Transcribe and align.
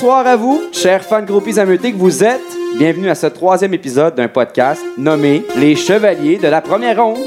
Bonsoir 0.00 0.28
à 0.28 0.36
vous, 0.36 0.62
chers 0.70 1.02
fans 1.02 1.24
groupies 1.24 1.58
ameutés 1.58 1.90
vous 1.90 2.22
êtes. 2.22 2.40
Bienvenue 2.78 3.10
à 3.10 3.16
ce 3.16 3.26
troisième 3.26 3.74
épisode 3.74 4.14
d'un 4.14 4.28
podcast 4.28 4.80
nommé 4.96 5.42
Les 5.56 5.74
Chevaliers 5.74 6.38
de 6.38 6.46
la 6.46 6.60
Première 6.60 7.02
Ronde. 7.02 7.18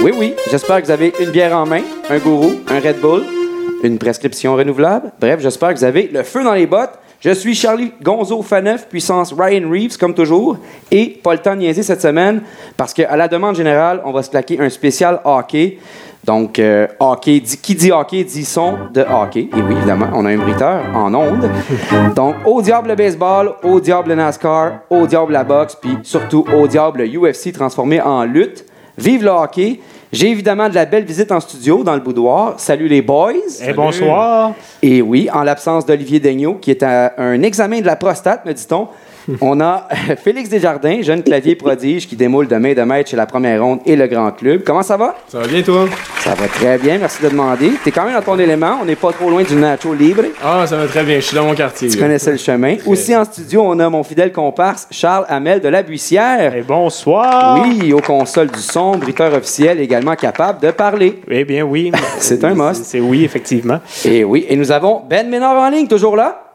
Oui, 0.00 0.10
oui, 0.18 0.34
j'espère 0.50 0.80
que 0.80 0.86
vous 0.86 0.90
avez 0.90 1.12
une 1.20 1.30
bière 1.30 1.56
en 1.56 1.64
main, 1.64 1.82
un 2.10 2.18
gourou, 2.18 2.54
un 2.66 2.80
Red 2.80 2.98
Bull, 2.98 3.22
une 3.84 3.98
prescription 3.98 4.56
renouvelable. 4.56 5.12
Bref, 5.20 5.38
j'espère 5.38 5.72
que 5.72 5.78
vous 5.78 5.84
avez 5.84 6.08
le 6.12 6.24
feu 6.24 6.42
dans 6.42 6.54
les 6.54 6.66
bottes. 6.66 6.98
Je 7.20 7.30
suis 7.30 7.54
Charlie 7.54 7.92
Gonzo 8.02 8.42
Faneuf, 8.42 8.88
puissance 8.88 9.32
Ryan 9.32 9.70
Reeves, 9.70 9.96
comme 9.96 10.14
toujours, 10.14 10.56
et 10.90 11.20
pas 11.22 11.34
le 11.34 11.38
temps 11.38 11.54
de 11.54 11.60
niaiser 11.60 11.84
cette 11.84 12.02
semaine, 12.02 12.42
parce 12.76 12.94
qu'à 12.94 13.16
la 13.16 13.28
demande 13.28 13.54
générale, 13.54 14.02
on 14.04 14.10
va 14.10 14.24
se 14.24 14.30
claquer 14.30 14.58
un 14.58 14.70
spécial 14.70 15.20
hockey. 15.24 15.78
Donc, 16.24 16.58
euh, 16.58 16.86
hockey, 17.00 17.40
dit- 17.40 17.56
qui 17.58 17.74
dit 17.74 17.90
hockey 17.92 18.24
dit 18.24 18.44
son 18.44 18.74
de 18.92 19.00
hockey. 19.02 19.48
Et 19.56 19.62
oui, 19.62 19.74
évidemment, 19.76 20.08
on 20.14 20.26
a 20.26 20.30
un 20.30 20.36
bruiteur 20.36 20.82
en 20.94 21.14
ondes. 21.14 21.48
Donc, 22.16 22.34
au 22.44 22.60
diable 22.60 22.88
le 22.88 22.94
baseball, 22.96 23.52
au 23.62 23.80
diable 23.80 24.10
le 24.10 24.14
NASCAR, 24.16 24.80
au 24.90 25.06
diable 25.06 25.32
la 25.32 25.44
boxe, 25.44 25.76
puis 25.80 25.96
surtout 26.02 26.44
au 26.54 26.66
diable 26.66 27.02
le 27.04 27.06
UFC 27.18 27.52
transformé 27.52 28.00
en 28.00 28.24
lutte. 28.24 28.64
Vive 28.98 29.22
le 29.24 29.30
hockey! 29.30 29.80
J'ai 30.10 30.30
évidemment 30.30 30.68
de 30.68 30.74
la 30.74 30.86
belle 30.86 31.04
visite 31.04 31.30
en 31.30 31.38
studio 31.38 31.84
dans 31.84 31.94
le 31.94 32.00
boudoir. 32.00 32.54
Salut 32.56 32.88
les 32.88 33.02
boys! 33.02 33.32
Eh, 33.64 33.72
bonsoir. 33.72 34.52
Et 34.82 35.00
oui, 35.02 35.28
en 35.32 35.42
l'absence 35.44 35.86
d'Olivier 35.86 36.18
Daigneault, 36.18 36.54
qui 36.54 36.70
est 36.72 36.82
à 36.82 37.12
un 37.18 37.42
examen 37.42 37.80
de 37.80 37.86
la 37.86 37.94
prostate, 37.96 38.44
me 38.44 38.52
dit-on, 38.52 38.88
on 39.40 39.60
a 39.60 39.88
Félix 40.22 40.48
Desjardins, 40.48 41.02
jeune 41.02 41.22
clavier 41.22 41.54
prodige 41.54 42.08
qui 42.08 42.16
démoule 42.16 42.48
de 42.48 42.56
main 42.56 42.74
de 42.74 42.82
maître 42.82 43.10
chez 43.10 43.16
la 43.16 43.26
première 43.26 43.62
ronde 43.62 43.80
et 43.84 43.96
le 43.96 44.06
grand 44.06 44.30
club. 44.32 44.62
Comment 44.64 44.82
ça 44.82 44.96
va? 44.96 45.16
Ça 45.28 45.40
va 45.40 45.46
bien, 45.46 45.62
toi? 45.62 45.86
Ça 46.20 46.34
va 46.34 46.48
très 46.48 46.78
bien, 46.78 46.98
merci 46.98 47.22
de 47.22 47.28
demander. 47.28 47.72
T'es 47.84 47.90
quand 47.90 48.04
même 48.04 48.14
dans 48.14 48.22
ton 48.22 48.38
élément, 48.38 48.78
on 48.80 48.84
n'est 48.84 48.96
pas 48.96 49.12
trop 49.12 49.30
loin 49.30 49.42
du 49.42 49.54
Nacho 49.54 49.94
Libre. 49.94 50.22
Ah, 50.42 50.66
ça 50.66 50.76
va 50.76 50.86
très 50.86 51.04
bien. 51.04 51.16
Je 51.16 51.26
suis 51.26 51.36
dans 51.36 51.44
mon 51.44 51.54
quartier. 51.54 51.88
Tu 51.88 51.96
là. 51.96 52.04
connaissais 52.04 52.32
le 52.32 52.38
chemin. 52.38 52.76
Aussi 52.86 53.14
en 53.14 53.24
studio, 53.24 53.62
on 53.64 53.78
a 53.78 53.88
mon 53.88 54.02
fidèle 54.02 54.32
comparse 54.32 54.86
Charles 54.90 55.26
Hamel 55.28 55.60
de 55.60 55.68
la 55.68 55.82
Buissière. 55.82 56.54
Eh, 56.56 56.62
bonsoir. 56.62 57.62
Oui, 57.62 57.92
aux 57.92 58.00
consoles 58.00 58.50
du 58.50 58.60
son, 58.60 58.96
bruiteur 58.96 59.32
officiel 59.34 59.80
également 59.80 60.14
capable 60.16 60.60
de 60.60 60.70
parler. 60.70 61.20
Eh 61.30 61.44
bien, 61.44 61.62
oui. 61.62 61.92
C'est 62.18 62.42
un 62.44 62.54
must. 62.54 62.84
C'est 62.84 63.00
oui, 63.00 63.24
effectivement. 63.24 63.80
Et 64.04 64.24
oui, 64.24 64.46
et 64.48 64.56
nous 64.56 64.72
avons 64.72 65.02
Ben 65.08 65.28
Ménard 65.28 65.56
en 65.56 65.68
ligne, 65.68 65.86
toujours 65.86 66.16
là? 66.16 66.47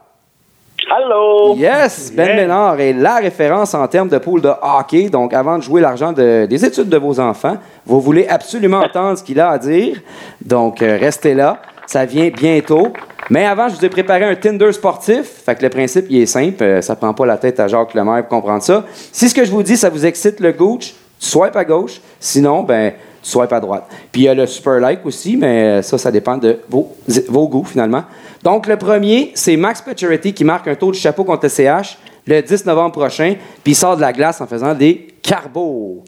Allô? 0.90 1.54
Yes, 1.56 2.12
Ben 2.14 2.26
Yeah. 2.26 2.36
Ménard 2.36 2.80
est 2.80 2.92
la 2.92 3.16
référence 3.16 3.74
en 3.74 3.86
termes 3.88 4.08
de 4.08 4.18
pool 4.18 4.40
de 4.40 4.50
hockey. 4.60 5.08
Donc, 5.08 5.32
avant 5.32 5.58
de 5.58 5.62
jouer 5.62 5.80
l'argent 5.80 6.12
de- 6.12 6.46
des 6.46 6.64
études 6.64 6.88
de 6.88 6.96
vos 6.98 7.18
enfants, 7.20 7.56
vous 7.86 8.00
voulez 8.00 8.26
absolument 8.28 8.78
entendre 8.80 9.18
ce 9.18 9.22
qu'il 9.22 9.40
a 9.40 9.50
à 9.50 9.58
dire. 9.58 10.00
Donc, 10.44 10.82
euh, 10.82 10.96
restez 11.00 11.34
là. 11.34 11.58
Ça 11.86 12.04
vient 12.04 12.28
bientôt. 12.30 12.88
Mais 13.30 13.46
avant, 13.46 13.68
je 13.68 13.76
vous 13.76 13.84
ai 13.84 13.88
préparé 13.88 14.24
un 14.24 14.34
Tinder 14.34 14.72
sportif. 14.72 15.42
Fait 15.44 15.54
que 15.54 15.62
le 15.62 15.70
principe, 15.70 16.06
il 16.10 16.20
est 16.22 16.26
simple. 16.26 16.62
Euh, 16.62 16.82
ça 16.82 16.94
prend 16.96 17.14
pas 17.14 17.24
la 17.26 17.38
tête 17.38 17.58
à 17.60 17.68
Jacques 17.68 17.94
Lemaire 17.94 18.22
pour 18.26 18.40
comprendre 18.40 18.62
ça. 18.62 18.84
Si 19.12 19.28
ce 19.28 19.34
que 19.34 19.44
je 19.44 19.50
vous 19.50 19.62
dis, 19.62 19.76
ça 19.76 19.88
vous 19.88 20.04
excite 20.04 20.40
le 20.40 20.52
gooch, 20.52 20.94
swipe 21.18 21.56
à 21.56 21.64
gauche. 21.64 22.00
Sinon, 22.20 22.62
ben, 22.62 22.92
swipe 23.24 23.52
à 23.52 23.58
droite. 23.58 23.84
Puis 24.12 24.22
il 24.22 24.24
y 24.26 24.28
a 24.28 24.34
le 24.34 24.46
super 24.46 24.78
like 24.80 25.04
aussi, 25.04 25.36
mais 25.36 25.82
ça, 25.82 25.98
ça 25.98 26.12
dépend 26.12 26.36
de 26.36 26.60
vos, 26.68 26.92
vos 27.28 27.48
goûts 27.48 27.64
finalement. 27.64 28.04
Donc, 28.42 28.66
le 28.68 28.76
premier, 28.76 29.32
c'est 29.34 29.56
Max 29.56 29.80
Pacioretty 29.82 30.32
qui 30.34 30.44
marque 30.44 30.68
un 30.68 30.74
tour 30.76 30.92
du 30.92 30.98
chapeau 30.98 31.24
contre 31.24 31.44
le 31.46 31.48
CH 31.48 31.98
le 32.26 32.40
10 32.40 32.64
novembre 32.66 32.92
prochain, 32.92 33.34
puis 33.62 33.72
il 33.72 33.74
sort 33.74 33.96
de 33.96 34.00
la 34.02 34.12
glace 34.12 34.40
en 34.40 34.46
faisant 34.46 34.72
des 34.74 35.08
carbos. 35.22 36.02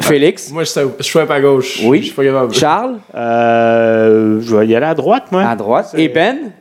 Félix? 0.00 0.50
Moi, 0.50 0.64
je, 0.64 0.70
swipe- 0.70 0.94
je 0.98 1.02
swipe 1.04 1.30
à 1.30 1.40
gauche. 1.40 1.80
Oui. 1.84 1.98
Je 2.00 2.04
suis 2.06 2.14
pas 2.14 2.24
capable. 2.24 2.54
Charles? 2.54 2.98
Euh, 3.14 4.40
je 4.40 4.56
vais 4.56 4.66
y 4.66 4.74
aller 4.74 4.86
à 4.86 4.94
droite, 4.94 5.24
moi. 5.30 5.42
À 5.44 5.54
droite. 5.56 5.94
Et 5.96 6.08
Ben? 6.08 6.52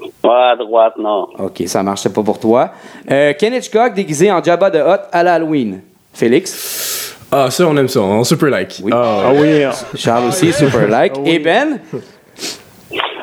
Ouais, 0.00 0.30
à 0.52 0.56
droite, 0.56 0.94
non. 0.98 1.26
OK, 1.38 1.62
ça 1.66 1.82
marche, 1.82 2.02
c'est 2.02 2.12
pas 2.12 2.22
pour 2.22 2.38
toi. 2.38 2.70
Euh, 3.10 3.32
Ken 3.38 3.52
Hitchcock 3.54 3.94
déguisé 3.94 4.30
en 4.30 4.42
Jabba 4.42 4.70
de 4.70 4.78
Hutt 4.78 5.00
à 5.10 5.22
l'Halloween. 5.22 5.80
Félix? 6.12 6.52
Ah, 7.30 7.50
ça, 7.50 7.66
on 7.66 7.76
aime 7.76 7.88
ça. 7.88 8.00
On 8.00 8.24
super 8.24 8.48
like. 8.50 8.80
Oui. 8.82 8.90
Ah, 8.94 9.24
Ah 9.26 9.32
oui. 9.34 9.64
Charles 9.96 10.28
aussi, 10.28 10.52
super 10.52 10.88
like. 10.88 11.12
Et 11.24 11.38
Ben? 11.38 11.80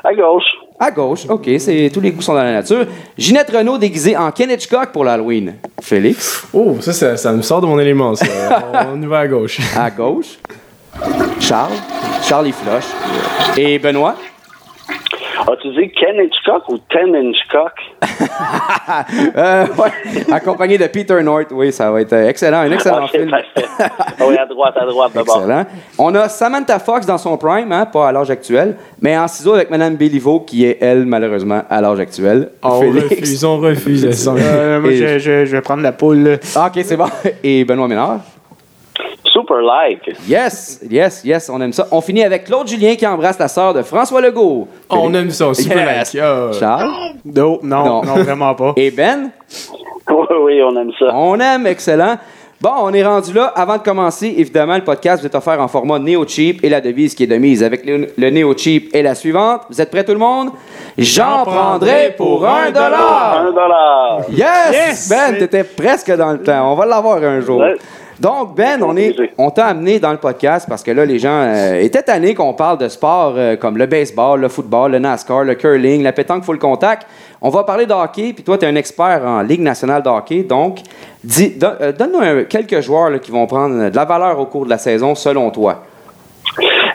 À 0.03 0.13
gauche. 0.13 0.43
À 0.77 0.91
gauche, 0.91 1.25
OK, 1.29 1.49
c'est, 1.57 1.89
tous 1.93 2.01
les 2.01 2.11
goûts 2.11 2.21
sont 2.21 2.33
dans 2.33 2.43
la 2.43 2.51
nature. 2.51 2.85
Ginette 3.17 3.49
Renault 3.49 3.77
déguisée 3.77 4.17
en 4.17 4.29
Ken 4.31 4.51
Hitchcock 4.51 4.91
pour 4.91 5.05
l'Halloween. 5.05 5.55
Félix? 5.81 6.45
Oh, 6.53 6.75
ça, 6.81 6.91
ça, 6.91 7.15
ça 7.15 7.31
me 7.31 7.41
sort 7.41 7.61
de 7.61 7.65
mon 7.65 7.79
élément, 7.79 8.13
ça. 8.13 8.25
on 8.93 9.01
y 9.01 9.05
va 9.05 9.19
à 9.19 9.27
gauche. 9.27 9.57
À 9.75 9.89
gauche. 9.89 10.37
Charles? 11.39 11.71
Charles, 12.23 12.47
il 12.47 12.53
flush. 12.53 12.83
Et 13.57 13.79
Benoît? 13.79 14.15
As-tu 15.41 15.69
dit 15.73 15.91
Ken 15.91 16.15
Hitchcock 16.23 16.67
ou 16.69 16.77
Ten 16.89 17.13
Hitchcock? 17.15 17.71
Euh, 19.37 19.65
ouais, 19.77 20.33
accompagné 20.33 20.77
de 20.77 20.87
Peter 20.87 21.21
North. 21.23 21.47
Oui, 21.51 21.71
ça 21.71 21.91
va 21.91 22.01
être 22.01 22.13
excellent. 22.13 22.59
Un 22.59 22.71
excellent 22.71 23.03
Ok, 23.05 23.11
film. 23.11 23.31
Ah 23.33 24.23
oui, 24.27 24.37
à 24.37 24.45
droite, 24.45 24.75
à 24.77 24.85
droite, 24.85 25.11
d'abord. 25.13 25.37
Excellent. 25.41 25.65
On 25.97 26.13
a 26.15 26.29
Samantha 26.29 26.79
Fox 26.79 27.05
dans 27.05 27.17
son 27.17 27.37
prime, 27.37 27.71
hein, 27.71 27.85
pas 27.85 28.09
à 28.09 28.11
l'âge 28.11 28.29
actuel, 28.29 28.75
mais 29.01 29.17
en 29.17 29.27
ciseaux 29.27 29.53
avec 29.55 29.69
Madame 29.69 29.95
Béliveau, 29.95 30.41
qui 30.41 30.65
est, 30.65 30.77
elle, 30.81 31.05
malheureusement, 31.05 31.63
à 31.69 31.81
l'âge 31.81 31.99
actuel. 31.99 32.49
On 32.63 32.81
Félix. 32.81 33.09
refuse, 33.09 33.45
on 33.45 33.57
refuse. 33.59 34.11
ça. 34.23 34.31
Euh, 34.37 34.79
moi, 34.79 34.91
je, 34.91 35.17
je- 35.19 35.45
je 35.45 35.55
vais 35.55 35.61
prendre 35.61 35.81
la 35.83 35.91
poule. 35.91 36.39
Ah, 36.55 36.67
OK, 36.73 36.81
c'est 36.83 36.97
bon. 36.97 37.07
Et 37.43 37.65
Benoît 37.65 37.87
Ménard. 37.87 38.19
Super 39.35 39.61
like. 39.61 40.15
Yes, 40.27 40.79
yes, 40.89 41.21
yes, 41.25 41.49
on 41.49 41.59
aime 41.61 41.73
ça. 41.73 41.87
On 41.91 41.99
finit 41.99 42.23
avec 42.23 42.45
Claude 42.45 42.67
Julien 42.67 42.95
qui 42.95 43.05
embrasse 43.05 43.37
la 43.37 43.47
sœur 43.49 43.73
de 43.73 43.81
François 43.81 44.21
Legault. 44.21 44.67
Ah, 44.89 44.95
on 44.97 45.13
aime 45.13 45.29
ça. 45.31 45.53
Super 45.53 45.77
Yes. 45.97 46.13
like. 46.13 46.23
Charles? 46.59 46.89
Non, 47.25 47.59
non, 47.61 47.85
Non. 47.85 48.03
non, 48.03 48.13
vraiment 48.23 48.55
pas. 48.55 48.73
Et 48.77 48.91
Ben? 48.91 49.31
Oui, 50.09 50.25
oui, 50.43 50.61
on 50.63 50.79
aime 50.79 50.91
ça. 50.97 51.07
On 51.13 51.37
aime, 51.39 51.67
excellent. 51.67 52.15
Bon, 52.61 52.71
on 52.83 52.93
est 52.93 53.03
rendu 53.03 53.33
là. 53.33 53.51
Avant 53.55 53.75
de 53.77 53.81
commencer, 53.83 54.33
évidemment, 54.37 54.75
le 54.75 54.83
podcast 54.83 55.21
vous 55.21 55.27
est 55.27 55.35
offert 55.35 55.59
en 55.59 55.67
format 55.67 55.99
Neo 55.99 56.25
Cheap 56.25 56.63
et 56.63 56.69
la 56.69 56.79
devise 56.79 57.13
qui 57.13 57.23
est 57.23 57.27
de 57.27 57.35
mise 57.35 57.61
avec 57.61 57.85
le, 57.85 58.07
le 58.17 58.29
Neo 58.29 58.55
Cheap 58.57 58.95
est 58.95 59.01
la 59.03 59.13
suivante. 59.15 59.63
Vous 59.69 59.81
êtes 59.81 59.91
prêts 59.91 60.05
tout 60.05 60.13
le 60.13 60.17
monde? 60.19 60.51
J'en 60.97 61.43
prendrai 61.43 62.13
pour 62.15 62.47
un 62.47 62.71
dollar. 62.71 63.39
Un 63.47 63.51
dollar. 63.51 64.21
Yes! 64.29 64.71
Yes! 64.71 65.09
Ben, 65.09 65.37
t'étais 65.37 65.65
presque 65.65 66.15
dans 66.15 66.31
le 66.31 66.41
temps. 66.41 66.71
On 66.71 66.75
va 66.75 66.85
l'avoir 66.85 67.17
un 67.21 67.41
jour. 67.41 67.59
Ouais. 67.59 67.75
Donc, 68.19 68.55
Ben, 68.55 68.81
on 68.81 68.95
est, 68.95 69.15
on 69.37 69.49
t'a 69.49 69.65
amené 69.65 69.99
dans 69.99 70.11
le 70.11 70.17
podcast 70.17 70.67
parce 70.69 70.83
que 70.83 70.91
là, 70.91 71.05
les 71.05 71.19
gens 71.19 71.41
euh, 71.43 71.81
étaient 71.81 72.01
tannés 72.01 72.33
qu'on 72.33 72.53
parle 72.53 72.77
de 72.77 72.87
sports 72.87 73.33
euh, 73.35 73.55
comme 73.57 73.77
le 73.77 73.85
baseball, 73.85 74.39
le 74.39 74.47
football, 74.47 74.93
le 74.93 74.99
NASCAR, 74.99 75.43
le 75.43 75.55
curling, 75.55 76.01
la 76.01 76.13
pétanque 76.13 76.43
full 76.43 76.57
contact. 76.57 77.05
On 77.41 77.49
va 77.49 77.63
parler 77.63 77.85
de 77.85 77.93
hockey, 77.93 78.31
puis 78.33 78.43
toi, 78.43 78.57
tu 78.57 78.65
es 78.65 78.69
un 78.69 78.75
expert 78.75 79.21
en 79.25 79.41
Ligue 79.41 79.61
nationale 79.61 80.01
de 80.01 80.09
hockey. 80.09 80.43
Donc, 80.43 80.79
euh, 81.39 81.91
donne-nous 81.91 82.45
quelques 82.45 82.79
joueurs 82.79 83.09
là, 83.09 83.19
qui 83.19 83.31
vont 83.31 83.45
prendre 83.47 83.89
de 83.89 83.95
la 83.95 84.05
valeur 84.05 84.39
au 84.39 84.45
cours 84.45 84.65
de 84.65 84.69
la 84.69 84.77
saison, 84.77 85.13
selon 85.13 85.51
toi. 85.51 85.83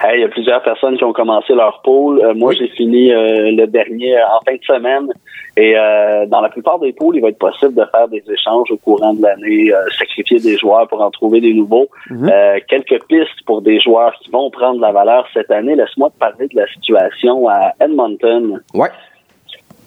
Hey, 0.03 0.19
Il 0.19 0.21
y 0.23 0.25
a 0.25 0.29
plusieurs 0.29 0.63
personnes 0.63 0.97
qui 0.97 1.05
ont 1.05 1.13
commencé 1.13 1.53
leur 1.55 1.83
pool. 1.83 2.21
Euh, 2.25 2.33
moi, 2.35 2.55
j'ai 2.55 2.69
fini 2.69 3.13
euh, 3.13 3.51
le 3.53 3.67
dernier 3.67 4.17
en 4.17 4.41
fin 4.47 4.57
de 4.57 4.65
semaine. 4.65 5.09
Et 5.57 5.77
euh, 5.77 6.27
dans 6.27 6.41
la 6.41 6.49
plupart 6.49 6.79
des 6.79 6.93
pools, 6.93 7.17
il 7.17 7.21
va 7.21 7.29
être 7.29 7.39
possible 7.39 7.75
de 7.75 7.85
faire 7.91 8.09
des 8.09 8.23
échanges 8.33 8.71
au 8.71 8.79
courant 8.79 9.13
de 9.13 9.21
l'année, 9.21 9.73
euh, 9.73 9.85
sacrifier 9.99 10.39
des 10.39 10.57
joueurs 10.57 10.89
pour 10.89 11.03
en 11.03 11.11
trouver 11.11 11.41
des 11.41 11.53
nouveaux. 11.53 11.89
Euh, 12.11 12.59
quelques 12.67 13.05
pistes 13.09 13.45
pour 13.45 13.61
des 13.61 13.79
joueurs 13.79 14.15
qui 14.23 14.31
vont 14.31 14.51
prendre 14.51 14.81
la 14.81 14.93
valeur 14.93 15.27
cette 15.35 15.51
année. 15.51 15.75
Laisse-moi 15.75 16.11
te 16.11 16.19
parler 16.19 16.49
de 16.49 16.57
la 16.57 16.67
situation 16.69 17.49
à 17.49 17.73
Edmonton. 17.81 18.61
Ouais. 18.73 18.89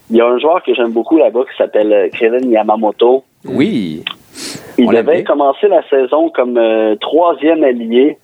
Il 0.09 0.17
y 0.17 0.21
a 0.21 0.27
un 0.27 0.37
joueur 0.37 0.61
que 0.61 0.75
j'aime 0.75 0.91
beaucoup 0.91 1.17
là-bas 1.17 1.41
qui 1.49 1.57
s'appelle 1.57 1.91
euh, 1.91 2.09
Kevin 2.09 2.51
Yamamoto. 2.51 3.23
Oui. 3.45 4.03
Il 4.77 4.87
On 4.87 4.91
devait 4.91 5.23
commencer 5.23 5.67
la 5.67 5.87
saison 5.89 6.29
comme 6.29 6.57
euh, 6.57 6.95
troisième 6.97 7.63
allié 7.63 8.17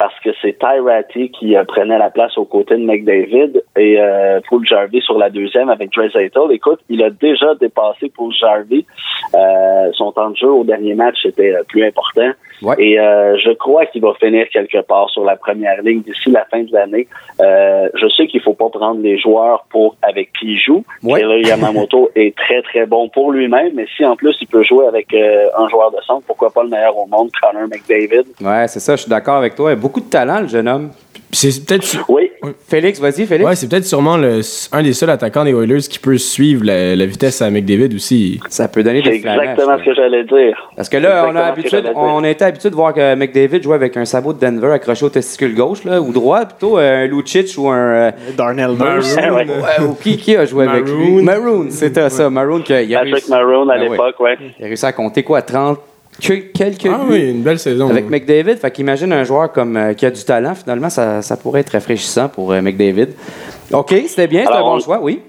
parce 0.00 0.18
que 0.20 0.30
c'est 0.40 0.58
Ty 0.58 0.80
Ratty 0.82 1.30
qui 1.30 1.54
euh, 1.54 1.64
prenait 1.64 1.98
la 1.98 2.08
place 2.08 2.38
aux 2.38 2.46
côtés 2.46 2.74
de 2.78 2.84
McDavid 2.86 3.62
et 3.76 4.00
euh, 4.00 4.40
Paul 4.48 4.66
Jarvey 4.66 5.00
sur 5.02 5.18
la 5.18 5.28
deuxième 5.28 5.68
avec 5.68 5.90
Dre. 5.90 6.50
Écoute, 6.52 6.80
il 6.88 7.04
a 7.04 7.10
déjà 7.10 7.54
dépassé 7.56 8.08
Paul 8.08 8.32
Jarvey. 8.32 8.86
Euh, 9.34 9.90
son 9.92 10.10
temps 10.12 10.30
de 10.30 10.36
jeu 10.36 10.48
au 10.48 10.64
dernier 10.64 10.94
match 10.94 11.26
était 11.26 11.54
euh, 11.54 11.64
plus 11.68 11.84
important. 11.84 12.30
Ouais. 12.62 12.76
Et 12.78 12.98
euh, 13.00 13.36
je 13.38 13.50
crois 13.52 13.86
qu'il 13.86 14.02
va 14.02 14.12
finir 14.20 14.46
quelque 14.52 14.80
part 14.82 15.08
sur 15.10 15.24
la 15.24 15.36
première 15.36 15.80
ligne 15.82 16.02
d'ici 16.02 16.30
la 16.30 16.44
fin 16.50 16.62
de 16.62 16.72
l'année. 16.72 17.08
Euh, 17.40 17.88
je 17.94 18.06
sais 18.08 18.26
qu'il 18.26 18.40
faut 18.40 18.54
pas 18.54 18.68
prendre 18.68 19.00
les 19.00 19.18
joueurs 19.18 19.64
pour 19.70 19.96
avec 20.02 20.30
qui 20.38 20.52
il 20.54 20.58
joue. 20.58 20.84
Ouais. 21.02 21.20
Taylor 21.20 21.38
Yamamoto 21.38 22.10
est 22.16 22.36
très 22.36 22.62
très 22.62 22.86
bon 22.86 23.08
pour 23.08 23.32
lui-même, 23.32 23.72
mais 23.74 23.86
si 23.96 24.04
en 24.04 24.16
plus 24.16 24.36
il 24.40 24.46
peut 24.46 24.62
jouer 24.62 24.86
avec 24.86 25.12
euh, 25.14 25.46
un 25.56 25.68
joueur 25.68 25.90
de 25.90 25.96
centre, 26.06 26.22
pourquoi 26.26 26.50
pas 26.50 26.62
le 26.62 26.68
meilleur 26.68 26.96
au 26.98 27.06
monde, 27.06 27.30
Connor 27.40 27.68
McDavid. 27.68 28.24
Ouais, 28.40 28.66
c'est 28.68 28.80
ça, 28.80 28.96
je 28.96 29.02
suis 29.02 29.10
d'accord 29.10 29.36
avec 29.36 29.54
toi. 29.54 29.70
Il 29.70 29.74
y 29.74 29.78
a 29.78 29.80
beaucoup 29.80 30.00
de 30.00 30.10
talent, 30.10 30.40
le 30.40 30.48
jeune 30.48 30.68
homme. 30.68 30.90
C'est 31.32 31.64
peut-être. 31.66 31.84
su- 31.84 31.98
Oui, 32.42 32.50
Félix, 32.68 33.00
vas-y, 33.00 33.26
Félix. 33.26 33.44
Ouais, 33.48 33.54
c'est 33.54 33.68
peut-être 33.68 33.84
sûrement 33.84 34.16
le, 34.16 34.40
un 34.72 34.82
des 34.82 34.92
seuls 34.92 35.10
attaquants 35.10 35.44
des 35.44 35.52
Oilers 35.52 35.80
qui 35.80 35.98
peut 35.98 36.16
suivre 36.18 36.64
la, 36.64 36.96
la 36.96 37.06
vitesse 37.06 37.42
à 37.42 37.50
McDavid 37.50 37.94
aussi. 37.94 38.40
Ça 38.48 38.68
peut 38.68 38.82
donner 38.82 39.02
des 39.02 39.18
flashs. 39.20 39.38
exactement 39.40 39.78
ce 39.78 39.84
que 39.84 39.94
j'allais 39.94 40.24
dire. 40.24 40.70
Parce 40.76 40.88
que 40.88 40.96
là, 40.96 41.26
on 41.30 41.36
a, 41.36 41.42
habitude, 41.42 41.90
on 41.94 42.24
a 42.24 42.28
été 42.30 42.44
habitué 42.44 42.70
de 42.70 42.74
voir 42.74 42.94
que 42.94 43.14
McDavid 43.14 43.62
jouait 43.62 43.74
avec 43.74 43.96
un 43.96 44.04
sabot 44.04 44.32
de 44.32 44.38
Denver 44.40 44.72
accroché 44.72 45.04
au 45.04 45.10
testicule 45.10 45.54
gauche, 45.54 45.84
là, 45.84 46.00
ou 46.00 46.12
droit, 46.12 46.44
plutôt 46.46 46.78
euh, 46.78 47.04
un 47.04 47.06
Lucic 47.06 47.48
ou 47.58 47.68
un. 47.68 47.76
euh, 47.76 48.10
Darnell 48.36 48.70
Maroon. 48.72 48.94
Nurse. 48.94 49.16
Ouais. 49.16 49.30
ouais, 49.30 49.86
ou 49.86 49.94
qui, 49.94 50.16
qui 50.16 50.36
a 50.36 50.44
joué 50.46 50.66
avec 50.66 50.86
lui? 50.86 51.22
Maroon. 51.22 51.22
Maroon, 51.22 51.66
c'était 51.70 52.08
ça. 52.10 52.30
Maroon, 52.30 52.60
qui 52.62 52.72
a, 52.72 52.82
il 52.82 52.94
a 52.94 52.98
Patrick 53.00 53.14
réussi, 53.14 53.30
Maroon 53.30 53.68
à 53.68 53.78
ouais. 53.78 53.88
l'époque, 53.88 54.18
ouais. 54.20 54.38
il 54.58 54.64
a 54.64 54.68
réussi 54.68 54.86
à 54.86 54.92
compter 54.92 55.22
quoi, 55.22 55.42
30 55.42 55.76
que- 55.76 55.82
quelques 56.20 56.86
Ah 56.86 56.98
buts 57.04 57.10
oui, 57.12 57.30
une 57.30 57.42
belle 57.42 57.58
saison. 57.58 57.88
avec. 57.90 58.08
McDavid. 58.08 58.56
Fait 58.56 58.70
qu'imagine 58.70 59.12
un 59.12 59.24
joueur 59.24 59.50
comme, 59.52 59.76
euh, 59.76 59.94
qui 59.94 60.06
a 60.06 60.10
du 60.10 60.24
talent, 60.24 60.54
finalement, 60.54 60.90
ça, 60.90 61.22
ça 61.22 61.36
pourrait 61.36 61.60
être 61.60 61.70
rafraîchissant 61.70 62.28
pour 62.28 62.52
euh, 62.52 62.60
McDavid. 62.60 63.08
OK, 63.72 63.90
c'était 64.06 64.26
bien, 64.26 64.40
c'était 64.42 64.52
un 64.52 64.56
Alors, 64.56 64.70
bon 64.70 64.76
on- 64.76 64.80
choix, 64.80 64.98
oui. 65.02 65.20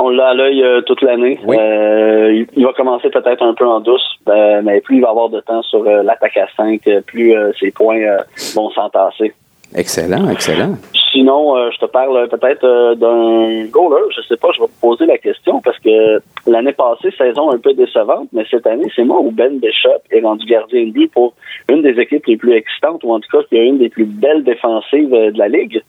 On 0.00 0.08
l'a 0.10 0.28
à 0.30 0.34
l'œil 0.34 0.60
euh, 0.62 0.80
toute 0.82 1.02
l'année. 1.02 1.38
Oui. 1.46 1.56
Euh, 1.58 2.32
il, 2.34 2.46
il 2.56 2.64
va 2.64 2.72
commencer 2.72 3.10
peut-être 3.10 3.42
un 3.44 3.54
peu 3.54 3.64
en 3.64 3.78
douce, 3.80 4.02
euh, 4.28 4.60
mais 4.64 4.80
plus 4.80 4.96
il 4.96 5.02
va 5.02 5.10
avoir 5.10 5.28
de 5.28 5.38
temps 5.40 5.62
sur 5.62 5.86
euh, 5.86 6.02
l'attaque 6.02 6.36
à 6.36 6.46
5, 6.56 6.80
plus 7.06 7.32
euh, 7.36 7.52
ses 7.60 7.70
points 7.70 8.00
euh, 8.00 8.16
vont 8.56 8.70
s'entasser. 8.70 9.32
Excellent, 9.74 10.28
excellent. 10.30 10.76
Sinon, 11.14 11.56
euh, 11.56 11.70
je 11.72 11.78
te 11.78 11.86
parle 11.86 12.28
peut-être 12.28 12.64
euh, 12.64 12.94
d'un 12.96 13.66
goaler. 13.70 14.02
Je 14.16 14.20
sais 14.26 14.36
pas, 14.36 14.48
je 14.54 14.60
vais 14.60 14.66
te 14.66 14.80
poser 14.80 15.06
la 15.06 15.16
question 15.16 15.60
parce 15.60 15.78
que 15.78 16.20
l'année 16.48 16.72
passée, 16.72 17.10
saison 17.16 17.50
un 17.52 17.58
peu 17.58 17.72
décevante, 17.72 18.28
mais 18.32 18.44
cette 18.50 18.66
année, 18.66 18.90
c'est 18.96 19.04
moi 19.04 19.20
où 19.20 19.30
Ben 19.30 19.58
Bishop 19.60 20.02
est 20.10 20.20
rendu 20.20 20.44
gardien 20.44 20.86
de 20.86 20.90
but 20.90 21.10
pour 21.12 21.34
une 21.68 21.82
des 21.82 22.00
équipes 22.00 22.26
les 22.26 22.36
plus 22.36 22.54
excitantes, 22.54 23.04
ou 23.04 23.12
en 23.12 23.20
tout 23.20 23.28
cas 23.30 23.44
qui 23.48 23.56
a 23.56 23.62
une 23.62 23.78
des 23.78 23.90
plus 23.90 24.06
belles 24.06 24.42
défensives 24.42 25.14
euh, 25.14 25.30
de 25.30 25.38
la 25.38 25.46
Ligue. 25.46 25.82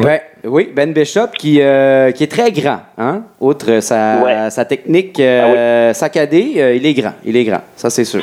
Ben, 0.00 0.20
oui, 0.44 0.70
Ben 0.74 0.92
Bishop 0.92 1.32
qui, 1.38 1.60
euh, 1.60 2.12
qui 2.12 2.22
est 2.24 2.30
très 2.30 2.50
grand. 2.52 2.78
Hein? 2.98 3.24
Outre 3.40 3.80
sa, 3.80 4.22
Ouais. 4.24 4.50
sa 4.50 4.64
technique 4.64 5.18
euh, 5.20 5.92
saccadée, 5.92 6.54
euh, 6.58 6.74
il 6.76 6.86
est 6.86 6.94
grand. 6.94 7.12
Il 7.24 7.36
est 7.36 7.44
grand, 7.44 7.60
ça 7.76 7.90
c'est 7.90 8.04
sûr. 8.04 8.22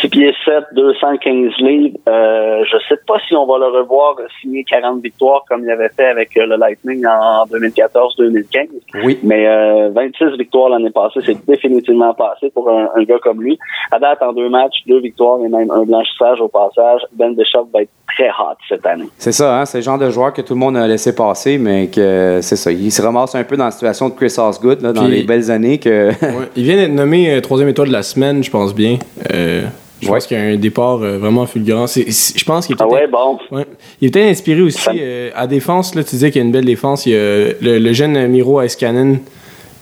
6 0.00 0.08
pieds 0.08 0.34
7, 0.44 0.64
215 0.74 1.52
livres. 1.58 1.96
Euh, 2.08 2.62
je 2.70 2.76
sais 2.88 3.00
pas 3.06 3.14
si 3.26 3.34
on 3.34 3.46
va 3.46 3.58
le 3.58 3.66
revoir 3.66 4.16
signer 4.40 4.64
40 4.64 5.02
victoires 5.02 5.44
comme 5.48 5.64
il 5.64 5.70
avait 5.70 5.88
fait 5.90 6.06
avec 6.06 6.36
euh, 6.36 6.46
le 6.46 6.56
Lightning 6.56 7.04
en 7.06 7.44
2014-2015. 7.46 8.68
Oui. 9.04 9.18
Mais 9.22 9.46
euh, 9.46 9.90
26 9.94 10.36
victoires 10.38 10.68
l'année 10.70 10.90
passée, 10.90 11.20
c'est 11.24 11.44
définitivement 11.46 12.14
passé 12.14 12.50
pour 12.50 12.70
un, 12.70 12.88
un 12.96 13.02
gars 13.04 13.18
comme 13.22 13.42
lui. 13.42 13.58
À 13.90 13.98
date, 13.98 14.22
en 14.22 14.32
deux 14.32 14.48
matchs, 14.48 14.82
deux 14.86 15.00
victoires 15.00 15.38
et 15.44 15.48
même 15.48 15.70
un 15.70 15.84
blanchissage 15.84 16.40
au 16.40 16.48
passage, 16.48 17.00
Ben 17.14 17.34
Bishop 17.34 17.68
va 17.72 17.82
être 17.82 17.90
très 18.16 18.28
hot 18.30 18.56
cette 18.68 18.86
année. 18.86 19.04
C'est 19.18 19.32
ça, 19.32 19.60
hein? 19.60 19.64
c'est 19.64 19.78
le 19.78 19.82
genre 19.84 19.98
de 19.98 20.10
joueur 20.10 20.32
que 20.32 20.42
tout 20.42 20.54
le 20.54 20.60
monde 20.60 20.76
a 20.76 20.86
laissé 20.86 21.14
passer, 21.14 21.58
mais 21.58 21.88
que 21.88 22.40
c'est 22.42 22.56
ça. 22.56 22.70
Il 22.72 22.90
se 22.90 23.02
ramasse 23.02 23.34
un 23.34 23.44
peu 23.44 23.56
dans 23.56 23.66
la 23.66 23.70
situation 23.70 24.08
de 24.08 24.14
Chris 24.14 24.34
Osgood 24.38 24.80
là, 24.82 24.92
dans 24.92 25.04
Puis- 25.04 25.10
les 25.18 25.22
belles 25.24 25.50
années 25.50 25.78
que. 25.78 26.08
Ouais, 26.08 26.48
Il 26.56 26.64
vient 26.64 26.76
d'être 26.76 26.92
nommé 26.92 27.34
euh, 27.34 27.40
troisième 27.40 27.68
étoile 27.68 27.88
de 27.88 27.92
la 27.92 28.02
semaine, 28.02 28.42
je 28.42 28.50
pense 28.50 28.74
bien. 28.74 28.98
Euh, 29.32 29.62
je 30.00 30.06
Ouais. 30.06 30.14
pense 30.14 30.26
qu'il 30.26 30.36
y 30.38 30.40
a 30.40 30.44
un 30.44 30.56
départ 30.56 31.02
euh, 31.02 31.18
vraiment 31.18 31.46
fulgurant. 31.46 31.86
C'est- 31.86 32.10
c'est- 32.10 32.38
je 32.38 32.44
pense 32.44 32.66
qu'il 32.66 32.76
est 32.76 32.78
Ah 32.82 32.86
peut-être 32.86 33.00
ouais, 33.00 33.06
bon. 33.08 33.38
Ouais. 33.50 33.66
Il 34.00 34.08
est 34.08 34.10
peut-être 34.10 34.30
inspiré 34.30 34.60
aussi 34.60 34.88
euh, 34.94 35.30
à 35.34 35.46
défense. 35.46 35.94
Là, 35.94 36.04
tu 36.04 36.10
disais 36.10 36.30
qu'il 36.30 36.40
y 36.40 36.44
a 36.44 36.46
une 36.46 36.52
belle 36.52 36.64
défense. 36.64 37.06
Il 37.06 37.12
y 37.12 37.16
a 37.16 37.18
le, 37.60 37.78
le 37.78 37.92
jeune 37.92 38.26
Miro 38.28 38.60
Iskanen, 38.62 39.18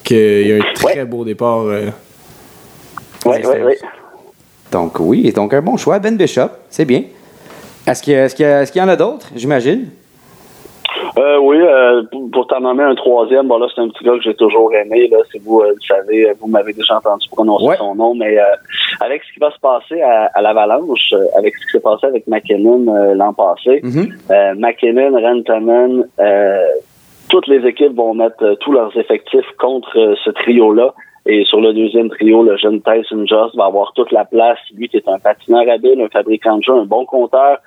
qu'il 0.05 0.47
y 0.49 0.53
a 0.53 0.57
un 0.57 0.73
très 0.75 0.99
Ouais. 1.01 1.05
beau 1.05 1.25
départ. 1.25 1.61
euh, 1.61 1.91
Ouais, 3.25 3.41
des 3.41 3.47
ouais, 3.49 3.63
ouais. 3.63 3.79
donc 4.71 5.01
oui, 5.01 5.33
donc 5.33 5.53
un 5.53 5.63
bon 5.63 5.77
choix, 5.77 5.99
Ben 5.99 6.17
Bishop, 6.17 6.49
c'est 6.71 6.85
bien. 6.85 7.03
Est-ce 7.87 8.03
qu'il 8.03 8.13
y, 8.13 8.17
a- 8.17 8.25
est-ce 8.27 8.35
qu'il 8.37 8.45
y, 8.45 8.49
a- 8.49 8.63
est-ce 8.63 8.71
qu'il 8.73 8.81
y 8.81 8.85
en 8.85 8.89
a 8.89 8.97
d'autres, 8.97 9.29
j'imagine? 9.35 9.87
Euh, 11.19 11.39
oui, 11.39 11.59
euh, 11.61 12.03
pour- 12.11 12.31
pour 12.31 12.47
t'en 12.47 12.61
nommer 12.61 12.83
un 12.85 12.95
troisième, 12.95 13.49
bon 13.49 13.59
là 13.59 13.67
c'est 13.75 13.81
un 13.81 13.89
petit 13.89 14.05
gars 14.05 14.13
que 14.13 14.23
j'ai 14.23 14.35
toujours 14.35 14.73
aimé. 14.75 15.09
Là, 15.09 15.19
si 15.31 15.39
vous 15.39 15.61
euh, 15.61 15.69
le 15.71 15.81
savez, 15.87 16.29
euh, 16.29 16.35
vous 16.41 16.49
m'avez 16.49 16.73
déjà 16.73 16.97
entendu 16.97 17.27
prononcer 17.31 17.67
Ouais. 17.67 17.77
son 17.77 17.95
nom, 17.95 18.15
mais 18.15 18.39
euh, 18.39 18.43
avec 19.01 19.23
ce 19.25 19.33
qui 19.33 19.41
va 19.41 19.51
se 19.51 19.59
passer 19.61 20.01
à, 20.03 20.31
à 20.35 20.43
l'Avalanche, 20.43 21.13
euh, 21.13 21.25
avec 21.39 21.55
ce 21.57 21.67
qui 21.67 21.73
s'est 21.73 21.81
passé 21.81 22.07
avec 22.07 22.27
McKinnon 22.27 22.85
euh, 22.95 23.15
l'an 23.15 23.33
passé, 23.33 23.81
Mhm. 23.83 24.09
euh, 24.31 24.55
McKinnon, 24.57 25.13
Rantanen, 25.21 26.05
euh, 26.21 26.65
toutes 27.29 27.47
les 27.49 27.67
équipes 27.67 27.95
vont 27.97 28.15
mettre 28.15 28.55
tous 28.61 28.73
leurs 28.73 28.97
effectifs 28.97 29.51
contre 29.59 30.15
ce 30.25 30.31
trio-là. 30.31 30.95
Et 31.29 31.45
sur 31.45 31.61
le 31.61 31.73
deuxième 31.73 32.09
trio, 32.09 32.45
le 32.45 32.57
jeune 32.57 32.81
Tyson 32.83 33.27
Jost 33.27 33.57
va 33.57 33.65
avoir 33.65 33.93
toute 33.95 34.13
la 34.13 34.25
place. 34.25 34.59
Lui 34.77 34.89
qui 34.89 34.97
est 34.99 35.09
un 35.09 35.19
patineur 35.19 35.69
habile, 35.69 36.01
un 36.01 36.09
fabricant 36.09 36.59
de 36.59 36.63
jeu, 36.63 36.73
un 36.73 36.85
bon 36.85 37.05
compteur. 37.05 37.59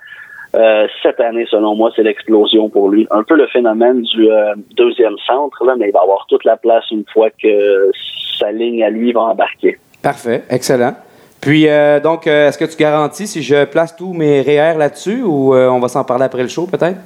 Euh, 0.54 0.88
cette 1.02 1.20
année, 1.20 1.46
selon 1.48 1.76
moi, 1.76 1.90
c'est 1.94 2.02
l'explosion 2.02 2.68
pour 2.68 2.88
lui. 2.88 3.06
Un 3.10 3.22
peu 3.22 3.36
le 3.36 3.46
phénomène 3.46 4.02
du 4.02 4.30
euh, 4.30 4.54
deuxième 4.76 5.16
centre, 5.26 5.64
là, 5.64 5.74
mais 5.78 5.88
il 5.88 5.92
va 5.92 6.00
avoir 6.00 6.26
toute 6.28 6.44
la 6.44 6.56
place 6.56 6.84
une 6.90 7.04
fois 7.12 7.28
que 7.30 7.90
sa 8.38 8.50
ligne 8.50 8.82
à 8.82 8.90
lui 8.90 9.12
va 9.12 9.20
embarquer. 9.20 9.78
Parfait, 10.02 10.42
excellent. 10.50 10.94
Puis, 11.40 11.68
euh, 11.68 12.00
donc, 12.00 12.26
est-ce 12.26 12.58
que 12.58 12.64
tu 12.64 12.76
garantis 12.76 13.26
si 13.26 13.42
je 13.42 13.64
place 13.64 13.96
tous 13.96 14.12
mes 14.12 14.42
REER 14.42 14.76
là-dessus 14.76 15.22
ou 15.22 15.54
on 15.54 15.78
va 15.78 15.88
s'en 15.88 16.04
parler 16.04 16.24
après 16.24 16.42
le 16.42 16.48
show, 16.48 16.66
peut-être? 16.66 16.98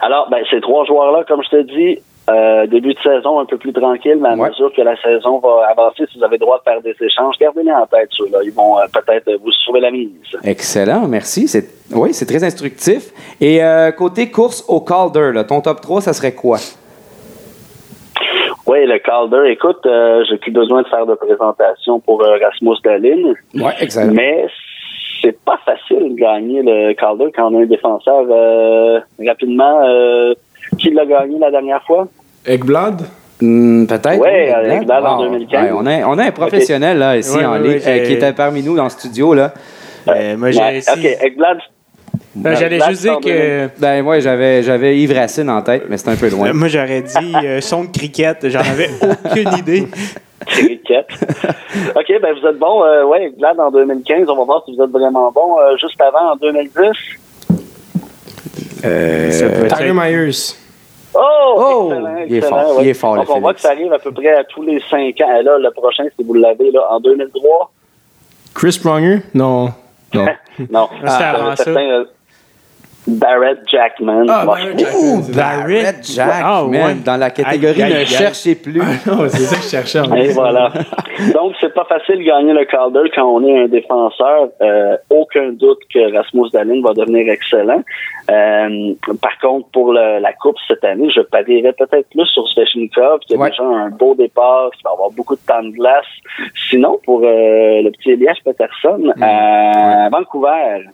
Alors, 0.00 0.28
ben, 0.30 0.42
ces 0.50 0.60
trois 0.60 0.84
joueurs-là, 0.84 1.24
comme 1.26 1.42
je 1.42 1.48
te 1.48 1.62
dis, 1.62 1.98
euh, 2.30 2.66
début 2.66 2.94
de 2.94 2.98
saison 3.00 3.38
un 3.38 3.44
peu 3.44 3.58
plus 3.58 3.72
tranquille, 3.72 4.18
mais 4.20 4.30
à 4.30 4.34
Ouais. 4.34 4.48
mesure 4.48 4.72
que 4.74 4.80
la 4.82 4.96
saison 5.02 5.40
va 5.40 5.66
avancer, 5.68 6.04
si 6.10 6.18
vous 6.18 6.24
avez 6.24 6.36
le 6.36 6.40
droit 6.40 6.58
de 6.58 6.62
faire 6.62 6.80
des 6.80 6.94
échanges, 7.04 7.36
gardez-les 7.38 7.70
en 7.72 7.86
tête, 7.86 8.08
ceux-là. 8.12 8.38
Ils 8.44 8.52
vont 8.52 8.78
euh, 8.78 8.82
peut-être 8.92 9.30
vous 9.42 9.52
sauver 9.52 9.80
la 9.80 9.90
mise. 9.90 10.10
Excellent, 10.42 11.06
merci. 11.06 11.48
C'est, 11.48 11.66
oui, 11.94 12.14
c'est 12.14 12.26
très 12.26 12.42
instructif. 12.42 13.10
Et 13.40 13.62
euh, 13.62 13.90
côté 13.92 14.30
course 14.30 14.64
au 14.68 14.80
Calder, 14.80 15.32
là, 15.34 15.44
ton 15.44 15.60
top 15.60 15.80
3, 15.82 16.00
ça 16.00 16.12
serait 16.14 16.32
quoi? 16.34 16.56
Oui, 18.66 18.86
le 18.86 18.98
Calder, 18.98 19.50
écoute, 19.50 19.84
euh, 19.84 20.24
j'ai 20.28 20.38
plus 20.38 20.50
besoin 20.52 20.80
de 20.82 20.88
faire 20.88 21.04
de 21.04 21.14
présentation 21.14 22.00
pour 22.00 22.22
Rasmus 22.22 22.76
Dahlin, 22.82 23.34
Oui, 23.54 23.70
excellent. 23.80 24.12
mais 24.14 24.46
c'est 25.20 25.38
pas 25.44 25.58
facile 25.66 26.14
de 26.14 26.14
gagner 26.18 26.62
le 26.62 26.94
Calder 26.94 27.30
quand 27.36 27.52
on 27.52 27.58
a 27.58 27.62
un 27.62 27.66
défenseur 27.66 28.24
rapidement. 29.26 29.80
Qui 30.78 30.90
l'a 30.90 31.06
gagné 31.06 31.38
la 31.38 31.50
dernière 31.50 31.82
fois? 31.84 32.06
Ekblad, 32.46 33.02
Hmm, 33.40 33.86
peut-être. 33.86 34.20
Ouais, 34.20 34.46
oui, 34.46 34.52
avec. 34.52 34.86
Blad 34.86 35.04
en 35.04 35.18
Ah, 35.20 35.22
2015. 35.24 35.64
ouais, 35.64 35.70
on, 35.74 35.86
a, 35.86 36.06
on 36.06 36.18
a 36.18 36.24
un 36.24 36.30
professionnel 36.30 36.98
là, 36.98 37.16
ici 37.16 37.36
Ouais, 37.36 37.44
en 37.44 37.54
ouais, 37.54 37.58
ligne 37.68 37.80
euh, 37.84 38.04
qui 38.06 38.12
était 38.12 38.32
parmi 38.32 38.62
nous 38.62 38.76
dans 38.76 38.84
le 38.84 38.90
studio. 38.90 39.34
Là. 39.34 39.52
Euh, 40.08 40.36
moi, 40.36 40.46
Ouais, 40.48 40.52
j'ai 40.52 40.62
réussi. 40.62 40.90
OK, 40.90 41.04
Ekblad, 41.20 41.58
Ben, 42.36 42.54
J'allais 42.54 42.78
juste 42.88 43.02
dire 43.02 43.18
que. 43.20 43.68
Ben, 43.80 44.02
moi, 44.04 44.20
j'avais, 44.20 44.62
j'avais 44.62 44.96
Yves 44.98 45.12
Racine 45.16 45.50
en 45.50 45.62
tête, 45.62 45.82
mais 45.88 45.96
c'est 45.96 46.10
un 46.10 46.16
peu 46.16 46.28
loin. 46.30 46.52
Moi, 46.52 46.68
j'aurais 46.68 47.02
dit 47.02 47.34
euh, 47.44 47.60
son 47.60 47.84
de 47.84 47.90
cricket. 47.90 48.48
J'en 48.48 48.60
avais 48.60 48.88
aucune 49.02 49.52
idée. 49.58 49.88
cricket. 50.46 51.06
OK, 51.96 52.12
ben 52.22 52.34
vous 52.40 52.46
êtes 52.46 52.58
bon. 52.58 52.84
Euh, 52.84 53.04
ouais, 53.04 53.26
Ekblad 53.26 53.58
en 53.58 53.70
2015, 53.72 54.28
on 54.28 54.36
va 54.36 54.44
voir 54.44 54.62
si 54.64 54.76
vous 54.76 54.82
êtes 54.82 54.90
vraiment 54.90 55.32
bon. 55.32 55.58
Euh, 55.58 55.76
juste 55.76 56.00
avant, 56.00 56.32
en 56.32 56.36
2010. 56.36 56.70
Euh, 58.84 59.68
Tyler 59.68 59.92
Myers. 59.92 60.54
Oh! 61.14 61.20
Oh! 61.56 61.92
excellent, 61.92 62.16
Il 62.26 62.34
est 62.34 62.36
excellent, 62.38 62.56
fort, 62.62 62.76
ouais. 62.76 62.84
il 62.84 62.88
est 62.88 62.94
fort, 62.94 63.14
le 63.16 63.20
Donc, 63.20 63.36
on 63.36 63.40
voit 63.40 63.54
que 63.54 63.60
ça 63.60 63.70
arrive 63.70 63.92
à 63.92 63.98
peu 63.98 64.12
près 64.12 64.34
à 64.34 64.44
tous 64.44 64.62
les 64.62 64.80
cinq 64.90 65.20
ans. 65.20 65.36
Et 65.38 65.42
là, 65.42 65.58
le 65.58 65.70
prochain, 65.70 66.04
si 66.18 66.24
vous 66.24 66.34
l'avez, 66.34 66.70
là, 66.72 66.80
en 66.90 67.00
2003. 67.00 67.70
Chris 68.54 68.78
Pronger? 68.82 69.20
Non. 69.34 69.70
Non. 70.12 70.26
Non. 70.70 70.88
Ah, 71.04 71.10
c'était 71.10 71.24
avant 71.24 71.46
un 71.48 71.56
ça. 71.56 71.64
certain, 71.64 71.80
euh, 71.90 72.04
Barrett 73.06 73.58
Jackman. 73.70 74.26
Ah, 74.28 74.44
Barrett 74.46 74.78
Jackman. 74.78 75.22
c'est 75.22 75.36
Barrett 75.36 75.96
Jack, 76.02 76.30
Ah, 76.42 76.62
man, 76.68 76.70
ouais. 76.70 76.94
dans 77.04 77.16
la 77.18 77.30
catégorie 77.30 77.82
Aïe, 77.82 77.92
aïe, 77.92 78.00
ne 78.00 78.04
cherchez 78.06 78.54
plus. 78.54 78.78
non, 79.06 79.28
c'est 79.28 79.38
ça 79.44 79.56
que 79.56 79.62
je 79.62 79.68
cherchais. 79.68 80.00
en 80.00 80.14
Et 80.14 80.26
fait. 80.26 80.32
voilà. 80.32 80.70
Donc, 81.34 81.52
c'est 81.60 81.72
pas 81.74 81.84
facile 81.84 82.18
de 82.18 82.22
gagner 82.24 82.52
le 82.54 82.64
Calder 82.64 83.10
quand 83.14 83.24
on 83.26 83.44
est 83.46 83.64
un 83.64 83.68
défenseur. 83.68 84.48
Euh, 84.62 84.96
aucun 85.10 85.50
doute 85.52 85.80
que 85.92 86.16
Rasmus 86.16 86.48
Dahlin 86.52 86.80
va 86.82 86.92
devenir 86.94 87.30
excellent. 87.30 87.82
Euh, 88.30 88.94
par 89.20 89.38
contre, 89.40 89.68
pour 89.70 89.92
le- 89.92 90.18
la 90.20 90.32
Coupe 90.32 90.56
cette 90.66 90.82
année, 90.84 91.08
je 91.14 91.20
parierais 91.20 91.74
peut-être 91.74 92.08
plus 92.08 92.26
sur 92.26 92.48
Svechnikov, 92.48 93.18
qui 93.20 93.34
a 93.34 93.36
Ouais. 93.38 93.50
déjà 93.50 93.62
un 93.64 93.90
beau 93.90 94.14
départ, 94.14 94.70
qui 94.76 94.82
va 94.82 94.92
avoir 94.92 95.10
beaucoup 95.10 95.34
de 95.36 95.40
temps 95.46 95.62
de 95.62 95.70
glace. 95.70 96.06
Sinon, 96.70 96.98
pour 97.04 97.20
euh, 97.20 97.82
le 97.82 97.90
petit 97.90 98.12
Elias 98.12 98.38
Peterson, 98.44 99.12
à 99.20 100.08
Vancouver, 100.10 100.84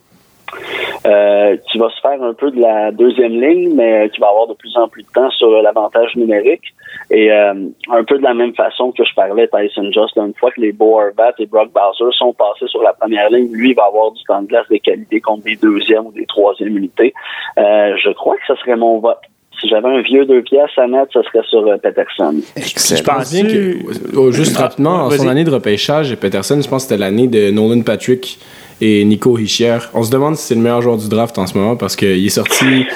euh, 1.07 1.57
qui 1.71 1.79
va 1.79 1.89
se 1.91 2.01
faire 2.01 2.23
un 2.23 2.35
peu 2.35 2.51
de 2.51 2.61
la 2.61 2.93
deuxième 2.93 3.41
ligne, 3.41 3.75
mais 3.75 4.05
euh, 4.05 4.09
qui 4.09 4.21
va 4.21 4.29
avoir 4.29 4.47
de 4.47 4.55
plus 4.55 4.77
en 4.77 4.89
plus 4.89 5.03
de 5.03 5.09
temps 5.09 5.31
sur 5.31 5.49
euh, 5.49 5.63
l'avantage 5.63 6.15
numérique. 6.17 6.75
Et 7.11 7.33
euh, 7.33 7.55
un 7.91 8.05
peu 8.05 8.19
de 8.19 8.23
la 8.23 8.35
même 8.35 8.55
façon 8.55 8.93
que 8.93 9.05
je 9.05 9.15
parlais 9.15 9.49
Tyson 9.49 9.91
Just, 9.93 10.17
là, 10.17 10.25
une 10.25 10.35
fois 10.35 10.51
que 10.51 10.61
les 10.61 10.73
Bo 10.73 11.01
Horvat 11.01 11.33
et 11.39 11.47
Brock 11.47 11.71
Bowser 11.73 12.17
sont 12.17 12.33
passés 12.33 12.67
sur 12.69 12.83
la 12.83 12.93
première 12.93 13.31
ligne, 13.31 13.49
lui 13.53 13.71
il 13.71 13.75
va 13.75 13.87
avoir 13.87 14.13
du 14.13 14.23
temps 14.25 14.43
de 14.43 14.47
glace 14.47 14.67
des 14.71 14.81
qualités 14.81 15.21
contre 15.21 15.45
des 15.45 15.57
deuxièmes 15.57 16.07
ou 16.07 16.13
des 16.13 16.27
troisièmes 16.27 16.77
unités. 16.77 17.13
Euh, 17.59 17.97
je 18.03 18.11
crois 18.11 18.37
que 18.37 18.43
ce 18.47 18.55
serait 18.61 18.77
mon 18.77 18.99
vote. 18.99 19.19
Si 19.61 19.69
j'avais 19.69 19.89
un 19.89 20.01
vieux 20.01 20.25
deux 20.25 20.43
pièces 20.43 20.71
à 20.79 20.87
mettre, 20.87 21.13
ce 21.13 21.23
serait 21.23 21.45
sur 21.49 21.67
euh, 21.67 21.77
Peterson. 21.77 22.35
Je 22.57 22.61
Excellent. 22.61 23.15
pense 23.15 23.33
bien 23.33 23.45
que, 23.45 24.17
oh, 24.17 24.31
juste 24.31 24.57
rapidement, 24.57 25.05
en 25.05 25.11
son 25.11 25.29
année 25.29 25.45
de 25.45 25.51
repêchage, 25.51 26.15
Peterson, 26.17 26.61
je 26.63 26.69
pense 26.69 26.85
que 26.85 26.91
c'était 26.91 27.01
l'année 27.01 27.27
de 27.27 27.51
Nolan 27.51 27.83
Patrick 27.83 28.39
et 28.81 29.05
Nico 29.05 29.39
Hischier. 29.39 29.79
On 29.95 30.03
se 30.03 30.11
demande 30.11 30.37
si 30.37 30.47
c'est 30.47 30.55
le 30.55 30.61
meilleur 30.61 30.83
joueur 30.83 30.97
du 30.97 31.09
draft 31.09 31.37
en 31.39 31.47
ce 31.47 31.57
moment 31.57 31.77
parce 31.77 31.97
qu'il 31.97 32.25
est 32.25 32.31
sorti 32.31 32.87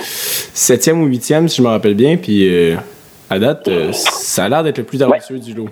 septième 0.53 1.03
ou 1.03 1.07
huitième, 1.07 1.49
si 1.49 1.59
je 1.59 1.63
me 1.63 1.69
rappelle 1.69 1.95
bien. 1.95 2.17
Puis 2.17 2.49
euh, 2.49 2.77
à 3.31 3.39
date, 3.39 3.69
euh, 3.69 3.93
ça 3.93 4.45
a 4.45 4.49
l'air 4.49 4.63
d'être 4.63 4.79
le 4.79 4.85
plus 4.85 4.99
talentueux 4.99 5.39
du 5.39 5.55
lot. 5.55 5.69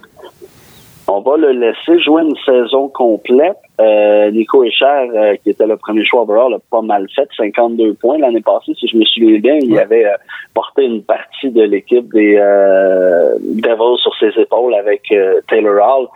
On 1.14 1.20
va 1.20 1.36
le 1.36 1.52
laisser 1.52 2.00
jouer 2.00 2.22
une 2.22 2.36
saison 2.46 2.88
complète. 2.88 3.58
Euh, 3.78 4.30
Nico 4.30 4.64
Echer, 4.64 5.10
euh, 5.14 5.36
qui 5.42 5.50
était 5.50 5.66
le 5.66 5.76
premier 5.76 6.06
choix 6.06 6.22
overall, 6.22 6.54
a 6.54 6.58
pas 6.70 6.80
mal 6.80 7.06
fait, 7.14 7.28
52 7.36 7.94
points 7.94 8.16
l'année 8.16 8.40
passée, 8.40 8.72
si 8.78 8.88
je 8.88 8.96
me 8.96 9.04
souviens 9.04 9.38
bien. 9.38 9.58
Il 9.60 9.78
avait 9.78 10.06
euh, 10.06 10.16
porté 10.54 10.84
une 10.84 11.02
partie 11.02 11.50
de 11.50 11.64
l'équipe 11.64 12.10
des 12.14 12.36
Devils 12.36 14.00
sur 14.00 14.14
ses 14.18 14.40
épaules 14.40 14.74
avec 14.74 15.12
Taylor 15.48 15.86
Hall. 15.86 16.08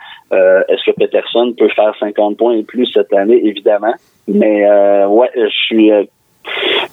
Est-ce 0.68 0.90
que 0.90 0.96
Peterson 0.96 1.54
peut 1.58 1.68
faire 1.68 1.94
50 2.00 2.38
points 2.38 2.54
et 2.54 2.62
plus 2.62 2.86
cette 2.86 3.12
année? 3.12 3.40
Évidemment. 3.44 3.94
Mais 4.26 4.66
ouais, 5.06 5.30
je 5.34 5.48
suis 5.48 5.90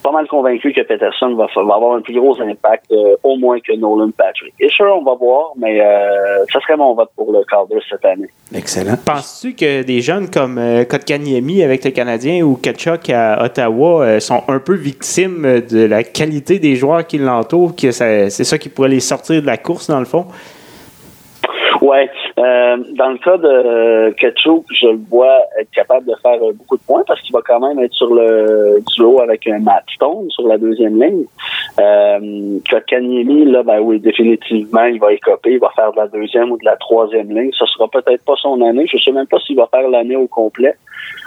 pas 0.03 0.11
mal 0.11 0.27
convaincu 0.27 0.73
que 0.73 0.81
Peterson 0.81 1.33
va, 1.35 1.47
avoir 1.55 1.95
un 1.95 2.01
plus 2.01 2.13
gros 2.13 2.39
impact 2.41 2.91
euh, 2.91 3.15
au 3.23 3.37
moins 3.37 3.59
que 3.59 3.73
Nolan 3.75 4.11
Patrick. 4.11 4.53
Et 4.59 4.69
sûr, 4.69 4.95
on 4.99 5.03
va 5.03 5.15
voir, 5.15 5.53
mais 5.57 5.81
euh, 5.81 6.45
ça 6.51 6.59
serait 6.59 6.77
mon 6.77 6.93
vote 6.93 7.09
pour 7.15 7.31
le 7.31 7.43
cadre 7.45 7.75
cette 7.89 8.05
année. 8.05 8.29
Excellent. 8.53 8.95
Penses-tu 9.03 9.55
que 9.55 9.81
des 9.83 10.01
jeunes 10.01 10.29
comme 10.29 10.57
euh, 10.57 10.83
Kotkaniemi 10.83 11.63
avec 11.63 11.83
les 11.83 11.93
Canadiens 11.93 12.43
ou 12.43 12.55
Ketchuk 12.55 13.09
à 13.09 13.43
Ottawa 13.43 14.03
euh, 14.03 14.19
sont 14.19 14.43
un 14.47 14.59
peu 14.59 14.75
victimes 14.75 15.61
de 15.61 15.85
la 15.85 16.03
qualité 16.03 16.59
des 16.59 16.75
joueurs 16.75 17.07
qui 17.07 17.17
l'entourent, 17.17 17.75
que 17.75 17.91
c'est 17.91 18.29
ça 18.29 18.57
qui 18.57 18.69
pourrait 18.69 18.89
les 18.89 18.99
sortir 18.99 19.41
de 19.41 19.47
la 19.47 19.57
course 19.57 19.89
dans 19.89 19.99
le 19.99 20.05
fond? 20.05 20.25
Ouais. 21.83 22.09
Euh, 22.39 22.77
dans 22.95 23.09
le 23.09 23.17
cas 23.17 23.37
de 23.37 23.45
euh, 23.45 24.11
Ketchuk, 24.13 24.63
je 24.71 24.87
le 24.87 24.99
vois 25.09 25.41
être 25.59 25.69
capable 25.71 26.05
de 26.05 26.15
faire 26.21 26.41
euh, 26.41 26.53
beaucoup 26.53 26.77
de 26.77 26.81
points 26.83 27.03
parce 27.05 27.19
qu'il 27.19 27.33
va 27.33 27.41
quand 27.45 27.59
même 27.59 27.77
être 27.77 27.91
sur 27.91 28.13
le 28.15 28.79
duo 28.95 29.19
avec 29.19 29.45
un 29.47 29.59
Matt 29.59 29.83
Stone 29.93 30.29
sur 30.29 30.47
la 30.47 30.57
deuxième 30.57 31.03
ligne. 31.03 31.25
Euh, 31.81 32.59
Kanyemi, 32.87 33.43
là, 33.51 33.63
ben 33.63 33.81
oui, 33.81 33.99
définitivement, 33.99 34.85
il 34.85 34.97
va 34.97 35.11
écoper, 35.11 35.55
il 35.55 35.59
va 35.59 35.71
faire 35.75 35.91
de 35.91 35.97
la 35.97 36.07
deuxième 36.07 36.53
ou 36.53 36.57
de 36.57 36.63
la 36.63 36.77
troisième 36.77 37.29
ligne. 37.37 37.51
Ce 37.51 37.65
sera 37.65 37.89
peut-être 37.89 38.23
pas 38.23 38.35
son 38.37 38.61
année. 38.61 38.87
Je 38.87 38.97
sais 38.97 39.11
même 39.11 39.27
pas 39.27 39.39
s'il 39.39 39.57
va 39.57 39.67
faire 39.67 39.89
l'année 39.89 40.15
au 40.15 40.27
complet. 40.27 40.75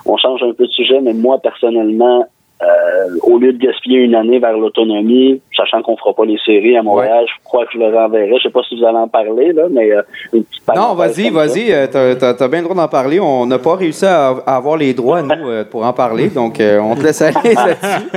On 0.07 0.17
change 0.17 0.43
un 0.43 0.55
peu 0.55 0.65
de 0.65 0.73
sujet, 0.73 1.03
mais 1.03 1.13
moi, 1.13 1.39
personnellement, 1.39 2.27
euh, 2.63 3.19
au 3.23 3.39
lieu 3.39 3.53
de 3.53 3.59
gaspiller 3.59 3.99
une 3.99 4.15
année 4.15 4.39
vers 4.39 4.57
l'autonomie, 4.57 5.43
sachant 5.55 5.83
qu'on 5.83 5.95
fera 5.99 6.15
pas 6.15 6.25
les 6.25 6.39
séries 6.39 6.75
à 6.79 6.83
Montréal, 6.83 7.27
je 7.29 7.45
crois 7.45 7.67
que 7.67 7.73
je 7.75 7.79
le 7.79 7.95
renverrai. 7.95 8.33
Je 8.39 8.45
sais 8.45 8.51
pas 8.51 8.63
si 8.67 8.79
vous 8.79 8.87
allez 8.87 8.97
en 8.97 9.09
parler, 9.09 9.53
là, 9.53 9.65
mais 9.71 9.93
euh, 9.93 10.01
une 10.33 10.43
petite 10.43 10.63
Non, 10.75 10.95
vas-y, 10.95 11.29
vas-y, 11.29 11.71
euh, 11.71 11.87
t'as 11.87 12.31
as, 12.31 12.49
bien 12.49 12.61
le 12.61 12.65
droit 12.65 12.77
d'en 12.77 12.89
parler. 12.89 13.21
On 13.21 13.45
n'a 13.45 13.59
pas 13.59 13.77
réussi 13.77 14.07
à, 14.07 14.29
avoir 14.47 14.79
les 14.79 14.95
droits, 14.95 15.21
nous, 15.21 15.65
pour 15.71 15.85
en 15.85 15.93
parler, 15.93 16.29
donc 16.29 16.55
on 16.59 16.95
te 16.95 17.03
laisse 17.03 17.21
aller 17.21 17.55
là-dessus. 17.55 18.09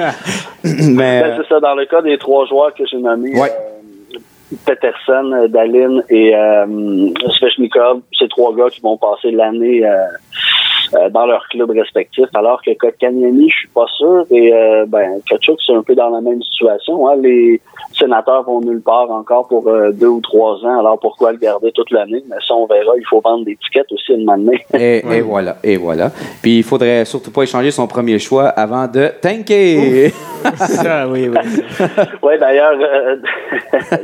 mais... 0.96 1.22
Ben, 1.22 1.34
c'est 1.42 1.54
ça, 1.54 1.60
dans 1.60 1.76
le 1.76 1.86
cas 1.86 2.02
des 2.02 2.18
trois 2.18 2.46
joueurs 2.46 2.74
que 2.74 2.86
j'ai 2.86 2.98
nommés, 2.98 3.34
Peterson, 4.66 5.48
Dalin 5.50 6.00
et 6.10 6.34
Svechnikov, 7.38 8.02
ces 8.18 8.30
trois 8.30 8.56
gars 8.56 8.70
qui 8.70 8.80
vont 8.80 8.98
passer 8.98 9.32
l'année 9.32 9.84
euh, 10.94 11.10
dans 11.10 11.26
leur 11.26 11.48
club 11.50 11.70
respectif. 11.72 12.26
Alors 12.34 12.62
que 12.62 12.72
Kotkaniemi, 12.74 13.50
je 13.50 13.56
suis 13.56 13.68
pas 13.70 13.86
sûr. 13.98 14.26
Et 14.32 14.54
euh, 14.54 14.86
ben, 14.88 15.22
Kachuk, 15.28 15.60
c'est 15.66 15.74
un 15.74 15.84
peu 15.84 15.96
dans 15.96 16.10
la 16.10 16.22
même 16.22 16.42
situation. 16.42 17.08
Hein. 17.08 17.16
Les 17.18 17.62
sénateurs 18.00 18.44
vont 18.44 18.62
nulle 18.62 18.82
part 18.82 19.12
encore 19.12 19.48
pour 19.48 19.68
euh, 19.68 19.92
deux 19.92 20.08
ou 20.08 20.22
trois 20.22 20.56
ans. 20.66 20.80
Alors 20.80 21.00
pourquoi 21.00 21.32
le 21.32 21.38
garder 21.38 21.72
toute 21.72 21.92
l'année? 21.92 22.24
Mais 22.30 22.38
ça, 22.48 22.56
on 22.56 22.66
verra. 22.66 22.94
Il 22.98 23.06
faut 23.10 23.22
vendre 23.22 23.46
des 23.46 23.56
tickets 23.58 23.92
aussi 23.92 24.14
une 24.14 24.30
année. 24.30 24.66
et, 24.74 25.04
et, 25.18 25.22
voilà. 25.34 25.58
Et 25.64 25.78
voilà. 25.78 26.12
Puis 26.42 26.60
il 26.60 26.64
faudrait 26.64 27.06
surtout 27.06 27.32
pas 27.32 27.44
échanger 27.44 27.72
son 27.72 27.88
premier 27.88 28.18
choix 28.20 28.48
avant 28.48 28.88
de 28.88 29.12
tanker. 29.22 30.12
oui, 31.10 31.30
oui. 31.30 31.38
oui, 32.24 32.34
d'ailleurs, 32.40 32.74
euh, 32.80 33.16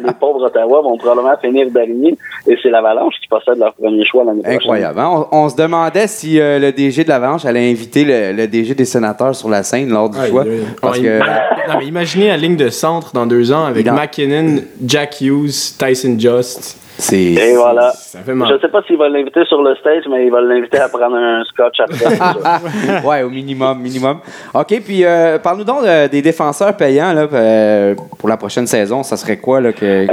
les 0.03 0.13
pauvres 0.19 0.45
Ottawa 0.45 0.81
vont 0.81 0.97
probablement 0.97 1.37
finir 1.41 1.69
dernier. 1.71 2.17
Et 2.47 2.57
c'est 2.61 2.69
l'Avalanche 2.69 3.15
qui 3.21 3.27
possède 3.27 3.57
leur 3.57 3.73
premier 3.73 4.03
choix 4.05 4.23
l'année 4.23 4.41
prochaine. 4.41 4.59
Incroyable. 4.59 4.99
Hein? 4.99 5.27
On, 5.31 5.49
se 5.49 5.55
demandait 5.55 6.07
si 6.07 6.37
le 6.37 6.71
DG 6.71 7.03
de 7.03 7.09
l'Avalanche 7.09 7.45
allait 7.45 7.71
inviter 7.71 8.33
le, 8.33 8.47
DG 8.47 8.75
des 8.75 8.85
sénateurs 8.85 9.35
sur 9.35 9.49
la 9.49 9.63
scène 9.63 9.89
lors 9.89 10.09
du 10.09 10.17
choix. 10.27 10.43
Parce 10.81 10.99
que... 10.99 11.19
non, 11.19 11.79
mais 11.79 11.85
imaginez 11.85 12.27
la 12.27 12.37
ligne 12.37 12.57
de 12.57 12.69
centre 12.69 13.13
dans 13.13 13.25
deux 13.25 13.51
ans 13.51 13.65
avec 13.65 13.84
McKinnon, 13.91 14.63
Jack 14.85 15.21
Hughes, 15.21 15.77
Tyson 15.77 16.17
Just. 16.17 16.85
Et 17.11 17.55
voilà. 17.55 17.93
Je 18.13 18.31
ne 18.31 18.59
sais 18.59 18.69
pas 18.69 18.81
s'il 18.83 18.97
va 18.97 19.09
l'inviter 19.09 19.43
sur 19.45 19.61
le 19.61 19.75
stage, 19.75 20.03
mais 20.09 20.25
il 20.25 20.31
va 20.31 20.41
l'inviter 20.41 20.77
à 20.77 20.87
prendre 20.87 21.15
un 21.15 21.43
scotch 21.43 21.79
après. 21.79 23.03
ouais, 23.05 23.23
au 23.23 23.29
minimum, 23.29 23.79
minimum. 23.79 24.19
OK, 24.53 24.81
puis 24.83 25.03
euh, 25.03 25.37
parle-nous 25.37 25.65
donc 25.65 25.83
euh, 25.83 26.07
des 26.07 26.21
défenseurs 26.21 26.75
payants 26.77 27.13
là, 27.13 27.27
euh, 27.31 27.95
pour 28.17 28.29
la 28.29 28.37
prochaine 28.37 28.67
saison. 28.67 29.03
Ça 29.03 29.17
serait 29.17 29.37
quoi 29.37 29.59
là, 29.59 29.73
que, 29.73 30.05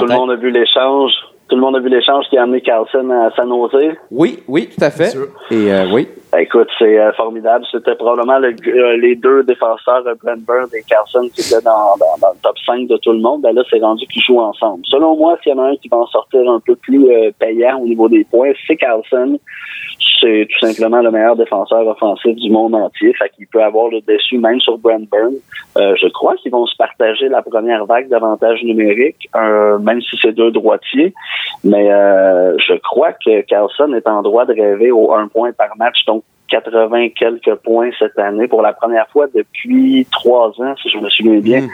Tout 0.00 0.06
le 0.06 0.14
monde 0.14 0.30
a 0.32 0.36
vu 0.36 0.50
l'échange. 0.50 1.12
Tout 1.48 1.56
le 1.56 1.62
monde 1.62 1.76
a 1.76 1.80
vu 1.80 1.88
l'échange 1.88 2.26
qui 2.28 2.36
a 2.36 2.42
amené 2.42 2.60
Carlson 2.60 3.08
à 3.10 3.30
San 3.34 3.48
Jose. 3.48 3.96
Oui, 4.10 4.40
oui, 4.48 4.68
tout 4.68 4.84
à 4.84 4.90
fait. 4.90 5.16
Et 5.50 5.72
euh, 5.72 5.86
oui. 5.90 6.06
Écoute, 6.36 6.68
c'est 6.78 6.98
euh, 6.98 7.10
formidable. 7.14 7.64
C'était 7.72 7.94
probablement 7.94 8.38
euh, 8.42 8.96
les 8.98 9.16
deux 9.16 9.42
défenseurs, 9.44 10.04
Brent 10.22 10.44
Burns 10.46 10.68
et 10.74 10.82
Carlson, 10.86 11.26
qui 11.34 11.40
étaient 11.40 11.64
dans, 11.64 11.96
dans, 11.96 12.28
le 12.28 12.42
top 12.42 12.56
5 12.66 12.86
de 12.86 12.98
tout 12.98 13.12
le 13.12 13.20
monde. 13.20 13.40
Ben 13.40 13.54
là, 13.54 13.62
c'est 13.70 13.80
rendu 13.80 14.06
qu'ils 14.06 14.22
jouent 14.22 14.40
ensemble. 14.40 14.82
Selon 14.84 15.16
moi, 15.16 15.38
s'il 15.42 15.52
y 15.52 15.54
en 15.54 15.58
a 15.60 15.70
un 15.70 15.76
qui 15.76 15.88
va 15.88 15.96
en 15.96 16.06
sortir 16.08 16.40
un 16.50 16.60
peu 16.60 16.76
plus 16.76 17.08
payant 17.38 17.78
au 17.78 17.86
niveau 17.86 18.10
des 18.10 18.24
points, 18.24 18.52
c'est 18.66 18.76
Carlson 18.76 19.38
c'est 20.20 20.48
tout 20.50 20.66
simplement 20.66 21.00
le 21.00 21.10
meilleur 21.10 21.36
défenseur 21.36 21.86
offensif 21.86 22.34
du 22.36 22.50
monde 22.50 22.74
entier. 22.74 23.12
Fait 23.14 23.28
qu'il 23.30 23.46
peut 23.46 23.62
avoir 23.62 23.88
le 23.88 24.00
dessus 24.00 24.38
même 24.38 24.60
sur 24.60 24.78
Brent 24.78 25.08
Burns. 25.10 25.36
Euh, 25.76 25.94
je 26.00 26.08
crois 26.08 26.34
qu'ils 26.36 26.52
vont 26.52 26.66
se 26.66 26.76
partager 26.76 27.28
la 27.28 27.42
première 27.42 27.86
vague 27.86 28.08
d'avantages 28.08 28.62
numériques, 28.62 29.28
même 29.34 30.00
si 30.02 30.16
c'est 30.20 30.32
deux 30.32 30.50
droitiers. 30.50 31.14
Mais 31.64 31.90
euh, 31.90 32.56
je 32.58 32.74
crois 32.74 33.12
que 33.12 33.42
Carlson 33.42 33.92
est 33.94 34.08
en 34.08 34.22
droit 34.22 34.44
de 34.44 34.54
rêver 34.54 34.90
au 34.90 35.12
un 35.12 35.28
point 35.28 35.52
par 35.52 35.76
match. 35.76 36.04
Donc 36.06 36.24
80 36.48 37.08
quelques 37.10 37.54
points 37.56 37.90
cette 37.98 38.18
année 38.18 38.48
pour 38.48 38.62
la 38.62 38.72
première 38.72 39.08
fois 39.08 39.26
depuis 39.34 40.06
trois 40.10 40.48
ans, 40.60 40.74
si 40.82 40.88
je 40.90 40.98
me 40.98 41.08
souviens 41.08 41.38
bien. 41.38 41.60
Hmm. 41.62 41.68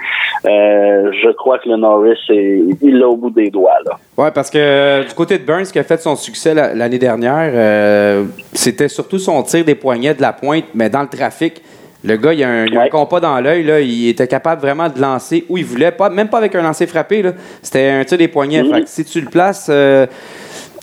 Euh, 0.47 1.13
je 1.23 1.31
crois 1.33 1.59
que 1.59 1.69
le 1.69 1.77
Norris, 1.77 2.19
est, 2.29 2.61
il 2.83 2.99
l'a 2.99 3.09
au 3.09 3.17
bout 3.17 3.31
des 3.31 3.51
doigts. 3.51 3.79
Là. 3.87 3.99
Ouais, 4.17 4.31
parce 4.31 4.51
que 4.51 4.59
euh, 4.59 5.05
du 5.05 5.15
côté 5.15 5.39
de 5.39 5.45
Burns, 5.45 5.67
qui 5.67 5.79
a 5.79 5.85
fait 5.85 6.01
son 6.01 6.17
succès 6.17 6.55
l'année 6.55 6.99
dernière, 6.99 7.51
euh, 7.55 8.25
c'était 8.53 8.89
surtout 8.89 9.19
son 9.19 9.43
tir 9.43 9.65
des 9.65 9.75
poignets 9.75 10.15
de 10.15 10.23
la 10.23 10.33
pointe, 10.33 10.65
mais 10.75 10.91
dans 10.91 11.03
le 11.03 11.09
trafic. 11.09 11.63
Le 12.07 12.19
gars, 12.19 12.35
il 12.35 12.45
a 12.45 12.49
un, 12.51 12.67
il 12.67 12.91
compas 12.91 13.19
dans 13.19 13.41
l'œil. 13.41 13.65
Il 13.89 14.11
était 14.11 14.29
capable 14.29 14.61
vraiment 14.61 14.91
de 14.91 15.01
lancer 15.01 15.47
où 15.49 15.57
il 15.57 15.65
voulait, 15.65 15.91
pas, 15.91 16.11
même 16.11 16.29
pas 16.29 16.37
avec 16.37 16.55
un 16.55 16.61
lancer 16.61 16.87
frappé. 16.87 17.25
C'était 17.63 17.89
un 17.89 18.05
tir 18.05 18.19
des 18.19 18.29
poignets. 18.29 18.63
Hmm. 18.63 18.75
Fait 18.75 18.89
si 18.89 19.05
tu 19.07 19.23
le 19.23 19.31
places 19.31 19.71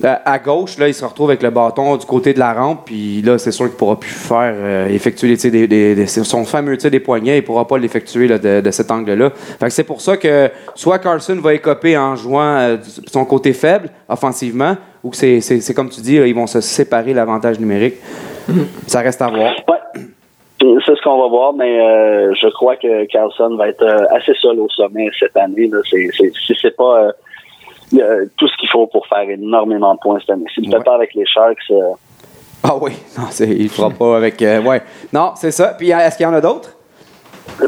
à 0.04 0.40
gauche, 0.40 0.78
là, 0.78 0.88
il 0.88 0.94
se 0.94 1.06
retrouve 1.06 1.30
avec 1.30 1.44
le 1.44 1.50
bâton 1.50 1.98
du 1.98 2.06
côté 2.06 2.34
de 2.34 2.40
la 2.40 2.54
rampe, 2.54 2.86
puis 2.86 3.22
là, 3.22 3.38
c'est 3.38 3.52
sûr 3.52 3.66
qu'il 3.66 3.74
ne 3.74 3.78
pourra 3.80 4.00
plus 4.00 4.10
faire 4.10 4.54
euh, 4.56 4.88
effectuer 4.88 5.36
les, 5.36 5.68
des, 5.68 6.08
son 6.08 6.46
fameux 6.46 6.78
tir 6.78 6.92
des 6.92 7.00
poignets, 7.00 7.38
il 7.38 7.42
ne 7.42 7.46
pourra 7.46 7.68
pas 7.68 7.78
l'effectuer 7.78 8.28
de, 8.28 8.72
cet 8.72 8.92
angle-là. 8.92 9.32
c'est 9.70 9.84
pour 9.84 10.02
ça 10.02 10.18
que 10.18 10.50
soit 10.76 11.00
Carlson 11.00 11.36
va 11.42 11.54
écoper 11.54 11.98
en 11.98 12.16
jouant 12.16 12.58
euh, 12.58 12.78
son 13.12 13.26
côté 13.26 13.54
faible 13.54 13.90
offensivement, 14.08 14.76
ou 15.04 15.10
que 15.10 15.18
c'est 15.18 15.74
comme 15.74 15.90
tu 15.90 16.02
dis, 16.02 16.16
ils 16.16 16.36
vont 16.36 16.48
se 16.48 16.62
séparer 16.62 17.14
l'avantage 17.14 17.60
numérique. 17.60 17.96
Ça 18.88 19.02
reste 19.02 19.22
à 19.22 19.28
voir. 19.30 19.54
C'est 20.60 20.96
ce 20.96 21.02
qu'on 21.04 21.20
va 21.20 21.28
voir, 21.28 21.54
mais 21.54 21.80
euh, 21.80 22.34
je 22.36 22.48
crois 22.50 22.76
que 22.76 23.06
Carlson 23.06 23.56
va 23.56 23.70
être 23.70 23.86
assez 24.12 24.34
seul 24.42 24.60
au 24.60 24.70
sommet 24.70 25.10
cette 25.20 25.36
année. 25.38 25.70
Si 25.90 26.56
c'est 26.62 26.76
pas 26.76 27.14
a 28.00 28.26
tout 28.38 28.48
ce 28.48 28.56
qu'il 28.58 28.70
faut 28.70 28.88
pour 28.88 29.08
faire 29.08 29.28
énormément 29.30 29.96
de 29.96 30.00
points 30.00 30.20
cette 30.20 30.30
année. 30.30 30.46
S'il 30.54 30.70
ne 30.70 30.78
fait 30.78 30.84
pas 30.84 30.96
avec 30.96 31.14
les 31.16 31.26
Sharks. 31.26 31.58
Euh, 31.72 31.94
ah 32.64 32.76
oui, 32.80 32.92
non, 33.18 33.24
il 33.40 33.64
ne 33.64 33.68
fera 33.70 33.90
pas 33.90 34.18
avec. 34.18 34.42
Euh, 34.42 34.62
ouais. 34.62 34.82
Non, 35.12 35.32
c'est 35.36 35.52
ça. 35.52 35.74
Puis 35.78 35.90
est-ce 35.90 36.18
qu'il 36.18 36.26
y 36.26 36.30
en 36.30 36.34
a 36.34 36.42
d'autres? 36.42 36.78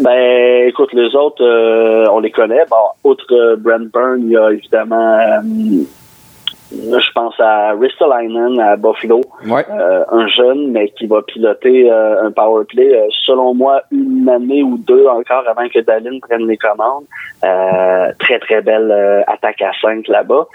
Ben, 0.01 0.68
écoute, 0.68 0.94
les 0.94 1.15
autres, 1.15 1.44
euh, 1.44 2.06
on 2.12 2.20
les 2.20 2.32
connaît. 2.32 2.63
Bon, 2.70 3.10
outre 3.10 3.56
Brent 3.56 3.92
Byrne, 3.92 4.22
il 4.22 4.32
y 4.32 4.38
a 4.38 4.51
évidemment 4.51 5.18
je 6.74 7.12
pense 7.13 7.39
à 7.39 7.74
Ristolainen 7.74 8.60
à 8.60 8.75
Buffalo, 8.75 9.22
euh, 9.48 10.03
un 10.10 10.27
jeune 10.27 10.72
mais 10.72 10.89
qui 10.89 11.06
va 11.06 11.22
piloter 11.22 11.89
euh, 11.92 12.25
un 12.25 12.32
power 12.32 12.65
play. 12.65 12.96
Euh, 12.96 13.08
selon 13.25 13.53
moi, 13.53 13.82
une 13.92 14.27
année 14.30 14.63
ou 14.63 14.77
deux 14.77 15.06
encore 15.08 15.44
avant 15.48 15.68
que 15.70 15.80
Dalin 15.80 16.20
prenne 16.20 16.48
les 16.48 16.58
commandes. 16.58 17.06
très 18.20 18.39
très 18.39 18.62
belle 18.62 18.92
attaque 19.27 19.62
à 19.62 19.72
5 19.82 20.08
là-bas. 20.08 20.48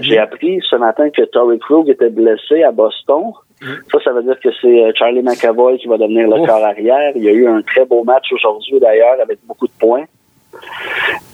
J'ai 0.00 0.18
appris 0.18 0.60
ce 0.68 0.76
matin 0.76 1.10
que 1.10 1.22
Torrey 1.22 1.58
Krug 1.58 1.88
était 1.88 2.10
blessé 2.10 2.62
à 2.62 2.72
Boston. 2.72 3.32
Ça, 3.92 3.98
ça 4.02 4.12
veut 4.12 4.22
dire 4.22 4.40
que 4.40 4.48
c'est 4.60 4.92
Charlie 4.96 5.22
McAvoy 5.22 5.76
qui 5.78 5.86
va 5.86 5.98
devenir 5.98 6.28
le 6.28 6.46
corps 6.46 6.64
arrière. 6.64 7.12
Il 7.14 7.24
y 7.24 7.28
a 7.28 7.32
eu 7.32 7.46
un 7.46 7.60
très 7.60 7.84
beau 7.84 8.02
match 8.04 8.32
aujourd'hui 8.32 8.80
d'ailleurs 8.80 9.16
avec 9.22 9.38
beaucoup 9.46 9.66
de 9.66 9.72
points. 9.78 10.06